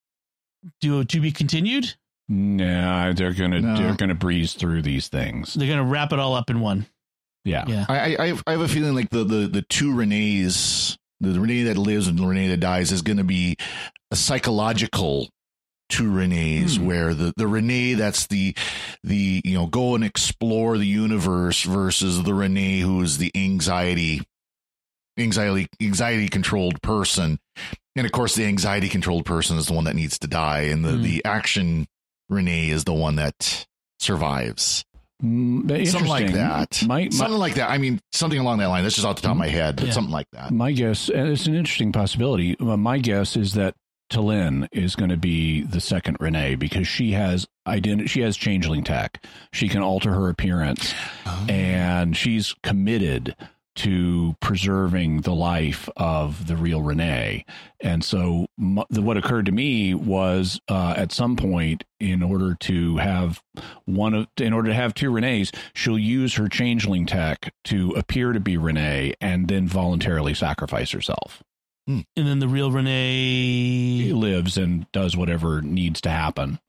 do 0.81 0.99
a 1.01 1.05
to 1.05 1.21
be 1.21 1.31
continued. 1.31 1.93
Nah, 2.29 3.13
they're 3.13 3.33
gonna 3.33 3.61
No. 3.61 3.77
they're 3.77 3.95
gonna 3.95 4.15
breeze 4.15 4.53
through 4.53 4.81
these 4.81 5.07
things. 5.07 5.53
They're 5.53 5.67
going 5.67 5.79
to 5.79 5.85
wrap 5.85 6.11
it 6.11 6.19
all 6.19 6.33
up 6.35 6.49
in 6.49 6.59
one. 6.59 6.85
Yeah. 7.47 7.65
Yeah. 7.67 7.85
I, 7.89 7.99
I, 7.99 8.15
I 8.23 8.27
have- 8.27 8.43
I 8.47 8.51
have 8.51 8.61
a 8.61 8.67
feeling 8.67 8.93
like 8.95 9.09
the, 9.09 9.23
the, 9.23 9.47
the 9.47 9.61
two 9.63 9.93
Renees, 9.93 10.97
the 11.21 11.39
Renee 11.39 11.63
that 11.63 11.77
lives 11.77 12.07
and 12.07 12.19
the 12.19 12.25
Renee 12.25 12.49
that 12.49 12.59
dies, 12.59 12.91
is 12.91 13.01
going 13.01 13.17
to 13.17 13.23
be 13.23 13.55
a 14.11 14.15
psychological 14.15 15.29
two 15.89 16.11
Renees, 16.11 16.77
Hmm. 16.77 16.85
where 16.85 17.13
the, 17.13 17.33
the 17.37 17.47
Renee 17.47 17.93
that's 17.93 18.27
the 18.27 18.53
the 19.03 19.41
you 19.45 19.53
know 19.53 19.67
go 19.67 19.95
and 19.95 20.03
explore 20.03 20.77
the 20.77 20.85
universe 20.85 21.63
versus 21.63 22.21
the 22.23 22.33
Renee 22.33 22.79
who 22.81 23.01
is 23.01 23.17
the 23.19 23.31
anxiety 23.35 24.21
anxiety 25.17 25.67
anxiety 25.81 26.27
controlled 26.27 26.81
person, 26.81 27.39
and 27.95 28.05
of 28.05 28.11
course 28.11 28.35
the 28.35 28.45
anxiety 28.45 28.89
controlled 28.89 29.25
person 29.25 29.57
is 29.57 29.67
the 29.67 29.73
one 29.73 29.85
that 29.85 29.95
needs 29.95 30.19
to 30.19 30.27
die, 30.27 30.63
and 30.63 30.83
the 30.83 30.91
Hmm. 30.97 31.01
the 31.03 31.23
action 31.25 31.87
Renee 32.29 32.69
is 32.69 32.83
the 32.83 32.93
one 32.93 33.15
that 33.15 33.65
survives. 33.99 34.83
Mm, 35.23 35.87
Something 35.87 36.09
like 36.09 36.31
that. 36.33 36.83
My, 36.85 37.03
my, 37.05 37.09
something 37.09 37.39
like 37.39 37.55
that. 37.55 37.69
I 37.71 37.77
mean, 37.79 37.99
something 38.11 38.39
along 38.39 38.59
that 38.59 38.67
line. 38.67 38.83
That's 38.83 38.95
just 38.95 39.05
off 39.07 39.15
the 39.15 39.23
top 39.23 39.31
of 39.31 39.37
my 39.37 39.47
head, 39.47 39.75
but 39.77 39.85
Yeah. 39.87 39.91
something 39.91 40.11
like 40.13 40.27
that. 40.31 40.51
My 40.51 40.71
guess, 40.71 41.09
and 41.09 41.29
it's 41.29 41.47
an 41.47 41.55
interesting 41.55 41.91
possibility. 41.91 42.55
Uh, 42.59 42.77
My 42.77 42.99
guess 42.99 43.35
is 43.35 43.53
that 43.53 43.73
Tallinn 44.11 44.67
is 44.71 44.95
going 44.95 45.09
to 45.09 45.17
be 45.17 45.61
the 45.63 45.81
second 45.81 46.17
Renee 46.19 46.55
because 46.55 46.87
she 46.87 47.11
has 47.13 47.47
identity. 47.65 48.07
She 48.07 48.21
has 48.21 48.37
changeling 48.37 48.83
tech. 48.83 49.25
She 49.51 49.67
can 49.67 49.81
alter 49.81 50.13
her 50.13 50.29
appearance, 50.29 50.93
and 51.49 52.15
she's 52.15 52.53
committed 52.63 53.35
to 53.77 54.35
preserving 54.39 55.21
the 55.21 55.33
life 55.33 55.87
of 55.97 56.47
the 56.47 56.55
real 56.55 56.81
Renee. 56.81 57.45
And 57.81 58.03
so, 58.03 58.47
m- 58.59 58.83
the, 58.89 59.01
what 59.01 59.17
occurred 59.17 59.45
to 59.47 59.51
me 59.51 59.93
was, 59.93 60.59
uh, 60.67 60.93
at 60.97 61.11
some 61.11 61.35
point, 61.35 61.83
in 61.99 62.21
order 62.21 62.55
to 62.55 62.97
have 62.97 63.41
one 63.85 64.13
of, 64.13 64.27
in 64.37 64.53
order 64.53 64.69
to 64.69 64.75
have 64.75 64.93
two 64.93 65.11
Renees, 65.11 65.55
she'll 65.73 65.99
use 65.99 66.35
her 66.35 66.47
changeling 66.47 67.05
tech 67.05 67.53
to 67.65 67.91
appear 67.91 68.33
to 68.33 68.39
be 68.39 68.57
Renee, 68.57 69.13
and 69.21 69.47
then 69.47 69.67
voluntarily 69.67 70.33
sacrifice 70.33 70.91
herself. 70.91 71.43
And 71.87 72.05
then 72.15 72.39
the 72.39 72.49
real 72.49 72.71
Renee. 72.71 74.11
lives 74.11 74.57
and 74.57 74.91
does 74.91 75.15
whatever 75.15 75.61
needs 75.61 76.01
to 76.01 76.09
happen. 76.09 76.59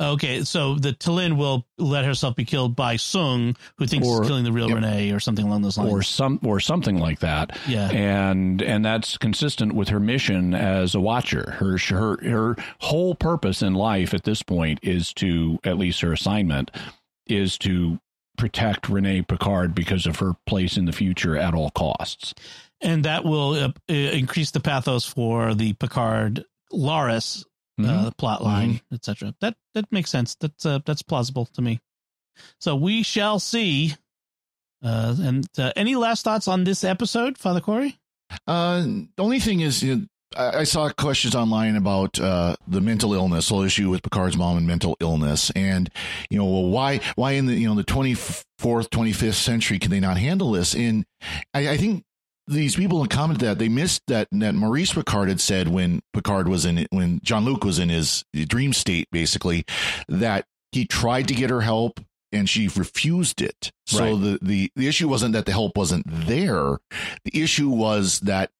Okay, 0.00 0.44
so 0.44 0.76
the 0.76 0.92
Tallinn 0.92 1.36
will 1.36 1.66
let 1.76 2.04
herself 2.04 2.36
be 2.36 2.44
killed 2.44 2.76
by 2.76 2.94
Soong, 2.96 3.56
who 3.78 3.86
thinks 3.86 4.06
Or- 4.06 4.20
he's 4.22 4.28
killing 4.28 4.44
the 4.44 4.52
real 4.52 4.68
Yep. 4.68 4.76
Renee, 4.76 5.10
or 5.10 5.18
something 5.18 5.44
along 5.46 5.62
those 5.62 5.76
lines. 5.76 5.92
or 5.92 6.02
some 6.02 6.38
or 6.44 6.60
something 6.60 6.98
like 6.98 7.18
that 7.20 7.56
yeah. 7.66 7.90
and 7.90 8.62
and 8.62 8.84
that's 8.84 9.18
consistent 9.18 9.74
with 9.74 9.88
her 9.88 9.98
mission 9.98 10.54
as 10.54 10.94
a 10.94 11.00
watcher 11.00 11.56
her 11.58 11.76
her 11.78 12.16
her 12.22 12.56
whole 12.78 13.14
purpose 13.16 13.60
in 13.62 13.74
life 13.74 14.14
at 14.14 14.22
this 14.24 14.42
point 14.42 14.78
is 14.82 15.12
to 15.14 15.58
at 15.64 15.78
least 15.78 16.00
her 16.02 16.12
assignment 16.12 16.70
is 17.26 17.58
to 17.58 17.98
protect 18.36 18.88
Renee 18.88 19.22
Picard 19.22 19.74
because 19.74 20.06
of 20.06 20.20
her 20.20 20.34
place 20.46 20.76
in 20.76 20.84
the 20.84 20.92
future 20.92 21.36
at 21.36 21.54
all 21.54 21.70
costs 21.70 22.34
and 22.80 23.04
that 23.04 23.24
will 23.24 23.54
uh, 23.54 23.72
increase 23.92 24.52
the 24.52 24.60
pathos 24.60 25.04
for 25.04 25.54
the 25.54 25.72
Picard 25.72 26.44
Laris 26.72 27.44
Mm-hmm. 27.78 28.06
uh, 28.06 28.10
plot 28.18 28.42
line, 28.42 28.80
etc. 28.92 29.34
That 29.40 29.56
that 29.74 29.90
makes 29.92 30.10
sense. 30.10 30.34
That's 30.34 30.66
uh, 30.66 30.80
that's 30.84 31.02
plausible 31.02 31.46
to 31.46 31.62
me. 31.62 31.80
So 32.60 32.74
we 32.74 33.02
shall 33.02 33.38
see. 33.38 33.94
Uh, 34.82 35.14
and 35.20 35.46
uh, 35.58 35.72
any 35.74 35.96
last 35.96 36.24
thoughts 36.24 36.46
on 36.46 36.64
this 36.64 36.84
episode, 36.84 37.36
Father 37.36 37.60
Cory? 37.60 37.98
Uh, 38.46 38.82
the 38.82 39.08
only 39.22 39.40
thing 39.40 39.60
is, 39.60 39.82
you 39.82 39.96
know, 39.96 40.06
I, 40.36 40.58
I 40.58 40.64
saw 40.64 40.88
questions 40.90 41.34
online 41.34 41.76
about 41.76 42.18
uh, 42.20 42.54
the 42.66 42.80
mental 42.80 43.14
illness, 43.14 43.48
whole 43.48 43.62
issue 43.62 43.90
with 43.90 44.02
Picard's 44.02 44.36
mom 44.36 44.56
and 44.56 44.66
mental 44.66 44.96
illness, 45.00 45.50
and 45.56 45.90
you 46.30 46.38
know, 46.38 46.44
well, 46.44 46.70
why, 46.70 47.00
why 47.16 47.32
in 47.32 47.46
the 47.46 47.54
you 47.54 47.68
know 47.68 47.74
the 47.74 47.84
twenty 47.84 48.14
fourth, 48.58 48.90
twenty 48.90 49.12
fifth 49.12 49.36
century 49.36 49.78
can 49.78 49.90
they 49.90 50.00
not 50.00 50.16
handle 50.18 50.52
this? 50.52 50.74
And 50.74 51.04
I, 51.54 51.70
I 51.70 51.76
think 51.76 52.04
these 52.48 52.74
people 52.76 53.06
commented 53.06 53.46
that 53.46 53.58
they 53.58 53.68
missed 53.68 54.02
that 54.08 54.28
that 54.32 54.54
Maurice 54.54 54.92
Picard 54.92 55.28
had 55.28 55.40
said 55.40 55.68
when 55.68 56.00
Picard 56.12 56.48
was 56.48 56.64
in 56.64 56.86
when 56.90 57.20
Jean 57.22 57.44
Luc 57.44 57.64
was 57.64 57.78
in 57.78 57.88
his 57.88 58.24
dream 58.34 58.72
state, 58.72 59.08
basically, 59.12 59.64
that 60.08 60.46
he 60.72 60.84
tried 60.86 61.28
to 61.28 61.34
get 61.34 61.50
her 61.50 61.60
help 61.60 62.00
and 62.32 62.48
she 62.48 62.68
refused 62.68 63.40
it. 63.40 63.70
So 63.86 64.00
Right. 64.14 64.20
the, 64.20 64.38
the 64.42 64.72
the 64.76 64.88
issue 64.88 65.08
wasn't 65.08 65.32
that 65.34 65.46
the 65.46 65.52
help 65.52 65.76
wasn't 65.76 66.04
there. 66.06 66.78
The 67.24 67.42
issue 67.42 67.68
was 67.70 68.20
that 68.20 68.50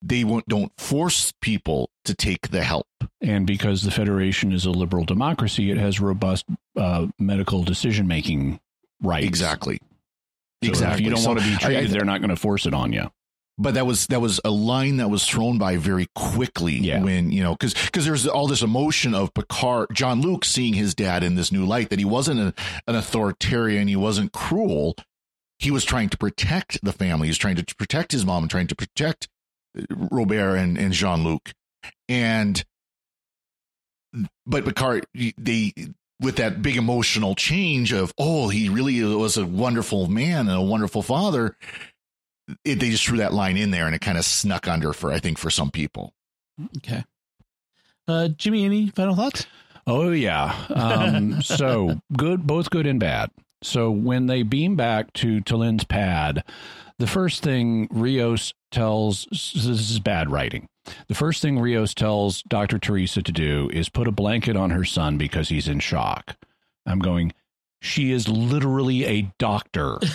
they 0.00 0.22
won't, 0.22 0.46
don't 0.46 0.70
force 0.78 1.32
people 1.42 1.90
to 2.04 2.14
take 2.14 2.50
the 2.50 2.62
help. 2.62 2.86
and 3.20 3.44
because 3.48 3.82
the 3.82 3.90
Federation 3.90 4.52
is 4.52 4.64
a 4.64 4.70
liberal 4.70 5.04
democracy 5.04 5.72
it 5.72 5.76
has 5.76 5.98
robust 6.00 6.44
uh, 6.76 7.06
medical 7.18 7.64
decision 7.64 8.06
making 8.06 8.60
rights 9.02 9.26
Exactly. 9.26 9.78
So 10.62 10.68
exactly. 10.70 11.00
if 11.00 11.04
you 11.04 11.10
don't 11.14 11.22
So 11.22 11.28
want 11.30 11.40
to 11.40 11.46
be 11.68 11.76
I- 11.76 11.80
I- 11.80 11.86
they're 11.86 12.04
not 12.04 12.20
going 12.20 12.30
to 12.30 12.36
force 12.36 12.64
it 12.66 12.74
on 12.74 12.92
you 12.92 13.10
but 13.58 13.74
that 13.74 13.86
was 13.86 14.06
that 14.06 14.20
was 14.20 14.40
a 14.44 14.50
line 14.50 14.98
that 14.98 15.10
was 15.10 15.24
thrown 15.26 15.58
by 15.58 15.76
very 15.76 16.06
quickly 16.14 16.74
Yeah. 16.78 17.02
when 17.02 17.30
you 17.32 17.42
know 17.42 17.52
because 17.54 17.74
because 17.74 18.04
there's 18.04 18.26
all 18.26 18.46
this 18.46 18.62
emotion 18.62 19.14
of 19.14 19.34
Picard 19.34 19.88
Jean 19.92 20.20
Luc 20.20 20.44
seeing 20.44 20.74
his 20.74 20.94
dad 20.94 21.22
in 21.24 21.34
this 21.34 21.50
new 21.50 21.66
light 21.66 21.90
that 21.90 21.98
he 21.98 22.04
wasn't 22.04 22.40
a, 22.40 22.54
an 22.86 22.94
authoritarian 22.94 23.88
he 23.88 23.96
wasn't 23.96 24.32
cruel. 24.32 24.94
He 25.58 25.72
was 25.72 25.84
trying 25.84 26.08
to 26.10 26.16
protect 26.16 26.78
the 26.84 26.92
family. 26.92 27.26
He 27.26 27.30
was 27.30 27.38
trying 27.38 27.56
to 27.56 27.74
protect 27.74 28.12
his 28.12 28.24
mom 28.24 28.44
and 28.44 28.50
trying 28.50 28.68
to 28.68 28.76
protect 28.76 29.26
uh, 29.76 29.82
Robert 30.10 30.54
and 30.54 30.78
and 30.78 30.92
Jean 30.92 31.24
Luc. 31.24 31.52
And 32.08 32.64
but 34.46 34.64
Picard 34.64 35.04
they 35.36 35.72
with 36.20 36.36
that 36.36 36.62
big 36.62 36.76
emotional 36.76 37.34
change 37.34 37.92
of 37.92 38.12
oh 38.18 38.48
he 38.48 38.68
really 38.68 39.02
was 39.02 39.36
a 39.36 39.46
wonderful 39.46 40.08
man 40.08 40.48
and 40.48 40.56
a 40.56 40.62
wonderful 40.62 41.02
father 41.02 41.56
it, 42.64 42.80
they 42.80 42.90
just 42.90 43.06
threw 43.06 43.18
that 43.18 43.34
line 43.34 43.56
in 43.56 43.70
there 43.70 43.86
and 43.86 43.94
it 43.94 44.00
kind 44.00 44.18
of 44.18 44.24
snuck 44.24 44.68
under 44.68 44.92
for 44.92 45.12
I 45.12 45.18
think 45.18 45.38
for 45.38 45.50
some 45.50 45.70
people. 45.70 46.14
Okay. 46.78 47.04
Uh, 48.06 48.28
Jimmy, 48.28 48.64
any 48.64 48.88
final 48.88 49.14
thoughts? 49.14 49.46
Oh 49.86 50.10
yeah. 50.10 50.54
Um, 50.74 51.42
so 51.42 52.00
good, 52.16 52.46
both 52.46 52.70
good 52.70 52.86
and 52.86 52.98
bad. 52.98 53.30
So 53.62 53.90
when 53.90 54.26
they 54.26 54.42
beam 54.42 54.76
back 54.76 55.12
to 55.14 55.40
Tallinn's 55.40 55.84
pad, 55.84 56.44
the 56.98 57.06
first 57.06 57.42
thing 57.42 57.88
Rios 57.90 58.54
tells 58.70 59.26
this 59.30 59.66
is 59.66 60.00
bad 60.00 60.30
writing. 60.30 60.68
The 61.08 61.14
first 61.14 61.42
thing 61.42 61.58
Rios 61.58 61.92
tells 61.92 62.42
Dr. 62.42 62.78
Teresa 62.78 63.22
to 63.22 63.32
do 63.32 63.68
is 63.72 63.88
put 63.88 64.08
a 64.08 64.12
blanket 64.12 64.56
on 64.56 64.70
her 64.70 64.84
son 64.84 65.18
because 65.18 65.48
he's 65.48 65.68
in 65.68 65.80
shock. 65.80 66.36
I'm 66.86 66.98
going, 66.98 67.32
she 67.80 68.10
is 68.12 68.28
literally 68.28 69.04
a 69.04 69.22
doctor. 69.38 69.98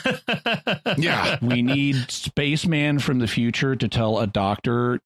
Yeah. 0.98 1.38
we 1.42 1.62
need 1.62 2.10
spaceman 2.12 3.00
from 3.00 3.20
the 3.20 3.28
future 3.28 3.76
to 3.76 3.88
tell 3.88 4.20
a 4.20 4.28
doctor 4.28 5.00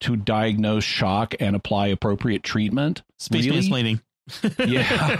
to 0.00 0.16
diagnose 0.16 0.84
shock 0.84 1.34
and 1.40 1.54
apply 1.56 1.88
appropriate 1.88 2.42
treatment. 2.42 3.02
Space 3.18 3.46
Really? 3.46 3.60
mansplaining. 3.60 4.00
Yeah. 4.66 5.16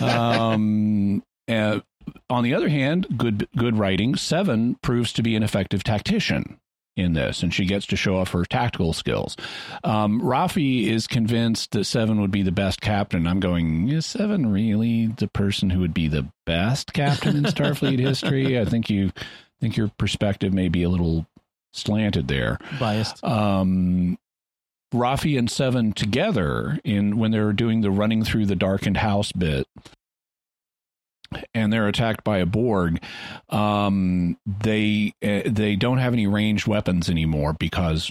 um, 0.52 1.22
uh, 1.48 1.80
on 2.30 2.44
the 2.44 2.54
other 2.54 2.68
hand, 2.68 3.06
good 3.16 3.48
good 3.56 3.76
writing. 3.76 4.14
Seven 4.14 4.76
proves 4.82 5.12
to 5.14 5.22
be 5.22 5.34
an 5.36 5.42
effective 5.42 5.82
tactician 5.84 6.58
in 6.98 7.12
this, 7.12 7.42
and 7.42 7.54
she 7.54 7.64
gets 7.64 7.86
to 7.86 7.96
show 7.96 8.16
off 8.16 8.32
her 8.32 8.44
tactical 8.44 8.92
skills. 8.92 9.36
Um, 9.84 10.20
Raffi 10.20 10.86
is 10.88 11.06
convinced 11.06 11.72
that 11.72 11.84
Seven 11.84 12.20
would 12.20 12.30
be 12.30 12.42
the 12.42 12.52
best 12.52 12.80
captain. 12.80 13.26
I'm 13.26 13.40
going, 13.40 13.88
is 13.88 14.06
Seven 14.06 14.50
really 14.52 15.06
the 15.06 15.28
person 15.28 15.70
who 15.70 15.80
would 15.80 15.94
be 15.94 16.08
the 16.08 16.26
best 16.44 16.92
captain 16.92 17.36
in 17.36 17.44
Starfleet 17.44 17.98
history? 18.00 18.58
I 18.58 18.64
think 18.64 18.90
you 18.90 19.12
think 19.60 19.76
your 19.76 19.90
perspective 19.98 20.52
may 20.52 20.68
be 20.68 20.82
a 20.82 20.88
little 20.88 21.26
slanted 21.72 22.28
there 22.28 22.58
Biased. 22.78 23.22
um, 23.24 24.18
Raffi 24.92 25.38
and 25.38 25.50
Seven 25.50 25.92
together 25.92 26.78
in 26.82 27.18
when 27.18 27.30
they're 27.30 27.52
doing 27.52 27.82
the 27.82 27.90
running 27.90 28.24
through 28.24 28.46
the 28.46 28.56
darkened 28.56 28.96
house 28.96 29.32
bit, 29.32 29.66
and 31.54 31.72
they're 31.72 31.88
attacked 31.88 32.24
by 32.24 32.38
a 32.38 32.46
Borg. 32.46 33.02
Um, 33.48 34.36
they 34.46 35.12
uh, 35.22 35.42
they 35.46 35.76
don't 35.76 35.98
have 35.98 36.12
any 36.12 36.26
ranged 36.26 36.66
weapons 36.66 37.08
anymore 37.08 37.52
because 37.52 38.10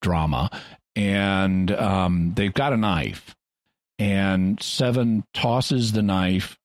drama, 0.00 0.50
and 0.96 1.70
um, 1.70 2.32
they've 2.34 2.54
got 2.54 2.72
a 2.72 2.76
knife. 2.76 3.34
And 3.98 4.60
Seven 4.60 5.24
tosses 5.32 5.92
the 5.92 6.02
knife 6.02 6.58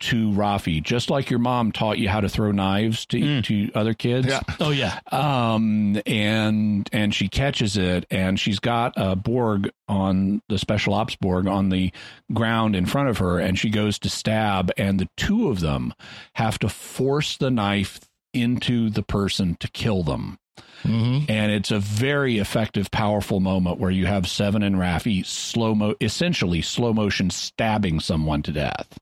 to 0.00 0.30
Raffi, 0.30 0.82
just 0.82 1.10
like 1.10 1.30
your 1.30 1.38
mom 1.38 1.72
taught 1.72 1.98
you 1.98 2.08
how 2.08 2.20
to 2.20 2.28
throw 2.28 2.52
knives 2.52 3.06
to 3.06 3.18
Mm. 3.20 3.44
to 3.44 3.70
other 3.74 3.94
kids. 3.94 4.26
Yeah. 4.28 4.40
Oh 4.60 4.70
yeah. 4.70 4.98
Um, 5.10 6.00
and 6.06 6.88
and 6.92 7.14
she 7.14 7.28
catches 7.28 7.76
it, 7.76 8.06
and 8.10 8.38
she's 8.38 8.58
got 8.58 8.94
a 8.96 9.16
Borg 9.16 9.70
on 9.88 10.42
the 10.48 10.58
special 10.58 10.94
ops 10.94 11.16
Borg 11.16 11.46
on 11.46 11.68
the 11.68 11.92
ground 12.32 12.74
in 12.76 12.86
front 12.86 13.08
of 13.08 13.18
her, 13.18 13.38
and 13.38 13.58
she 13.58 13.70
goes 13.70 13.98
to 14.00 14.08
stab, 14.10 14.70
and 14.76 14.98
the 14.98 15.08
two 15.16 15.48
of 15.48 15.60
them 15.60 15.92
have 16.34 16.58
to 16.60 16.68
force 16.68 17.36
the 17.36 17.50
knife 17.50 18.00
into 18.34 18.88
the 18.90 19.02
person 19.02 19.56
to 19.60 19.68
kill 19.70 20.02
them. 20.02 20.38
Mhm. 20.84 21.30
And 21.30 21.52
it's 21.52 21.70
a 21.70 21.78
very 21.78 22.38
effective, 22.38 22.90
powerful 22.90 23.40
moment 23.40 23.78
where 23.78 23.90
you 23.90 24.06
have 24.06 24.26
Seven 24.26 24.62
and 24.62 24.76
Raffi 24.76 25.24
slow 25.24 25.74
mo, 25.74 25.94
essentially 26.00 26.60
slow 26.60 26.92
motion 26.92 27.30
stabbing 27.30 28.00
someone 28.00 28.42
to 28.42 28.52
death. 28.52 28.98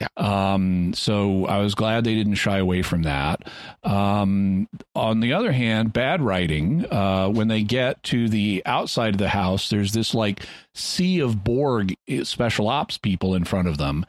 Yeah. 0.00 0.08
Um, 0.16 0.92
so 0.94 1.46
I 1.46 1.58
was 1.58 1.74
glad 1.74 2.04
they 2.04 2.14
didn't 2.14 2.34
shy 2.34 2.58
away 2.58 2.82
from 2.82 3.02
that. 3.02 3.48
Um, 3.82 4.68
on 4.94 5.20
the 5.20 5.32
other 5.32 5.52
hand, 5.52 5.92
bad 5.92 6.20
writing. 6.20 6.84
Uh, 6.90 7.28
when 7.28 7.48
they 7.48 7.62
get 7.62 8.02
to 8.04 8.28
the 8.28 8.62
outside 8.66 9.14
of 9.14 9.18
the 9.18 9.28
house, 9.28 9.70
there's 9.70 9.92
this 9.92 10.14
like 10.14 10.44
sea 10.74 11.20
of 11.20 11.42
Borg 11.42 11.96
eh, 12.08 12.24
special 12.24 12.68
ops 12.68 12.98
people 12.98 13.34
in 13.34 13.44
front 13.44 13.68
of 13.68 13.78
them, 13.78 14.04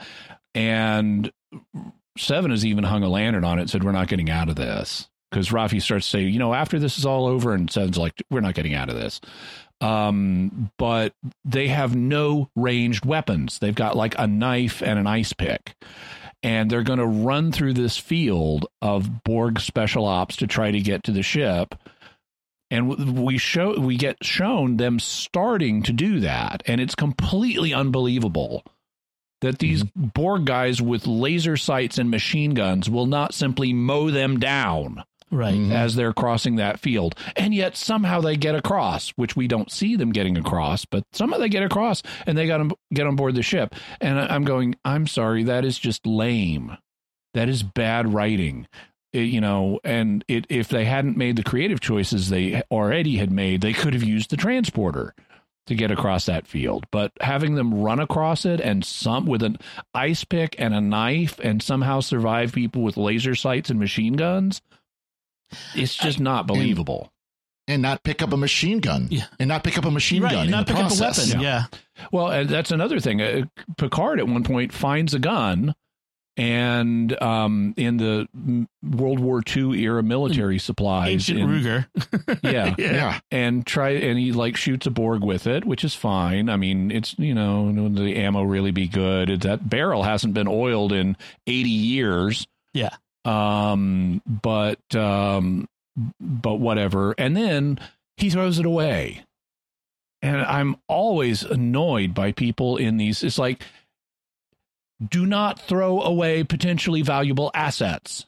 and 0.53 1.31
Seven 2.17 2.51
has 2.51 2.65
even 2.65 2.83
hung 2.83 3.03
a 3.03 3.09
lantern 3.09 3.43
on 3.43 3.59
it 3.59 3.69
said, 3.69 3.83
"We're 3.83 3.91
not 3.91 4.07
getting 4.07 4.29
out 4.29 4.49
of 4.49 4.55
this." 4.55 5.07
Because 5.29 5.49
Raffi 5.49 5.81
starts 5.81 6.05
to 6.05 6.09
say, 6.09 6.21
you 6.23 6.39
know, 6.39 6.53
after 6.53 6.79
this 6.79 6.97
is 6.97 7.05
all 7.05 7.27
over, 7.27 7.53
and 7.53 7.69
Seven's 7.69 7.97
like, 7.97 8.13
"We're 8.29 8.39
not 8.39 8.55
getting 8.55 8.73
out 8.73 8.89
of 8.89 8.95
this." 8.95 9.19
Um, 9.79 10.71
but 10.77 11.13
they 11.45 11.67
have 11.67 11.95
no 11.95 12.49
ranged 12.55 13.05
weapons. 13.05 13.59
They've 13.59 13.75
got 13.75 13.95
like 13.95 14.15
a 14.17 14.27
knife 14.27 14.81
and 14.81 14.97
an 14.97 15.07
ice 15.07 15.33
pick. 15.33 15.75
And 16.43 16.69
they're 16.69 16.83
going 16.83 16.99
to 16.99 17.05
run 17.05 17.51
through 17.51 17.73
this 17.73 17.97
field 17.97 18.67
of 18.81 19.23
Borg 19.23 19.59
special 19.59 20.05
ops 20.05 20.37
to 20.37 20.47
try 20.47 20.71
to 20.71 20.79
get 20.79 21.03
to 21.03 21.11
the 21.11 21.23
ship. 21.23 21.75
And 22.69 23.23
we 23.23 23.37
show 23.37 23.79
we 23.79 23.97
get 23.97 24.23
shown 24.23 24.77
them 24.77 24.99
starting 24.99 25.83
to 25.83 25.93
do 25.93 26.19
that, 26.19 26.63
and 26.65 26.81
it's 26.81 26.95
completely 26.95 27.73
unbelievable 27.73 28.65
that 29.39 29.59
these 29.59 29.83
Borg 29.95 30.45
guys 30.45 30.81
with 30.81 31.07
laser 31.07 31.55
sights 31.55 31.97
and 31.97 32.11
machine 32.11 32.53
guns 32.53 32.89
will 32.89 33.05
not 33.05 33.33
simply 33.33 33.71
mow 33.71 34.11
them 34.11 34.37
down 34.37 35.03
Right. 35.29 35.55
Mhm. 35.55 35.71
as 35.73 35.95
they're 35.95 36.13
crossing 36.13 36.55
that 36.55 36.79
field. 36.79 37.13
And 37.35 37.53
yet 37.53 37.75
somehow 37.75 38.21
they 38.21 38.37
get 38.37 38.55
across, 38.55 39.09
which 39.17 39.35
we 39.35 39.47
don't 39.47 39.69
see 39.71 39.95
them 39.97 40.11
getting 40.13 40.37
across, 40.37 40.85
but 40.85 41.03
somehow 41.11 41.37
they 41.37 41.49
get 41.49 41.63
across 41.63 42.01
and 42.25 42.37
they 42.37 42.47
got 42.47 42.59
to 42.59 42.77
get 42.93 43.07
on 43.07 43.17
board 43.17 43.35
the 43.35 43.41
ship. 43.43 43.75
And 43.99 44.17
I'm 44.19 44.45
going, 44.45 44.75
I'm 44.85 45.05
sorry, 45.05 45.43
that 45.43 45.65
is 45.65 45.77
just 45.77 46.07
lame. 46.07 46.77
That 47.33 47.49
is 47.49 47.61
bad 47.61 48.13
writing. 48.13 48.67
It- 49.11 49.23
you 49.23 49.41
know, 49.41 49.79
and 49.83 50.23
it, 50.29 50.45
if 50.49 50.69
they 50.69 50.85
hadn't 50.85 51.17
made 51.17 51.35
the 51.35 51.43
creative 51.43 51.81
choices 51.81 52.29
they 52.29 52.61
already 52.71 53.17
had 53.17 53.31
made, 53.31 53.59
they 53.61 53.73
could 53.73 53.93
have 53.93 54.03
used 54.03 54.29
the 54.29 54.37
transporter 54.37 55.13
to 55.65 55.75
get 55.75 55.91
across 55.91 56.25
that 56.27 56.47
field. 56.47 56.85
But 56.91 57.11
having 57.19 57.55
them 57.55 57.73
run 57.81 57.99
across 57.99 58.45
it 58.45 58.61
and 58.61 58.85
some 58.85 59.25
with 59.25 59.43
an 59.43 59.57
ice 59.93 60.23
pick 60.23 60.55
and 60.57 60.73
a 60.73 60.79
knife 60.79 61.37
and 61.43 61.61
somehow 61.61 61.99
survive 61.99 62.53
people 62.53 62.81
with 62.81 62.95
laser 62.95 63.35
sights 63.35 63.69
and 63.69 63.77
machine 63.77 64.13
guns, 64.13 64.61
it's 65.75 65.95
just 65.95 66.19
not 66.19 66.47
believable. 66.47 67.11
and 67.67 67.81
not 67.81 68.03
pick 68.03 68.21
up 68.21 68.31
a 68.33 68.37
machine 68.37 68.79
gun. 68.79 69.07
Yeah. 69.11 69.25
And 69.39 69.47
not 69.49 69.63
pick 69.63 69.77
up 69.77 69.85
a 69.85 69.91
machine 69.91 70.23
right. 70.23 70.31
gun. 70.31 70.39
and 70.41 70.49
in 70.49 70.51
not 70.51 70.67
the 70.67 70.73
pick 70.73 70.83
up 70.83 70.91
a 70.91 70.95
process. 70.95 71.27
weapon. 71.27 71.41
Yeah. 71.41 71.63
Well, 72.11 72.29
and 72.29 72.49
that's 72.49 72.71
another 72.71 72.99
thing. 72.99 73.21
Uh, 73.21 73.45
Picard 73.77 74.19
at 74.19 74.27
one 74.27 74.43
point 74.43 74.71
finds 74.71 75.13
a 75.13 75.19
gun, 75.19 75.75
and 76.37 77.19
um, 77.21 77.73
in 77.77 77.97
the 77.97 78.27
World 78.83 79.19
War 79.19 79.41
II 79.55 79.71
era 79.81 80.03
military 80.03 80.59
supplies, 80.59 81.09
Ancient 81.29 81.39
in- 81.39 81.47
Ruger. 81.49 82.39
yeah, 82.43 82.75
Yeah. 82.77 83.19
and 83.31 83.65
try 83.65 83.89
and 83.89 84.19
he 84.19 84.31
like 84.31 84.55
shoots 84.55 84.85
a 84.85 84.91
Borg 84.91 85.23
with 85.23 85.47
it, 85.47 85.65
which 85.65 85.83
is 85.83 85.95
fine. 85.95 86.49
I 86.49 86.55
mean, 86.55 86.91
it's 86.91 87.15
you 87.17 87.33
know, 87.33 87.89
the 87.89 88.15
ammo 88.17 88.43
really 88.43 88.71
be 88.71 88.87
good? 88.87 89.41
That 89.41 89.67
barrel 89.67 90.03
hasn't 90.03 90.35
been 90.35 90.47
oiled 90.47 90.93
in 90.93 91.17
eighty 91.47 91.69
years. 91.69 92.45
Yeah. 92.73 92.95
Um, 93.27 94.21
but 94.25 94.95
um, 94.95 95.67
but 96.19 96.55
whatever. 96.55 97.13
And 97.17 97.35
then 97.35 97.79
he 98.17 98.29
throws 98.29 98.59
it 98.59 98.65
away. 98.65 99.23
And 100.21 100.41
I'm 100.41 100.77
always 100.87 101.43
annoyed 101.43 102.13
by 102.13 102.31
people 102.31 102.77
in 102.77 102.97
these. 102.97 103.23
It's 103.23 103.37
like, 103.37 103.61
do 105.07 105.25
not 105.25 105.59
throw 105.59 106.01
away 106.01 106.43
potentially 106.43 107.01
valuable 107.03 107.51
assets. 107.53 108.25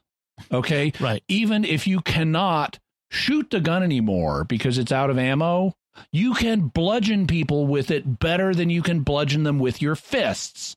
Okay. 0.52 0.94
Right. 1.00 1.24
Even 1.28 1.66
if 1.66 1.88
you 1.88 2.02
cannot 2.02 2.78
shoot 3.10 3.50
the 3.50 3.60
gun 3.60 3.82
anymore 3.84 4.44
because 4.44 4.78
it's 4.78 4.92
out 4.92 5.10
of 5.10 5.18
ammo, 5.18 5.74
you 6.12 6.34
can 6.36 6.68
bludgeon 6.68 7.26
people 7.26 7.66
with 7.66 7.90
it 7.90 8.20
better 8.20 8.54
than 8.54 8.70
you 8.70 8.82
can 8.84 9.02
bludgeon 9.02 9.44
them 9.44 9.58
with 9.60 9.82
your 9.82 9.96
fists. 9.96 10.76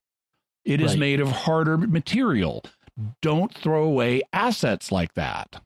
It 0.64 0.80
is 0.80 0.92
Right. 0.92 0.98
made 0.98 1.20
of 1.20 1.28
harder 1.30 1.76
material. 1.76 2.64
Don't 3.20 3.52
throw 3.54 3.84
away 3.84 4.22
assets 4.32 4.92
like 4.92 5.14
that. 5.14 5.60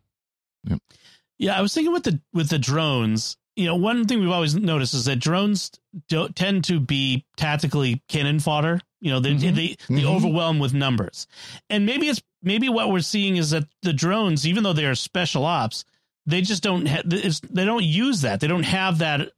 Yeah, 1.39 1.59
I 1.59 1.61
was 1.61 1.74
thinking 1.74 1.93
with 1.93 2.05
the 2.05 2.20
with 2.33 2.49
the 2.49 2.59
drones. 2.59 3.37
You 3.57 3.66
know, 3.66 3.77
one 3.77 4.07
thing 4.07 4.20
we've 4.20 4.31
always 4.31 4.55
noticed 4.55 4.95
is 4.95 5.07
that 5.07 5.16
drones 5.16 5.70
do, 6.09 6.29
tend 6.29 6.64
to 6.64 6.79
be 6.79 7.24
tactically 7.37 8.03
cannon 8.09 8.39
fodder. 8.41 8.81
You 9.01 9.11
know, 9.11 9.20
they 9.20 9.35
Mhm. 9.35 9.41
they 9.41 9.77
they 9.89 10.03
Mhm. 10.03 10.05
overwhelm 10.05 10.59
with 10.59 10.72
numbers, 10.74 11.27
and 11.70 11.85
maybe 11.87 12.09
it's 12.09 12.22
maybe 12.43 12.68
what 12.68 12.91
we're 12.91 13.01
seeing 13.01 13.37
is 13.37 13.51
that 13.51 13.66
the 13.83 13.93
drones, 13.93 14.47
even 14.47 14.62
though 14.62 14.72
they 14.72 14.87
are 14.87 14.95
special 14.95 15.45
ops, 15.45 15.85
they 16.27 16.41
just 16.43 16.62
don't 16.62 16.87
ha- 16.87 17.03
they 17.05 17.64
don't 17.64 17.85
use 17.85 18.22
that. 18.22 18.41
They 18.41 18.47
don't 18.49 18.62
have 18.62 18.99
that 18.99 19.33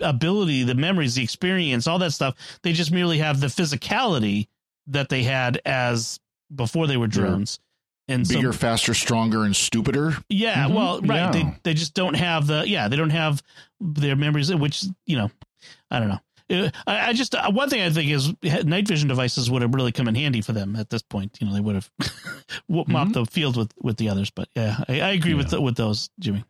ability, 0.00 0.62
the 0.64 0.74
memories, 0.74 1.14
the 1.14 1.22
experience, 1.22 1.86
all 1.86 1.98
that 1.98 2.12
stuff. 2.12 2.34
They 2.62 2.72
just 2.72 2.90
merely 2.90 3.18
have 3.18 3.40
the 3.40 3.48
physicality 3.48 4.48
that 4.86 5.08
they 5.10 5.22
had 5.24 5.60
as 5.64 6.18
before 6.54 6.86
they 6.86 6.96
were 6.96 7.06
drones. 7.06 7.58
And 8.08 8.26
so 8.26 8.34
Bigger, 8.34 8.52
faster, 8.52 8.92
stronger, 8.92 9.44
and 9.44 9.54
stupider. 9.54 10.16
yeah, 10.28 10.66
Mhm. 10.66 10.74
well, 10.74 11.00
right. 11.02 11.16
Yeah. 11.16 11.30
They 11.30 11.54
they 11.62 11.74
just 11.74 11.94
don't 11.94 12.14
have 12.14 12.46
the 12.48 12.68
yeah, 12.68 12.88
they 12.88 12.96
don't 12.96 13.10
have 13.10 13.40
their 13.80 14.16
memories, 14.16 14.52
which 14.52 14.84
you 15.06 15.16
know, 15.16 15.30
I 15.90 16.00
don't 16.00 16.08
know. 16.08 16.18
Uh, 16.50 16.70
I, 16.88 17.10
I 17.10 17.12
just 17.12 17.36
uh, 17.36 17.48
one 17.52 17.68
thing 17.70 17.80
I 17.82 17.90
think 17.90 18.10
is 18.10 18.32
night 18.64 18.88
vision 18.88 19.06
devices 19.06 19.48
would 19.48 19.62
have 19.62 19.72
really 19.72 19.92
come 19.92 20.08
in 20.08 20.16
handy 20.16 20.40
for 20.40 20.50
them 20.52 20.74
at 20.74 20.90
this 20.90 21.02
point. 21.02 21.38
You 21.40 21.46
know, 21.46 21.54
they 21.54 21.60
would 21.60 21.76
have 21.76 21.90
mopped 22.68 23.12
Mhm. 23.12 23.14
the 23.14 23.26
field 23.26 23.56
with 23.56 23.72
with 23.80 23.96
the 23.98 24.08
others. 24.08 24.30
But 24.30 24.48
yeah, 24.56 24.82
I, 24.88 25.00
I 25.00 25.10
agree 25.10 25.34
with 25.34 25.50
the, 25.50 25.60
with 25.60 25.76
those, 25.76 26.10
Jimmy. 26.18 26.42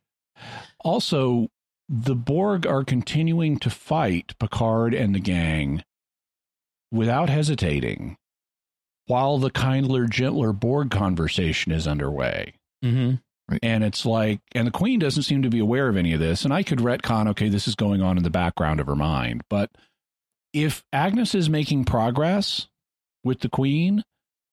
Also, 0.83 1.49
the 1.91 2.15
Borg 2.15 2.67
are 2.67 2.85
continuing 2.85 3.59
to 3.59 3.69
fight 3.69 4.33
Picard 4.39 4.95
and 4.95 5.15
the 5.15 5.21
gang 5.21 5.85
without 6.91 7.29
hesitating 7.29 8.17
while 9.11 9.39
the 9.39 9.51
kindler, 9.51 10.07
gentler 10.07 10.53
Borg 10.53 10.91
conversation 10.91 11.73
is 11.73 11.89
underway. 11.89 12.55
Mm-hmm. 12.85 13.17
And 13.61 13.83
it's 13.83 14.07
like, 14.07 14.41
and 14.55 14.69
the 14.69 14.71
Queen 14.71 15.01
doesn't 15.01 15.25
seem 15.25 15.43
to 15.43 15.51
be 15.51 15.59
aware 15.59 15.89
of 15.89 15.97
any 15.97 16.13
of 16.13 16.21
this. 16.21 16.45
And 16.45 16.55
I 16.55 16.63
could 16.63 16.79
retcon, 16.79 17.27
okay, 17.31 17.49
this 17.49 17.67
is 17.67 17.75
going 17.75 18.03
on 18.03 18.17
in 18.17 18.23
the 18.23 18.31
background 18.31 18.79
of 18.79 18.87
her 18.87 18.95
mind. 18.95 19.43
But 19.51 19.71
if 20.53 20.85
Agnes 20.93 21.35
is 21.35 21.51
making 21.51 21.87
progress 21.87 22.69
with 23.25 23.41
the 23.41 23.49
Queen, 23.49 24.05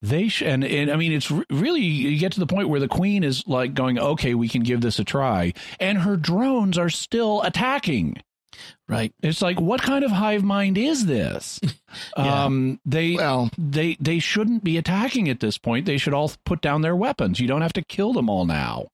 they 0.02 0.28
sh- 0.28 0.42
and, 0.42 0.64
and 0.64 0.90
I 0.90 0.96
mean, 0.96 1.12
it's 1.12 1.30
re- 1.30 1.46
really, 1.52 1.82
you 1.82 2.18
get 2.18 2.32
to 2.32 2.40
the 2.40 2.48
point 2.48 2.70
where 2.70 2.80
the 2.80 2.88
Queen 2.88 3.24
is 3.24 3.48
like 3.48 3.76
going, 3.76 4.00
okay, 4.00 4.34
we 4.34 4.50
can 4.50 4.64
give 4.64 4.82
this 4.82 4.98
a 4.98 5.04
try. 5.04 5.54
And 5.80 6.00
her 6.00 6.18
drones 6.18 6.80
are 6.80 6.90
still 6.90 7.44
attacking. 7.44 8.24
Right. 8.88 9.14
It's 9.22 9.42
like, 9.42 9.60
what 9.60 9.82
kind 9.82 10.04
of 10.04 10.12
hive 10.12 10.44
mind 10.44 10.78
is 10.78 11.06
this? 11.06 11.60
Yeah. 12.18 12.44
Um, 12.44 12.82
they, 12.86 13.16
Well, 13.16 13.50
they 13.58 13.96
they 14.02 14.20
shouldn't 14.20 14.62
be 14.64 14.78
attacking 14.78 15.30
at 15.30 15.40
this 15.40 15.58
point. 15.58 15.86
They 15.86 15.98
should 15.98 16.14
all 16.14 16.32
put 16.46 16.60
down 16.62 16.82
their 16.82 16.96
weapons. 16.96 17.40
You 17.40 17.48
don't 17.48 17.62
have 17.62 17.74
to 17.74 17.82
kill 17.82 18.12
them 18.12 18.30
all 18.30 18.46
now. 18.46 18.88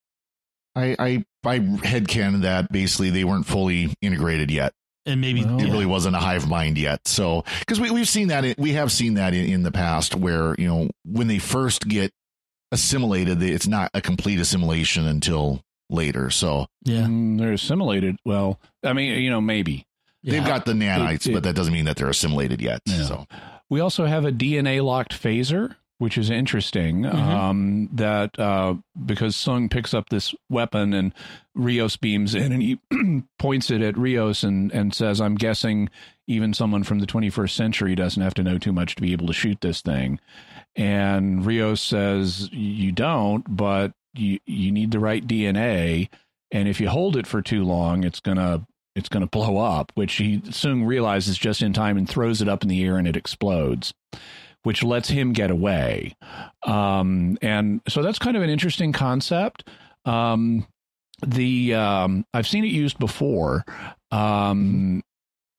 I, 0.76 0.96
I, 1.00 1.26
I 1.44 1.60
headcanon 1.60 2.42
that 2.42 2.72
basically 2.72 3.10
they 3.10 3.24
weren't 3.24 3.48
fully 3.48 3.94
integrated 4.02 4.52
yet. 4.52 4.74
And 5.08 5.20
maybe 5.22 5.44
Well, 5.44 5.60
It 5.60 5.66
yeah. 5.66 5.72
really 5.72 5.86
wasn't 5.88 6.16
a 6.16 6.20
hive 6.20 6.48
mind 6.48 6.78
yet. 6.78 7.08
So, 7.08 7.44
because 7.60 7.80
we, 7.80 7.90
we've 7.90 8.08
seen 8.08 8.28
that, 8.30 8.46
in, 8.46 8.56
we 8.60 8.74
have 8.74 8.92
seen 8.92 9.16
that 9.16 9.34
in, 9.34 9.46
in 9.46 9.64
the 9.64 9.72
past 9.72 10.16
where, 10.16 10.56
you 10.60 10.68
know, 10.68 10.90
when 11.04 11.28
they 11.28 11.40
first 11.40 11.88
get 11.88 12.12
assimilated, 12.72 13.42
it's 13.42 13.68
not 13.68 13.90
a 13.94 14.02
complete 14.02 14.40
assimilation 14.40 15.06
until 15.08 15.62
later. 15.90 16.30
So 16.30 16.68
yeah. 16.84 17.02
Mm, 17.04 17.38
they're 17.40 17.54
assimilated. 17.54 18.18
Well, 18.26 18.60
I 18.84 18.94
mean, 18.94 19.22
you 19.22 19.30
know, 19.30 19.42
maybe. 19.42 19.86
they've 20.24 20.46
got 20.46 20.66
the 20.66 20.74
nanites, 20.74 21.26
It- 21.26 21.28
it- 21.28 21.34
but 21.34 21.44
that 21.44 21.56
doesn't 21.56 21.74
mean 21.74 21.86
that 21.86 21.98
they're 21.98 22.10
assimilated 22.10 22.62
yet. 22.62 22.82
Yeah. 22.86 23.04
So, 23.04 23.28
We 23.70 23.80
also 23.80 24.06
have 24.06 24.24
a 24.26 24.32
DNA 24.32 24.82
locked 24.84 25.14
phaser, 25.14 25.76
which 25.98 26.18
is 26.18 26.30
interesting. 26.30 27.04
Mhm. 27.04 27.14
Um, 27.14 27.90
that 27.94 28.38
uh, 28.40 28.76
because 29.06 29.36
Soong 29.36 29.70
picks 29.72 29.94
up 29.94 30.10
this 30.10 30.34
weapon 30.50 30.94
and 30.94 31.14
Rios 31.56 31.98
beams 31.98 32.36
in 32.36 32.52
and 32.52 32.62
he 32.62 32.80
points 33.40 33.70
it 33.72 33.82
at 33.82 33.98
Rios 33.98 34.44
and 34.44 34.72
and 34.72 34.94
says, 34.94 35.20
"I'm 35.22 35.36
guessing 35.36 35.90
even 36.28 36.54
someone 36.54 36.84
from 36.84 37.00
the 37.00 37.06
21st 37.08 37.56
century 37.56 37.96
doesn't 37.96 38.22
have 38.22 38.34
to 38.36 38.44
know 38.44 38.58
too 38.58 38.72
much 38.74 38.96
to 38.96 39.02
be 39.02 39.12
able 39.12 39.28
to 39.28 39.34
shoot 39.34 39.60
this 39.62 39.82
thing." 39.82 40.20
And 40.76 41.46
Rios 41.46 41.82
says, 41.82 42.50
You 42.52 42.92
don't, 42.92 43.44
but 43.56 43.94
you, 44.14 44.40
you 44.46 44.72
need 44.72 44.92
the 44.92 45.00
right 45.00 45.26
DNA. 45.26 46.10
And 46.52 46.68
if 46.68 46.80
you 46.80 46.90
hold 46.90 47.18
it 47.18 47.28
for 47.28 47.42
too 47.42 47.64
long, 47.64 48.04
it's 48.04 48.20
to 48.38 48.66
it's 48.96 49.10
to 49.22 49.28
blow 49.28 49.58
up, 49.58 49.92
which 49.96 50.14
he 50.16 50.42
soon 50.52 50.84
realizes 50.84 51.38
just 51.38 51.62
in 51.62 51.74
time 51.74 51.98
and 51.98 52.08
throws 52.08 52.42
it 52.42 52.48
up 52.48 52.62
in 52.62 52.70
the 52.70 52.84
air 52.84 52.98
and 52.98 53.08
it 53.08 53.16
explodes, 53.16 53.94
which 54.62 54.84
lets 54.84 55.10
him 55.10 55.34
get 55.34 55.50
away. 55.50 56.16
Um, 56.64 57.38
and 57.42 57.82
so 57.88 58.04
that's 58.04 58.20
kind 58.20 58.38
of 58.38 58.44
an 58.44 58.52
interesting 58.52 58.92
concept. 58.92 59.68
Um, 60.06 60.68
the 61.26 61.74
um, 61.74 62.26
I've 62.34 62.48
seen 62.48 62.66
it 62.66 62.72
used 62.72 63.00
before. 63.00 63.66
Um, 64.12 65.02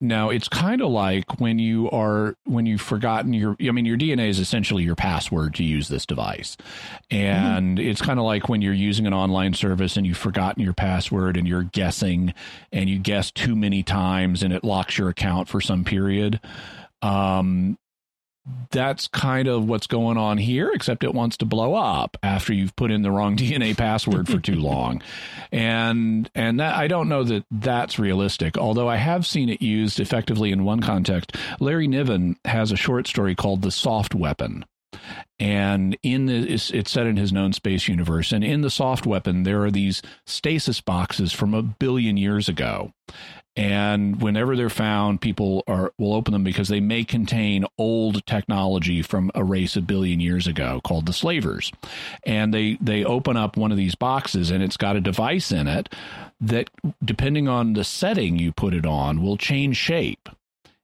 now 0.01 0.30
it's 0.30 0.49
kind 0.49 0.82
of 0.82 0.90
like 0.90 1.40
when 1.40 1.59
you 1.59 1.90
are 1.90 2.36
when 2.45 2.66
you've 2.66 2.80
forgotten 2.80 3.32
your 3.32 3.57
I 3.61 3.70
mean 3.70 3.84
your 3.84 3.97
DNA 3.97 4.28
is 4.28 4.38
essentially 4.38 4.82
your 4.82 4.97
password 4.97 5.55
to 5.55 5.64
use 5.64 5.88
this 5.88 6.05
device. 6.05 6.57
And 7.11 7.78
mm-hmm. 7.78 7.88
it's 7.88 8.03
kind 8.03 8.18
of 8.18 8.24
like 8.24 8.49
when 8.49 8.61
you're 8.61 8.72
using 8.72 9.07
an 9.07 9.14
online 9.14 9.55
service 9.55 9.97
and 9.97 10.07
you've 10.07 10.18
forgotten 10.18 10.62
your 10.62 10.74
password 10.74 11.36
and 11.36 11.47
you're 11.47 11.64
guessing 11.64 12.34
and 12.72 12.90
you 12.90 12.99
guess 12.99 13.30
too 13.30 13.57
many 13.57 13.82
times 13.82 14.42
and 14.42 14.53
it 14.53 14.64
locks 14.64 14.99
your 14.99 15.09
account 15.09 15.49
for 15.49 15.61
some 15.61 15.84
period. 15.84 16.40
Um, 17.03 17.78
that's 18.70 19.09
kind 19.09 19.49
of 19.49 19.66
what's 19.66 19.86
going 19.86 20.16
on 20.18 20.36
here, 20.36 20.70
except 20.72 21.05
it 21.05 21.14
wants 21.14 21.38
to 21.38 21.47
blow 21.47 21.74
up 21.74 22.16
after 22.22 22.53
you've 22.53 22.76
put 22.76 22.90
in 22.90 23.03
the 23.03 23.11
wrong 23.11 23.36
DNA 23.38 23.76
password 23.76 24.28
for 24.28 24.38
too 24.38 24.57
long. 24.57 25.03
And 25.51 26.30
and 26.34 26.61
that, 26.61 26.74
I 26.74 26.86
don't 26.88 27.09
know 27.09 27.24
that 27.24 27.45
that's 27.51 27.99
realistic, 27.99 28.59
although 28.59 28.88
I 28.88 28.97
have 28.97 29.26
seen 29.26 29.49
it 29.49 29.62
used 29.62 30.01
effectively 30.01 30.53
in 30.53 30.64
one 30.64 30.80
context. 30.80 31.36
Larry 31.61 31.88
Niven 31.88 32.36
has 32.45 32.72
a 32.72 32.76
short 32.76 33.07
story 33.07 33.34
called 33.34 33.62
The 33.62 33.70
Soft 33.70 34.14
Weapon. 34.14 34.64
And 35.40 35.99
in 36.03 36.26
the, 36.26 36.53
it's, 36.55 36.70
it's 36.70 36.90
set 36.90 37.07
in 37.07 37.16
his 37.16 37.32
known 37.32 37.53
space 37.53 37.88
universe. 37.88 38.30
And 38.30 38.45
in 38.45 38.61
the 38.61 38.70
soft 38.70 39.07
weapon, 39.07 39.42
there 39.42 39.64
are 39.64 39.70
these 39.70 40.01
stasis 40.24 40.80
boxes 40.80 41.32
from 41.32 41.53
a 41.53 41.62
billion 41.62 42.16
years 42.16 42.49
ago 42.49 42.92
and 43.57 44.21
whenever 44.21 44.57
they're 44.57 44.69
found 44.69 45.21
people 45.21 45.63
are 45.67 45.93
will 45.99 46.15
open 46.15 46.33
them 46.33 46.43
because 46.43 46.69
they 46.69 46.81
may 46.81 47.05
contain 47.05 47.65
old 47.79 48.27
technology 48.27 49.01
from 49.01 49.31
a 49.35 49.45
race 49.45 49.77
a 49.77 49.81
billion 49.81 50.19
years 50.21 50.47
ago 50.47 50.81
called 50.83 51.07
the 51.07 51.13
slavers. 51.13 51.71
And 52.25 52.53
they 52.53 52.79
they 52.81 53.05
open 53.05 53.37
up 53.37 53.57
one 53.57 53.71
of 53.71 53.77
these 53.77 53.95
boxes 53.95 54.51
and 54.51 54.63
it's 54.63 54.77
got 54.77 54.97
a 54.97 55.01
device 55.01 55.53
in 55.53 55.69
it 55.69 55.89
that 56.41 56.69
depending 57.05 57.49
on 57.49 57.75
the 57.75 57.85
setting 57.85 58.39
you 58.39 58.51
put 58.51 58.75
it 58.75 58.85
on 58.85 59.23
will 59.23 59.37
change 59.37 59.77
shape 59.77 60.29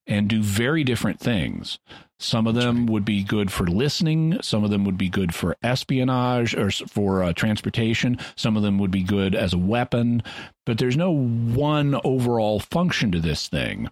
and 0.06 0.28
do 0.28 0.42
very 0.42 0.84
different 0.84 1.20
things 1.20 1.78
some 2.20 2.46
of 2.46 2.54
them 2.54 2.86
would 2.86 3.04
be 3.04 3.24
good 3.24 3.50
for 3.50 3.66
listening. 3.66 4.38
Some 4.42 4.62
of 4.62 4.70
them 4.70 4.84
would 4.84 4.98
be 4.98 5.08
good 5.08 5.34
for 5.34 5.56
espionage 5.62 6.54
or 6.54 6.70
for 6.70 7.24
uh, 7.24 7.32
transportation. 7.32 8.18
Some 8.36 8.58
of 8.58 8.62
them 8.62 8.78
would 8.78 8.90
be 8.90 9.02
good 9.02 9.34
as 9.34 9.54
a 9.54 9.58
weapon. 9.58 10.22
But 10.66 10.76
there's 10.76 10.98
no 10.98 11.10
one 11.10 11.98
overall 12.04 12.60
function 12.60 13.10
to 13.12 13.20
this 13.20 13.48
thing, 13.48 13.88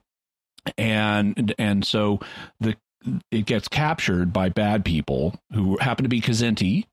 and 0.76 1.54
and 1.58 1.86
so 1.86 2.20
the 2.60 2.76
it 3.30 3.46
gets 3.46 3.66
captured 3.66 4.32
by 4.32 4.50
bad 4.50 4.84
people 4.84 5.40
who 5.54 5.78
happen 5.78 6.02
to 6.02 6.10
be 6.10 6.20
Kzinti, 6.20 6.84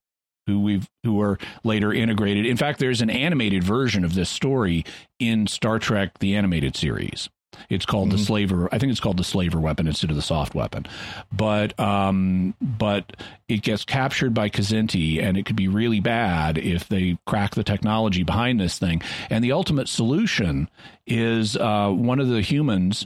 who 0.48 0.62
we've 0.62 0.88
who 1.04 1.22
are 1.22 1.38
later 1.66 1.94
integrated. 1.94 2.46
In 2.46 2.56
fact, 2.58 2.80
there's 2.80 3.02
an 3.02 3.10
animated 3.10 3.64
version 3.64 4.06
of 4.06 4.16
this 4.16 4.30
story 4.30 4.86
in 5.20 5.48
Star 5.48 5.80
Trek 5.80 6.20
the 6.20 6.36
animated 6.36 6.78
series. 6.78 7.30
It's 7.70 7.86
called 7.86 8.10
mm-hmm. 8.10 8.18
the 8.18 8.24
slaver. 8.24 8.70
I 8.72 8.78
think 8.78 8.92
it's 8.92 9.00
called 9.00 9.18
the 9.18 9.24
slaver 9.24 9.60
weapon 9.60 9.88
instead 9.88 10.10
of 10.10 10.16
the 10.16 10.22
soft 10.22 10.56
weapon. 10.56 10.86
But 11.32 11.80
um, 11.80 12.56
but 12.62 13.18
it 13.48 13.62
gets 13.62 13.86
captured 13.86 14.34
by 14.34 14.50
Kzinti, 14.50 15.22
and 15.22 15.38
it 15.38 15.46
could 15.46 15.56
be 15.56 15.68
really 15.68 16.00
bad 16.00 16.58
if 16.58 16.88
they 16.88 17.18
crack 17.26 17.56
the 17.56 17.64
technology 17.64 18.24
behind 18.24 18.60
this 18.60 18.80
thing. 18.80 19.02
And 19.30 19.44
the 19.44 19.52
ultimate 19.52 19.88
solution 19.88 20.70
is 21.08 21.56
uh, 21.56 21.90
one 21.90 22.20
of 22.20 22.30
the 22.30 22.42
humans 22.42 23.06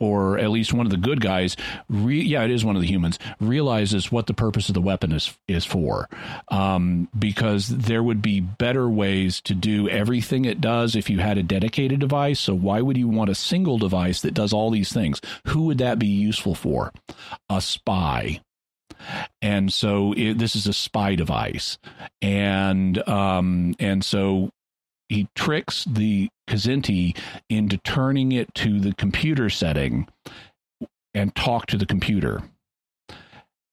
or 0.00 0.38
at 0.38 0.50
least 0.50 0.72
one 0.72 0.86
of 0.86 0.90
the 0.90 0.96
good 0.96 1.20
guys, 1.20 1.56
re- 1.88 2.22
yeah, 2.22 2.42
it 2.42 2.50
is 2.50 2.64
one 2.64 2.74
of 2.74 2.82
the 2.82 2.88
humans, 2.88 3.18
realizes 3.38 4.10
what 4.10 4.26
the 4.26 4.34
purpose 4.34 4.68
of 4.68 4.74
the 4.74 4.80
weapon 4.80 5.12
is 5.12 5.32
is 5.46 5.64
for, 5.64 6.08
um, 6.48 7.08
because 7.16 7.68
there 7.68 8.02
would 8.02 8.22
be 8.22 8.40
better 8.40 8.88
ways 8.88 9.40
to 9.42 9.54
do 9.54 9.88
everything 9.88 10.44
it 10.44 10.60
does 10.60 10.96
if 10.96 11.08
you 11.10 11.18
had 11.18 11.38
a 11.38 11.42
dedicated 11.42 12.00
device. 12.00 12.40
So 12.40 12.54
why 12.54 12.80
would 12.80 12.96
you 12.96 13.08
want 13.08 13.30
a 13.30 13.34
single 13.34 13.78
device 13.78 14.22
that 14.22 14.34
does 14.34 14.52
all 14.52 14.70
these 14.70 14.92
things? 14.92 15.20
Who 15.48 15.66
would 15.66 15.78
that 15.78 15.98
be 15.98 16.08
useful 16.08 16.54
for? 16.54 16.92
A 17.48 17.60
spy. 17.60 18.40
And 19.40 19.72
so 19.72 20.12
it, 20.12 20.38
this 20.38 20.54
is 20.54 20.66
a 20.66 20.72
spy 20.72 21.14
device, 21.14 21.78
and 22.20 22.98
um, 23.08 23.74
and 23.78 24.04
so 24.04 24.50
he 25.08 25.26
tricks 25.34 25.84
the 25.84 26.28
Kzinti 26.50 27.16
into 27.48 27.78
turning 27.78 28.32
it 28.32 28.52
to 28.56 28.80
the 28.80 28.92
computer 28.94 29.48
setting 29.48 30.08
and 31.14 31.34
talk 31.34 31.66
to 31.66 31.78
the 31.78 31.86
computer. 31.86 32.42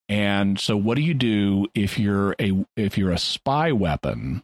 And 0.08 0.58
so 0.58 0.76
what 0.76 0.96
do 0.96 1.02
you 1.02 1.14
do 1.14 1.66
if 1.74 1.98
you're 1.98 2.34
a 2.40 2.64
if 2.76 2.96
you're 2.96 3.12
a 3.12 3.18
spy 3.18 3.72
weapon 3.72 4.42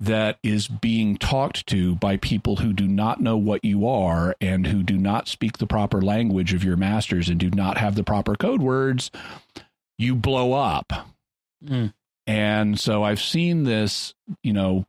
that 0.00 0.38
is 0.42 0.68
being 0.68 1.16
talked 1.16 1.66
to 1.66 1.94
by 1.96 2.16
people 2.16 2.56
who 2.56 2.72
do 2.72 2.86
not 2.86 3.20
know 3.20 3.36
what 3.36 3.64
you 3.64 3.86
are 3.86 4.34
and 4.40 4.66
who 4.66 4.82
do 4.82 4.96
not 4.96 5.28
speak 5.28 5.58
the 5.58 5.66
proper 5.66 6.02
language 6.02 6.52
of 6.52 6.64
your 6.64 6.76
masters 6.76 7.28
and 7.28 7.38
do 7.38 7.50
not 7.50 7.78
have 7.78 7.94
the 7.94 8.04
proper 8.04 8.34
code 8.34 8.60
words, 8.60 9.10
you 9.98 10.14
blow 10.14 10.52
up. 10.52 10.92
Mm. 11.64 11.92
And 12.26 12.80
so 12.80 13.02
I've 13.02 13.20
seen 13.20 13.64
this, 13.64 14.14
you 14.42 14.52
know, 14.52 14.86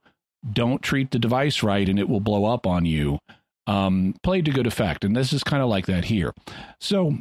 don't 0.52 0.82
treat 0.82 1.12
the 1.12 1.20
device 1.20 1.64
right 1.64 1.88
and 1.90 2.00
it 2.00 2.08
will 2.08 2.20
blow 2.20 2.46
up 2.46 2.68
on 2.68 2.86
you 2.86 3.20
um, 3.68 4.16
played 4.24 4.46
to 4.46 4.52
good 4.52 4.68
effect. 4.68 5.04
And 5.04 5.16
this 5.16 5.34
is 5.34 5.44
kind 5.44 5.64
of 5.64 5.70
like 5.70 5.86
that 5.88 6.06
here. 6.06 6.34
So 6.80 7.18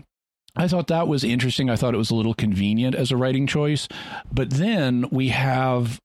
I 0.57 0.69
thought 0.69 0.89
that 0.89 1.09
was 1.09 1.25
interesting. 1.25 1.71
I 1.71 1.77
thought 1.77 1.95
it 1.95 1.99
was 1.99 2.11
a 2.11 2.15
little 2.15 2.35
convenient 2.35 2.95
as 2.95 3.11
a 3.11 3.17
writing 3.17 3.47
choice. 3.47 3.89
But 4.33 4.51
then 4.51 5.07
we 5.11 5.29
have, 5.29 6.01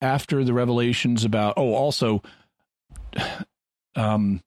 after 0.00 0.44
the 0.44 0.52
revelations 0.52 1.24
about, 1.24 1.54
oh, 1.56 1.74
also, 1.74 2.22
um, 3.96 4.40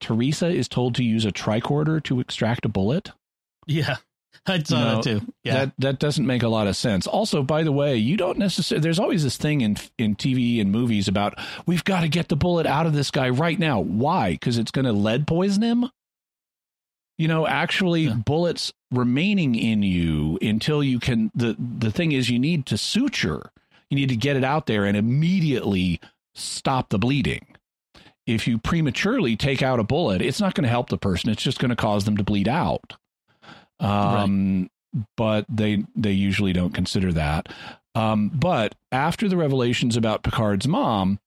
Teresa 0.00 0.48
is 0.48 0.68
told 0.68 0.94
to 0.96 1.04
use 1.04 1.24
a 1.24 1.32
tricorder 1.32 2.02
to 2.04 2.20
extract 2.20 2.64
a 2.64 2.68
bullet. 2.68 3.10
Yeah. 3.66 3.96
I 4.46 4.62
saw 4.62 4.78
you 4.78 4.84
know, 4.84 4.94
that 4.94 5.02
too. 5.02 5.32
Yeah, 5.42 5.54
that 5.54 5.72
that 5.78 5.98
doesn't 5.98 6.26
make 6.26 6.42
a 6.42 6.48
lot 6.48 6.66
of 6.66 6.76
sense. 6.76 7.06
Also, 7.06 7.42
by 7.42 7.62
the 7.62 7.72
way, 7.72 7.96
you 7.96 8.16
don't 8.16 8.38
necessarily. 8.38 8.82
There's 8.82 8.98
always 8.98 9.22
this 9.22 9.36
thing 9.36 9.60
in 9.60 9.76
in 9.98 10.16
TV 10.16 10.60
and 10.60 10.70
movies 10.70 11.08
about 11.08 11.38
we've 11.66 11.84
got 11.84 12.00
to 12.00 12.08
get 12.08 12.28
the 12.28 12.36
bullet 12.36 12.66
out 12.66 12.86
of 12.86 12.92
this 12.92 13.10
guy 13.10 13.28
right 13.30 13.58
now. 13.58 13.80
Why? 13.80 14.32
Because 14.32 14.58
it's 14.58 14.70
going 14.70 14.84
to 14.86 14.92
lead 14.92 15.26
poison 15.26 15.62
him. 15.62 15.90
You 17.16 17.28
know, 17.28 17.46
actually, 17.46 18.02
yeah. 18.02 18.14
bullets 18.14 18.72
remaining 18.90 19.54
in 19.54 19.82
you 19.82 20.38
until 20.42 20.82
you 20.82 20.98
can. 20.98 21.30
the 21.34 21.56
The 21.58 21.90
thing 21.90 22.12
is, 22.12 22.30
you 22.30 22.38
need 22.38 22.66
to 22.66 22.78
suture. 22.78 23.50
You 23.88 23.96
need 23.96 24.08
to 24.08 24.16
get 24.16 24.36
it 24.36 24.44
out 24.44 24.66
there 24.66 24.84
and 24.84 24.96
immediately 24.96 26.00
stop 26.34 26.88
the 26.88 26.98
bleeding 26.98 27.46
if 28.26 28.46
you 28.46 28.58
prematurely 28.58 29.36
take 29.36 29.62
out 29.62 29.78
a 29.78 29.84
bullet, 29.84 30.22
it's 30.22 30.40
not 30.40 30.54
going 30.54 30.64
to 30.64 30.70
help 30.70 30.88
the 30.88 30.98
person. 30.98 31.30
It's 31.30 31.42
just 31.42 31.58
going 31.58 31.68
to 31.68 31.76
cause 31.76 32.04
them 32.04 32.16
to 32.16 32.24
bleed 32.24 32.48
out. 32.48 32.94
Um, 33.80 34.60
right. 34.62 34.70
But 35.16 35.46
they 35.48 35.84
they 35.96 36.12
usually 36.12 36.52
don't 36.52 36.74
consider 36.74 37.12
that. 37.12 37.48
Um, 37.94 38.28
but 38.28 38.74
after 38.92 39.28
the 39.28 39.36
revelations 39.36 39.96
about 39.96 40.22
Picard's 40.22 40.68
mom, 40.68 41.18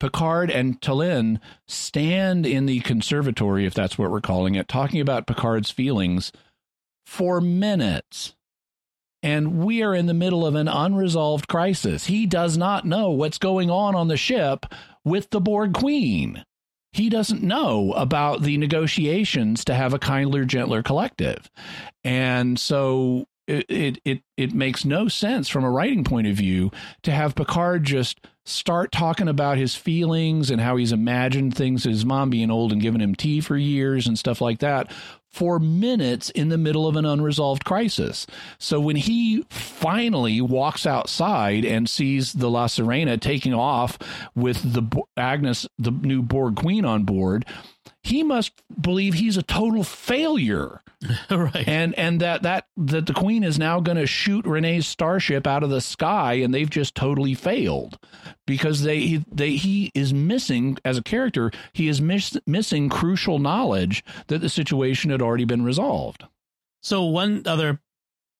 Picard 0.00 0.50
and 0.50 0.80
Tallinn 0.80 1.40
stand 1.66 2.46
in 2.46 2.66
the 2.66 2.80
conservatory, 2.80 3.66
if 3.66 3.74
that's 3.74 3.98
what 3.98 4.10
we're 4.10 4.20
calling 4.20 4.54
it, 4.54 4.68
talking 4.68 5.00
about 5.00 5.26
Picard's 5.26 5.70
feelings 5.70 6.32
for 7.06 7.40
minutes. 7.40 8.34
And 9.24 9.64
we 9.64 9.82
are 9.82 9.94
in 9.94 10.06
the 10.06 10.14
middle 10.14 10.44
of 10.44 10.56
an 10.56 10.66
unresolved 10.66 11.46
crisis. 11.46 12.06
He 12.06 12.26
does 12.26 12.56
not 12.56 12.84
know 12.84 13.10
what's 13.10 13.38
going 13.38 13.70
on 13.70 13.94
on 13.94 14.08
the 14.08 14.16
ship 14.16 14.66
with 15.04 15.30
the 15.30 15.40
Borg 15.40 15.72
Queen 15.74 16.44
he 16.92 17.08
doesn't 17.08 17.42
know 17.42 17.92
about 17.92 18.42
the 18.42 18.58
negotiations 18.58 19.64
to 19.64 19.74
have 19.74 19.94
a 19.94 19.98
kinder, 19.98 20.44
gentler 20.44 20.82
collective. 20.82 21.50
And 22.04 22.58
so 22.58 23.26
it, 23.46 23.66
it, 23.68 23.98
it, 24.04 24.22
it 24.36 24.54
makes 24.54 24.84
no 24.84 25.08
sense 25.08 25.48
from 25.48 25.64
a 25.64 25.70
writing 25.70 26.04
point 26.04 26.26
of 26.26 26.36
view 26.36 26.70
to 27.02 27.10
have 27.10 27.34
Picard 27.34 27.84
just 27.84 28.20
start 28.44 28.90
talking 28.92 29.28
about 29.28 29.58
his 29.58 29.74
feelings 29.74 30.50
and 30.50 30.60
how 30.60 30.76
he's 30.76 30.92
imagined 30.92 31.56
things 31.56 31.84
his 31.84 32.04
mom 32.04 32.30
being 32.30 32.50
old 32.50 32.72
and 32.72 32.82
giving 32.82 33.00
him 33.00 33.14
tea 33.14 33.40
for 33.40 33.56
years 33.56 34.06
and 34.06 34.18
stuff 34.18 34.40
like 34.40 34.58
that 34.58 34.90
for 35.32 35.58
minutes 35.58 36.28
in 36.30 36.50
the 36.50 36.58
middle 36.58 36.86
of 36.86 36.96
an 36.96 37.06
unresolved 37.06 37.64
crisis. 37.64 38.26
So 38.58 38.78
when 38.80 38.96
he 38.96 39.44
finally 39.48 40.40
walks 40.40 40.86
outside 40.86 41.64
and 41.64 41.88
sees 41.88 42.34
the 42.34 42.50
La 42.50 42.66
Sirena 42.66 43.18
taking 43.18 43.54
off 43.54 43.98
with 44.34 44.74
the 44.74 44.82
Agnes, 45.16 45.66
the 45.78 45.90
new 45.90 46.22
Borg 46.22 46.56
queen 46.56 46.84
on 46.84 47.04
board, 47.04 47.46
he 48.04 48.22
must 48.22 48.52
believe 48.80 49.14
he's 49.14 49.36
a 49.36 49.42
total 49.42 49.84
failure 49.84 50.80
right. 51.30 51.66
and 51.68 51.96
and 51.98 52.20
that 52.20 52.42
that 52.42 52.66
that 52.76 53.06
the 53.06 53.12
queen 53.14 53.42
is 53.44 53.58
now 53.58 53.80
going 53.80 53.96
to 53.96 54.06
shoot 54.06 54.44
Renee's 54.44 54.86
starship 54.86 55.46
out 55.46 55.62
of 55.62 55.70
the 55.70 55.80
sky 55.80 56.34
and 56.34 56.52
they've 56.54 56.70
just 56.70 56.94
totally 56.94 57.34
failed 57.34 57.98
because 58.46 58.82
they 58.82 59.22
they 59.30 59.52
he 59.56 59.90
is 59.94 60.12
missing 60.14 60.78
as 60.84 60.96
a 60.98 61.02
character 61.02 61.50
he 61.72 61.88
is 61.88 62.00
miss, 62.00 62.36
missing 62.46 62.88
crucial 62.88 63.38
knowledge 63.38 64.04
that 64.28 64.40
the 64.40 64.48
situation 64.48 65.10
had 65.10 65.22
already 65.22 65.44
been 65.44 65.62
resolved 65.64 66.24
So 66.82 67.04
one 67.04 67.42
other 67.46 67.80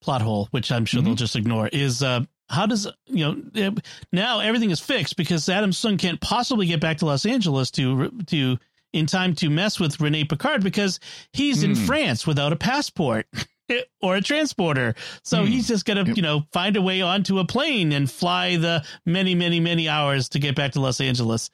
plot 0.01 0.21
hole, 0.21 0.47
which 0.51 0.69
I'm 0.71 0.83
sure 0.85 1.01
they'll 1.01 1.13
Mhm. 1.13 1.17
just 1.17 1.35
ignore, 1.37 1.69
is 1.69 2.03
uh, 2.03 2.21
how 2.49 2.65
does 2.65 2.87
you 3.07 3.25
know 3.55 3.73
now 4.11 4.39
everything 4.41 4.69
is 4.71 4.81
fixed 4.81 5.15
because 5.15 5.47
Adam 5.47 5.71
Soong 5.71 5.97
can't 5.97 6.19
possibly 6.19 6.65
get 6.65 6.81
back 6.81 6.97
to 6.97 7.05
Los 7.05 7.25
Angeles 7.25 7.71
to 7.71 8.09
to 8.27 8.57
in 8.93 9.05
time 9.07 9.35
to 9.35 9.49
mess 9.49 9.79
with 9.79 9.99
Rene 9.99 10.23
Picard 10.25 10.63
because 10.63 10.99
he's 11.33 11.63
in 11.63 11.75
Hmm. 11.75 11.85
France 11.85 12.25
without 12.25 12.53
a 12.53 12.57
passport. 12.57 13.27
Or 14.01 14.17
a 14.17 14.21
transporter, 14.21 14.93
so 15.23 15.39
Hmm. 15.45 15.47
he's 15.47 15.67
just 15.69 15.85
gonna, 15.85 16.03
Yep. 16.05 16.17
you 16.17 16.21
know, 16.21 16.45
find 16.51 16.75
a 16.75 16.81
way 16.81 17.01
onto 17.01 17.39
a 17.39 17.45
plane 17.45 17.93
and 17.93 18.11
fly 18.11 18.57
the 18.57 18.83
many, 19.05 19.35
many, 19.35 19.61
many 19.61 19.87
hours 19.87 20.27
to 20.29 20.39
get 20.39 20.53
back 20.53 20.73
to 20.73 20.81
Los 20.81 20.99
Angeles, 20.99 21.49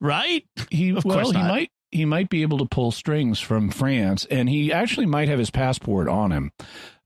right? 0.00 0.44
he 0.70 0.90
Of 0.90 1.04
well 1.04 1.16
course 1.16 1.32
he 1.36 1.42
might 1.42 1.70
he 1.90 2.04
might 2.04 2.28
be 2.28 2.42
able 2.42 2.58
to 2.58 2.66
pull 2.66 2.90
strings 2.90 3.40
from 3.40 3.70
France 3.70 4.26
and 4.30 4.48
he 4.48 4.72
actually 4.72 5.06
might 5.06 5.28
have 5.28 5.38
his 5.38 5.50
passport 5.50 6.08
on 6.08 6.32
him 6.32 6.52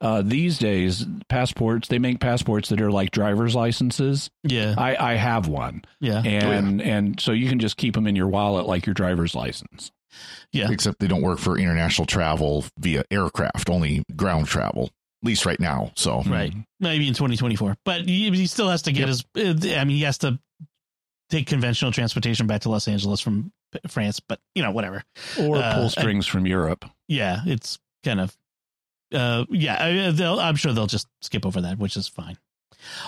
uh, 0.01 0.23
these 0.23 0.59
days 0.59 1.07
passports 1.29 1.89
they 1.89 1.99
make 1.99 2.21
passports 2.21 2.69
that 2.69 2.81
are 2.81 2.91
like 2.91 3.11
driver's 3.11 3.55
licenses 3.55 4.31
Yeah, 4.43 4.75
I, 4.77 5.13
I 5.13 5.15
have 5.15 5.49
one 5.49 5.83
yeah, 6.01 6.23
and 6.23 6.83
and 6.83 7.21
so 7.21 7.33
you 7.33 7.49
can 7.49 7.59
just 7.59 7.77
keep 7.77 7.95
them 7.95 8.07
in 8.07 8.17
your 8.17 8.29
wallet 8.29 8.67
like 8.67 8.87
your 8.87 8.95
driver's 8.95 9.35
license 9.35 9.91
yeah. 10.53 10.71
Except 10.71 11.01
they 11.01 11.09
don't 11.09 11.23
work 11.23 11.39
for 11.39 11.59
international 11.59 12.07
travel 12.07 12.65
via 12.79 13.05
aircraft, 13.11 13.69
only 13.69 14.05
ground 14.15 14.47
travel. 14.47 14.85
At 14.85 15.27
least 15.27 15.47
right 15.47 15.59
now. 15.59 15.93
So 15.97 16.23
Right. 16.23 16.53
Maybe 16.81 17.09
in 17.09 17.15
2024. 17.15 17.77
But 17.85 18.03
he, 18.03 18.31
he 18.31 18.47
still 18.47 18.69
has 18.69 18.83
to 18.83 18.93
get 18.93 19.09
his, 19.09 19.25
uh, 19.37 19.55
I 19.77 19.85
mean, 19.85 19.97
he 19.97 20.03
has 20.03 20.19
to 20.19 20.39
take 21.31 21.47
conventional 21.47 21.93
transportation 21.93 22.47
back 22.47 22.63
to 22.63 22.71
Los 22.71 22.87
Angeles 22.87 23.21
from 23.21 23.51
France, 23.89 24.21
but, 24.21 24.41
you 24.55 24.63
know, 24.63 24.71
whatever. 24.71 25.05
or 25.39 25.57
Uh, 25.59 25.75
pull 25.75 25.91
strings 25.91 26.27
from 26.27 26.47
Europe. 26.47 26.85
Yeah, 27.09 27.41
it's 27.47 27.79
kind 28.05 28.21
of, 28.21 28.37
uh, 29.13 29.45
yeah, 29.51 29.85
I- 30.09 30.11
they'll, 30.11 30.41
I'm 30.41 30.57
sure 30.57 30.73
they'll 30.73 30.87
just 30.87 31.07
skip 31.23 31.45
over 31.47 31.61
that, 31.63 31.79
which 31.79 31.97
is 31.97 32.09
fine. 32.09 32.39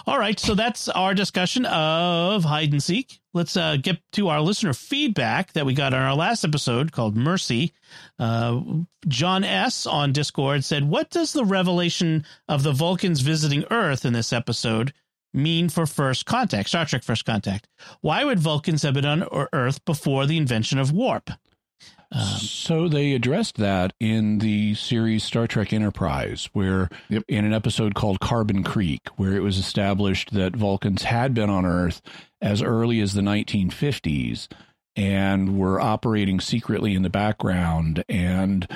All 0.06 0.18
right, 0.18 0.40
so 0.40 0.54
that's 0.54 0.88
our 0.88 1.12
discussion 1.12 1.66
of 1.66 2.44
hide 2.44 2.72
and 2.72 2.82
seek. 2.82 3.20
Let's 3.34 3.58
uh, 3.58 3.76
get 3.76 3.98
to 4.12 4.28
our 4.28 4.40
listener 4.40 4.72
feedback 4.72 5.52
that 5.52 5.66
we 5.66 5.74
got 5.74 5.92
on 5.92 6.00
our 6.00 6.14
last 6.14 6.44
episode 6.44 6.92
called 6.92 7.14
Mercy. 7.14 7.74
Uh, 8.18 8.62
John 9.06 9.44
S. 9.44 9.86
on 9.86 10.12
Discord 10.12 10.64
said, 10.64 10.84
What 10.84 11.10
does 11.10 11.34
the 11.34 11.44
revelation 11.44 12.24
of 12.48 12.62
the 12.62 12.72
Vulcans 12.72 13.20
visiting 13.20 13.64
Earth 13.70 14.06
in 14.06 14.14
this 14.14 14.32
episode 14.32 14.94
mean 15.36 15.68
for 15.68 15.86
First 15.86 16.26
Contact, 16.26 16.68
Star 16.68 16.84
Trek 16.86 17.02
First 17.04 17.24
Contact? 17.24 17.68
Why 18.00 18.24
would 18.24 18.38
Vulcans 18.38 18.82
have 18.82 18.94
been 18.94 19.04
on 19.04 19.26
Earth 19.52 19.84
before 19.84 20.26
the 20.26 20.36
invention 20.38 20.78
of 20.78 20.92
warp? 20.92 21.30
Um, 22.12 22.20
so 22.38 22.88
they 22.88 23.12
addressed 23.14 23.56
that 23.56 23.92
in 23.98 24.38
the 24.38 24.74
series 24.74 25.24
Star 25.24 25.46
Trek 25.48 25.72
Enterprise, 25.72 26.48
where 26.52 26.88
Yep. 27.08 27.24
in 27.28 27.44
an 27.44 27.52
episode 27.52 27.94
called 27.94 28.20
Carbon 28.20 28.62
Creek, 28.62 29.08
where 29.16 29.34
it 29.34 29.42
was 29.42 29.58
established 29.58 30.32
that 30.32 30.54
Vulcans 30.54 31.02
had 31.02 31.34
been 31.34 31.50
on 31.50 31.66
Earth 31.66 32.00
as 32.40 32.62
early 32.62 33.00
as 33.00 33.14
the 33.14 33.22
1950s 33.22 34.46
and 34.94 35.58
were 35.58 35.80
operating 35.80 36.38
secretly 36.40 36.94
in 36.94 37.02
the 37.02 37.10
background 37.10 38.04
and 38.08 38.66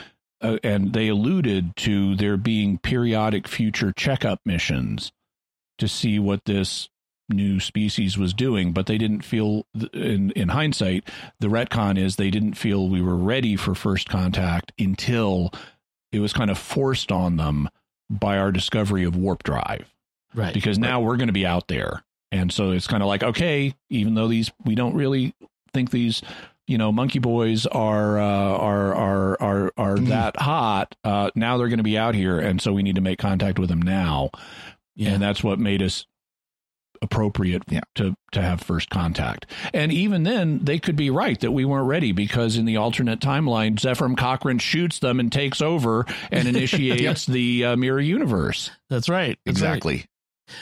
uh, 0.42 0.56
and 0.64 0.92
they 0.94 1.08
alluded 1.08 1.76
to 1.76 2.14
there 2.16 2.36
being 2.38 2.78
periodic 2.78 3.46
future 3.46 3.92
checkup 3.92 4.40
missions 4.44 5.12
to 5.80 5.88
see 5.88 6.18
what 6.18 6.44
this 6.44 6.88
new 7.28 7.60
species 7.60 8.18
was 8.18 8.34
doing 8.34 8.72
but 8.72 8.86
they 8.86 8.98
didn't 8.98 9.20
feel 9.22 9.64
in 9.92 10.32
in 10.32 10.48
hindsight 10.48 11.04
the 11.38 11.46
retcon 11.46 11.96
is 11.96 12.16
they 12.16 12.28
didn't 12.30 12.54
feel 12.54 12.88
we 12.88 13.00
were 13.00 13.14
ready 13.16 13.54
for 13.54 13.72
first 13.72 14.08
contact 14.08 14.72
until 14.80 15.52
it 16.10 16.18
was 16.18 16.32
kind 16.32 16.50
of 16.50 16.58
forced 16.58 17.12
on 17.12 17.36
them 17.36 17.68
by 18.10 18.36
our 18.36 18.50
discovery 18.50 19.04
of 19.04 19.14
warp 19.14 19.44
drive 19.44 19.94
right. 20.34 20.52
because 20.54 20.76
now 20.76 21.00
we're 21.00 21.16
going 21.16 21.28
to 21.28 21.32
be 21.32 21.46
out 21.46 21.68
there 21.68 22.02
and 22.32 22.50
so 22.52 22.72
it's 22.72 22.88
kind 22.88 23.00
of 23.02 23.06
like 23.08 23.22
okay 23.22 23.72
even 23.90 24.14
though 24.14 24.26
these 24.26 24.50
we 24.64 24.74
don't 24.74 24.94
really 24.94 25.32
think 25.72 25.92
these 25.92 26.22
you 26.66 26.78
know 26.78 26.90
monkey 26.90 27.20
boys 27.20 27.64
are 27.66 28.18
uh, 28.18 28.24
are 28.24 28.92
are 28.94 29.36
are 29.40 29.72
are 29.76 29.96
Mhm. 29.96 30.08
that 30.08 30.36
hot 30.40 30.96
uh, 31.04 31.30
now 31.36 31.56
they're 31.58 31.68
going 31.68 31.78
to 31.78 31.84
be 31.84 31.96
out 31.98 32.16
here 32.16 32.40
and 32.40 32.60
so 32.60 32.72
we 32.72 32.82
need 32.82 32.96
to 32.96 33.00
make 33.00 33.20
contact 33.20 33.58
with 33.60 33.68
them 33.68 33.82
now 33.82 34.30
Yeah. 34.96 35.10
and 35.10 35.22
that's 35.22 35.42
what 35.42 35.58
made 35.58 35.82
us 35.82 36.06
appropriate 37.02 37.62
Yeah. 37.70 37.80
to 37.94 38.14
to 38.32 38.42
have 38.42 38.60
first 38.60 38.90
contact. 38.90 39.46
And 39.72 39.90
even 39.90 40.22
then, 40.22 40.60
they 40.62 40.78
could 40.78 40.96
be 40.96 41.10
right 41.10 41.40
that 41.40 41.50
we 41.52 41.64
weren't 41.64 41.88
ready 41.88 42.12
because 42.12 42.56
in 42.56 42.64
the 42.66 42.76
alternate 42.76 43.18
timeline, 43.20 43.76
Zefram 43.76 44.16
Cochrane 44.16 44.58
shoots 44.58 44.98
them 44.98 45.18
and 45.18 45.32
takes 45.32 45.60
over 45.62 46.04
and 46.30 46.46
initiates 46.56 47.26
the 47.26 47.64
uh, 47.64 47.76
mirror 47.76 48.00
universe. 48.00 48.70
That's 48.88 49.08
right. 49.08 49.38
That's 49.46 49.60
right. 49.62 49.68
exactly. 49.68 50.06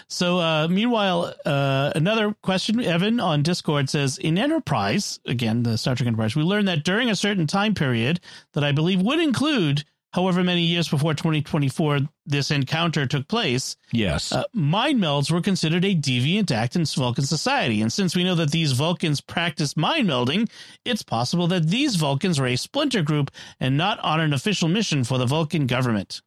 So, 0.06 0.38
uh, 0.38 0.68
meanwhile, 0.68 1.34
uh, 1.46 1.92
another 1.96 2.34
question, 2.42 2.78
Evan 2.84 3.20
on 3.20 3.42
Discord 3.42 3.88
says 3.90 4.18
In 4.18 4.36
Enterprise, 4.38 5.18
again, 5.26 5.62
the 5.62 5.76
Star 5.78 5.94
Trek 5.94 6.06
Enterprise, 6.06 6.36
we 6.36 6.42
learned 6.42 6.68
that 6.68 6.84
during 6.84 7.08
a 7.10 7.16
certain 7.16 7.46
time 7.46 7.74
period 7.74 8.20
that 8.52 8.62
I 8.62 8.72
believe 8.72 9.00
would 9.02 9.18
include 9.18 9.84
however 10.12 10.42
many 10.42 10.62
years 10.62 10.88
before 10.88 11.14
2024 11.14 12.00
this 12.26 12.50
encounter 12.50 13.06
took 13.06 13.26
place, 13.28 13.76
Yes. 13.92 14.32
uh, 14.32 14.44
mind 14.52 15.00
melds 15.00 15.30
were 15.30 15.40
considered 15.40 15.84
a 15.84 15.94
deviant 15.94 16.50
act 16.50 16.76
in 16.76 16.84
Vulcan 16.84 17.24
society. 17.24 17.80
And 17.82 17.92
since 17.92 18.14
we 18.16 18.24
know 18.24 18.34
that 18.34 18.50
these 18.50 18.72
Vulcans 18.72 19.20
practice 19.20 19.76
mind 19.76 20.08
melding, 20.08 20.48
it's 20.84 21.02
possible 21.02 21.46
that 21.48 21.68
these 21.68 21.96
Vulcans 21.96 22.38
were 22.40 22.46
a 22.46 22.56
splinter 22.56 23.02
group 23.02 23.30
and 23.60 23.76
not 23.76 23.98
on 24.00 24.20
an 24.20 24.32
official 24.32 24.68
mission 24.68 25.04
for 25.04 25.18
the 25.18 25.26
Vulcan 25.26 25.66
government. 25.66 26.20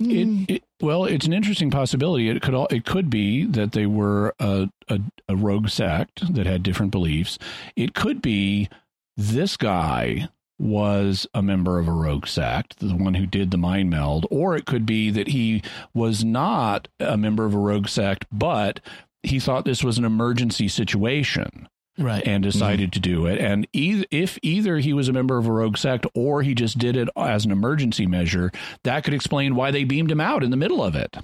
It, 0.00 0.50
it, 0.50 0.64
well, 0.80 1.04
it's 1.04 1.26
an 1.26 1.32
interesting 1.34 1.70
possibility. 1.70 2.28
It 2.30 2.40
could 2.40 2.54
all, 2.54 2.66
it 2.70 2.86
could 2.86 3.10
be 3.10 3.44
that 3.44 3.72
they 3.72 3.84
were 3.86 4.34
a, 4.40 4.70
a 4.88 4.98
a 5.28 5.36
rogue 5.36 5.68
sect 5.68 6.34
that 6.34 6.46
had 6.46 6.62
different 6.62 6.90
beliefs. 6.90 7.38
It 7.76 7.94
could 7.94 8.22
be 8.22 8.70
this 9.16 9.58
guy 9.58 10.28
was 10.62 11.26
a 11.34 11.42
member 11.42 11.80
of 11.80 11.88
a 11.88 11.92
rogue 11.92 12.26
sect, 12.26 12.78
the 12.78 12.94
one 12.94 13.14
who 13.14 13.26
did 13.26 13.50
the 13.50 13.58
mind 13.58 13.90
meld, 13.90 14.26
or 14.30 14.56
it 14.56 14.64
could 14.64 14.86
be 14.86 15.10
that 15.10 15.28
he 15.28 15.60
was 15.92 16.24
not 16.24 16.86
a 17.00 17.16
member 17.16 17.44
of 17.44 17.52
a 17.52 17.58
rogue 17.58 17.88
sect, 17.88 18.24
but 18.30 18.78
he 19.24 19.40
thought 19.40 19.64
this 19.64 19.82
was 19.82 19.98
an 19.98 20.04
emergency 20.04 20.68
situation 20.68 21.68
Right. 21.98 22.26
and 22.26 22.44
mm-hmm. 22.44 22.50
decided 22.50 22.92
to 22.92 23.00
do 23.00 23.26
it. 23.26 23.40
And 23.40 23.66
e- 23.72 24.04
if 24.12 24.38
either 24.42 24.78
he 24.78 24.92
was 24.92 25.08
a 25.08 25.12
member 25.12 25.36
of 25.36 25.46
a 25.46 25.52
rogue 25.52 25.76
sect 25.76 26.06
or 26.14 26.42
he 26.42 26.54
just 26.54 26.78
did 26.78 26.96
it 26.96 27.08
as 27.16 27.44
an 27.44 27.50
emergency 27.50 28.06
measure, 28.06 28.52
that 28.84 29.02
could 29.02 29.14
explain 29.14 29.56
why 29.56 29.72
they 29.72 29.82
beamed 29.82 30.12
him 30.12 30.20
out 30.20 30.44
in 30.44 30.50
the 30.50 30.56
middle 30.56 30.82
of 30.82 30.94
it. 30.94 31.16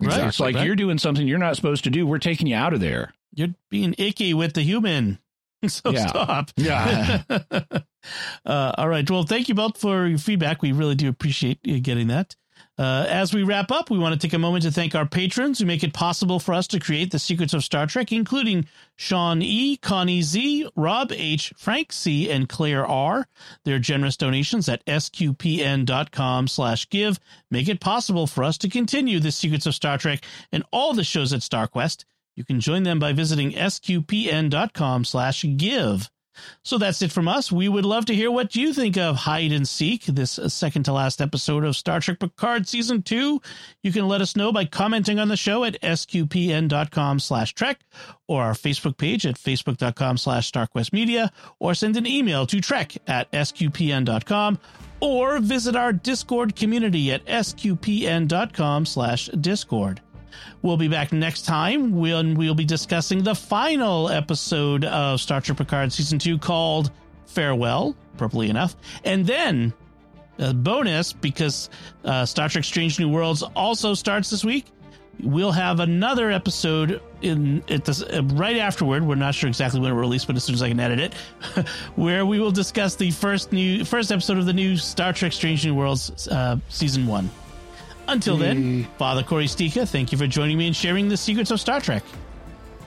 Right. 0.00 0.28
It's 0.28 0.38
like 0.38 0.54
right. 0.54 0.64
you're 0.64 0.76
doing 0.76 0.98
something 0.98 1.26
you're 1.26 1.38
not 1.38 1.56
supposed 1.56 1.82
to 1.84 1.90
do. 1.90 2.06
We're 2.06 2.18
taking 2.18 2.46
you 2.46 2.54
out 2.54 2.72
of 2.72 2.80
there. 2.80 3.12
You're 3.34 3.54
being 3.70 3.96
icky 3.98 4.34
with 4.34 4.54
the 4.54 4.62
human. 4.62 5.18
So 5.68 5.90
Yeah. 5.90 6.06
stop. 6.06 6.50
Yeah. 6.56 7.22
uh, 8.46 8.72
all 8.78 8.88
right. 8.88 9.08
Well, 9.10 9.24
thank 9.24 9.48
you 9.48 9.54
both 9.54 9.80
for 9.80 10.06
your 10.06 10.18
feedback. 10.18 10.62
We 10.62 10.72
really 10.72 10.94
do 10.94 11.08
appreciate 11.08 11.58
you 11.64 11.80
getting 11.80 12.08
that. 12.08 12.36
Uh, 12.76 13.06
as 13.08 13.34
we 13.34 13.42
wrap 13.42 13.72
up, 13.72 13.90
we 13.90 13.98
want 13.98 14.12
to 14.12 14.24
take 14.24 14.34
a 14.34 14.38
moment 14.38 14.62
to 14.62 14.70
thank 14.70 14.94
our 14.94 15.06
patrons 15.06 15.58
who 15.58 15.66
make 15.66 15.82
it 15.82 15.92
possible 15.92 16.38
for 16.38 16.54
us 16.54 16.68
to 16.68 16.78
create 16.78 17.10
the 17.10 17.18
secrets 17.18 17.52
of 17.52 17.64
Star 17.64 17.86
Trek, 17.86 18.12
including 18.12 18.66
Sean 18.94 19.42
E., 19.42 19.76
Connie 19.76 20.22
Z., 20.22 20.68
Rob 20.76 21.10
H., 21.10 21.52
Frank 21.56 21.92
C., 21.92 22.30
and 22.30 22.48
Claire 22.48 22.86
R. 22.86 23.26
Their 23.64 23.80
generous 23.80 24.16
donations 24.16 24.68
at 24.68 24.84
sqpn.com 24.86 26.46
slash 26.48 26.88
give 26.88 27.18
make 27.50 27.68
it 27.68 27.80
possible 27.80 28.26
for 28.28 28.44
us 28.44 28.58
to 28.58 28.68
continue 28.68 29.18
the 29.18 29.32
secrets 29.32 29.66
of 29.66 29.74
Star 29.74 29.98
Trek 29.98 30.24
and 30.52 30.62
all 30.72 30.94
the 30.94 31.04
shows 31.04 31.32
at 31.32 31.40
StarQuest. 31.40 32.04
You 32.38 32.44
can 32.44 32.60
join 32.60 32.84
them 32.84 33.00
by 33.00 33.12
visiting 33.12 33.50
sqpn.com 33.50 35.04
slash 35.04 35.44
give. 35.56 36.08
So 36.62 36.78
that's 36.78 37.02
it 37.02 37.10
from 37.10 37.26
us. 37.26 37.50
We 37.50 37.68
would 37.68 37.84
love 37.84 38.04
to 38.06 38.14
hear 38.14 38.30
what 38.30 38.54
you 38.54 38.72
think 38.72 38.96
of 38.96 39.16
Hide 39.16 39.50
and 39.50 39.68
Seek, 39.68 40.04
this 40.04 40.38
second 40.46 40.84
to 40.84 40.92
last 40.92 41.20
episode 41.20 41.64
of 41.64 41.74
Star 41.74 41.98
Trek 41.98 42.20
Picard 42.20 42.68
Season 42.68 43.02
2. 43.02 43.42
You 43.82 43.92
can 43.92 44.06
let 44.06 44.20
us 44.20 44.36
know 44.36 44.52
by 44.52 44.66
commenting 44.66 45.18
on 45.18 45.26
the 45.26 45.36
show 45.36 45.64
at 45.64 45.82
sqpn.com 45.82 47.18
slash 47.18 47.54
trek 47.54 47.80
or 48.28 48.44
our 48.44 48.52
Facebook 48.52 48.96
page 48.96 49.26
at 49.26 49.34
facebook.com 49.34 50.16
slash 50.16 50.52
starquestmedia 50.52 51.30
or 51.58 51.74
send 51.74 51.96
an 51.96 52.06
email 52.06 52.46
to 52.46 52.60
trek 52.60 52.96
at 53.08 53.28
sqpn.com 53.32 54.60
or 55.00 55.40
visit 55.40 55.74
our 55.74 55.92
Discord 55.92 56.54
community 56.54 57.12
at 57.12 57.26
sqpn.com 57.26 58.86
slash 58.86 59.26
discord. 59.26 60.00
We'll 60.62 60.76
be 60.76 60.88
back 60.88 61.12
next 61.12 61.42
time 61.42 61.96
when 61.96 62.34
we'll 62.34 62.54
be 62.54 62.64
discussing 62.64 63.22
the 63.22 63.34
final 63.34 64.08
episode 64.08 64.84
of 64.84 65.20
Star 65.20 65.40
Trek 65.40 65.58
Picard 65.58 65.92
Season 65.92 66.18
2 66.18 66.38
called 66.38 66.90
farewell, 67.26 67.94
appropriately 68.14 68.50
enough, 68.50 68.74
and 69.04 69.26
then 69.26 69.72
a 70.38 70.54
bonus 70.54 71.12
because 71.12 71.70
uh, 72.04 72.24
Star 72.24 72.48
Trek: 72.48 72.64
Strange 72.64 72.98
New 72.98 73.08
Worlds 73.08 73.42
also 73.42 73.94
starts 73.94 74.30
this 74.30 74.44
week. 74.44 74.66
We'll 75.20 75.52
have 75.52 75.80
another 75.80 76.30
episode 76.30 77.02
in 77.22 77.62
at 77.68 77.84
this, 77.84 78.02
uh, 78.02 78.22
right 78.34 78.56
afterward. 78.56 79.04
We're 79.04 79.16
not 79.16 79.34
sure 79.34 79.48
exactly 79.48 79.80
when 79.80 79.90
it 79.90 79.94
will 79.94 80.00
release, 80.00 80.24
but 80.24 80.36
as 80.36 80.44
soon 80.44 80.54
as 80.54 80.62
I 80.62 80.68
can 80.68 80.78
edit 80.78 81.00
it, 81.00 81.14
where 81.96 82.24
we 82.24 82.38
will 82.38 82.52
discuss 82.52 82.94
the 82.94 83.10
first 83.10 83.52
new 83.52 83.84
first 83.84 84.12
episode 84.12 84.38
of 84.38 84.46
the 84.46 84.52
new 84.52 84.76
Star 84.76 85.12
Trek: 85.12 85.32
Strange 85.32 85.66
New 85.66 85.74
Worlds 85.74 86.28
uh, 86.28 86.56
season 86.68 87.06
one. 87.06 87.30
Until 88.08 88.38
then, 88.38 88.84
hmm. 88.84 88.96
Father 88.96 89.22
Cory 89.22 89.44
Sticha, 89.44 89.86
thank 89.86 90.12
you 90.12 90.18
for 90.18 90.26
joining 90.26 90.56
me 90.56 90.66
and 90.66 90.74
sharing 90.74 91.08
the 91.08 91.16
secrets 91.16 91.50
of 91.50 91.60
Star 91.60 91.80
Trek. 91.80 92.02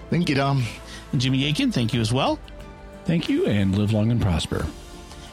Thank 0.09 0.28
you, 0.28 0.36
Dom. 0.36 0.63
And 1.11 1.22
Jimmy 1.22 1.47
Akin, 1.47 1.72
thank 1.72 1.93
you 1.93 2.01
as 2.01 2.11
well. 2.11 2.39
Thank 3.05 3.30
you, 3.30 3.45
and 3.45 3.78
live 3.78 3.93
long 3.93 4.11
and 4.11 4.22
prosper. 4.22 4.65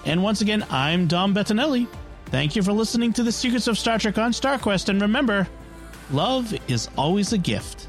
And 0.04 0.22
once 0.22 0.40
again, 0.40 0.64
I'm 0.70 1.06
Dom 1.06 1.34
Bettinelli. 1.34 1.88
Thank 2.26 2.54
you 2.54 2.62
for 2.62 2.72
listening 2.72 3.12
to 3.14 3.22
the 3.22 3.32
Secrets 3.32 3.66
of 3.66 3.78
Star 3.78 3.98
Trek 3.98 4.18
on 4.18 4.32
StarQuest. 4.32 4.90
And 4.90 5.00
remember, 5.00 5.48
love 6.10 6.54
is 6.68 6.88
always 6.96 7.32
a 7.32 7.38
gift. 7.38 7.88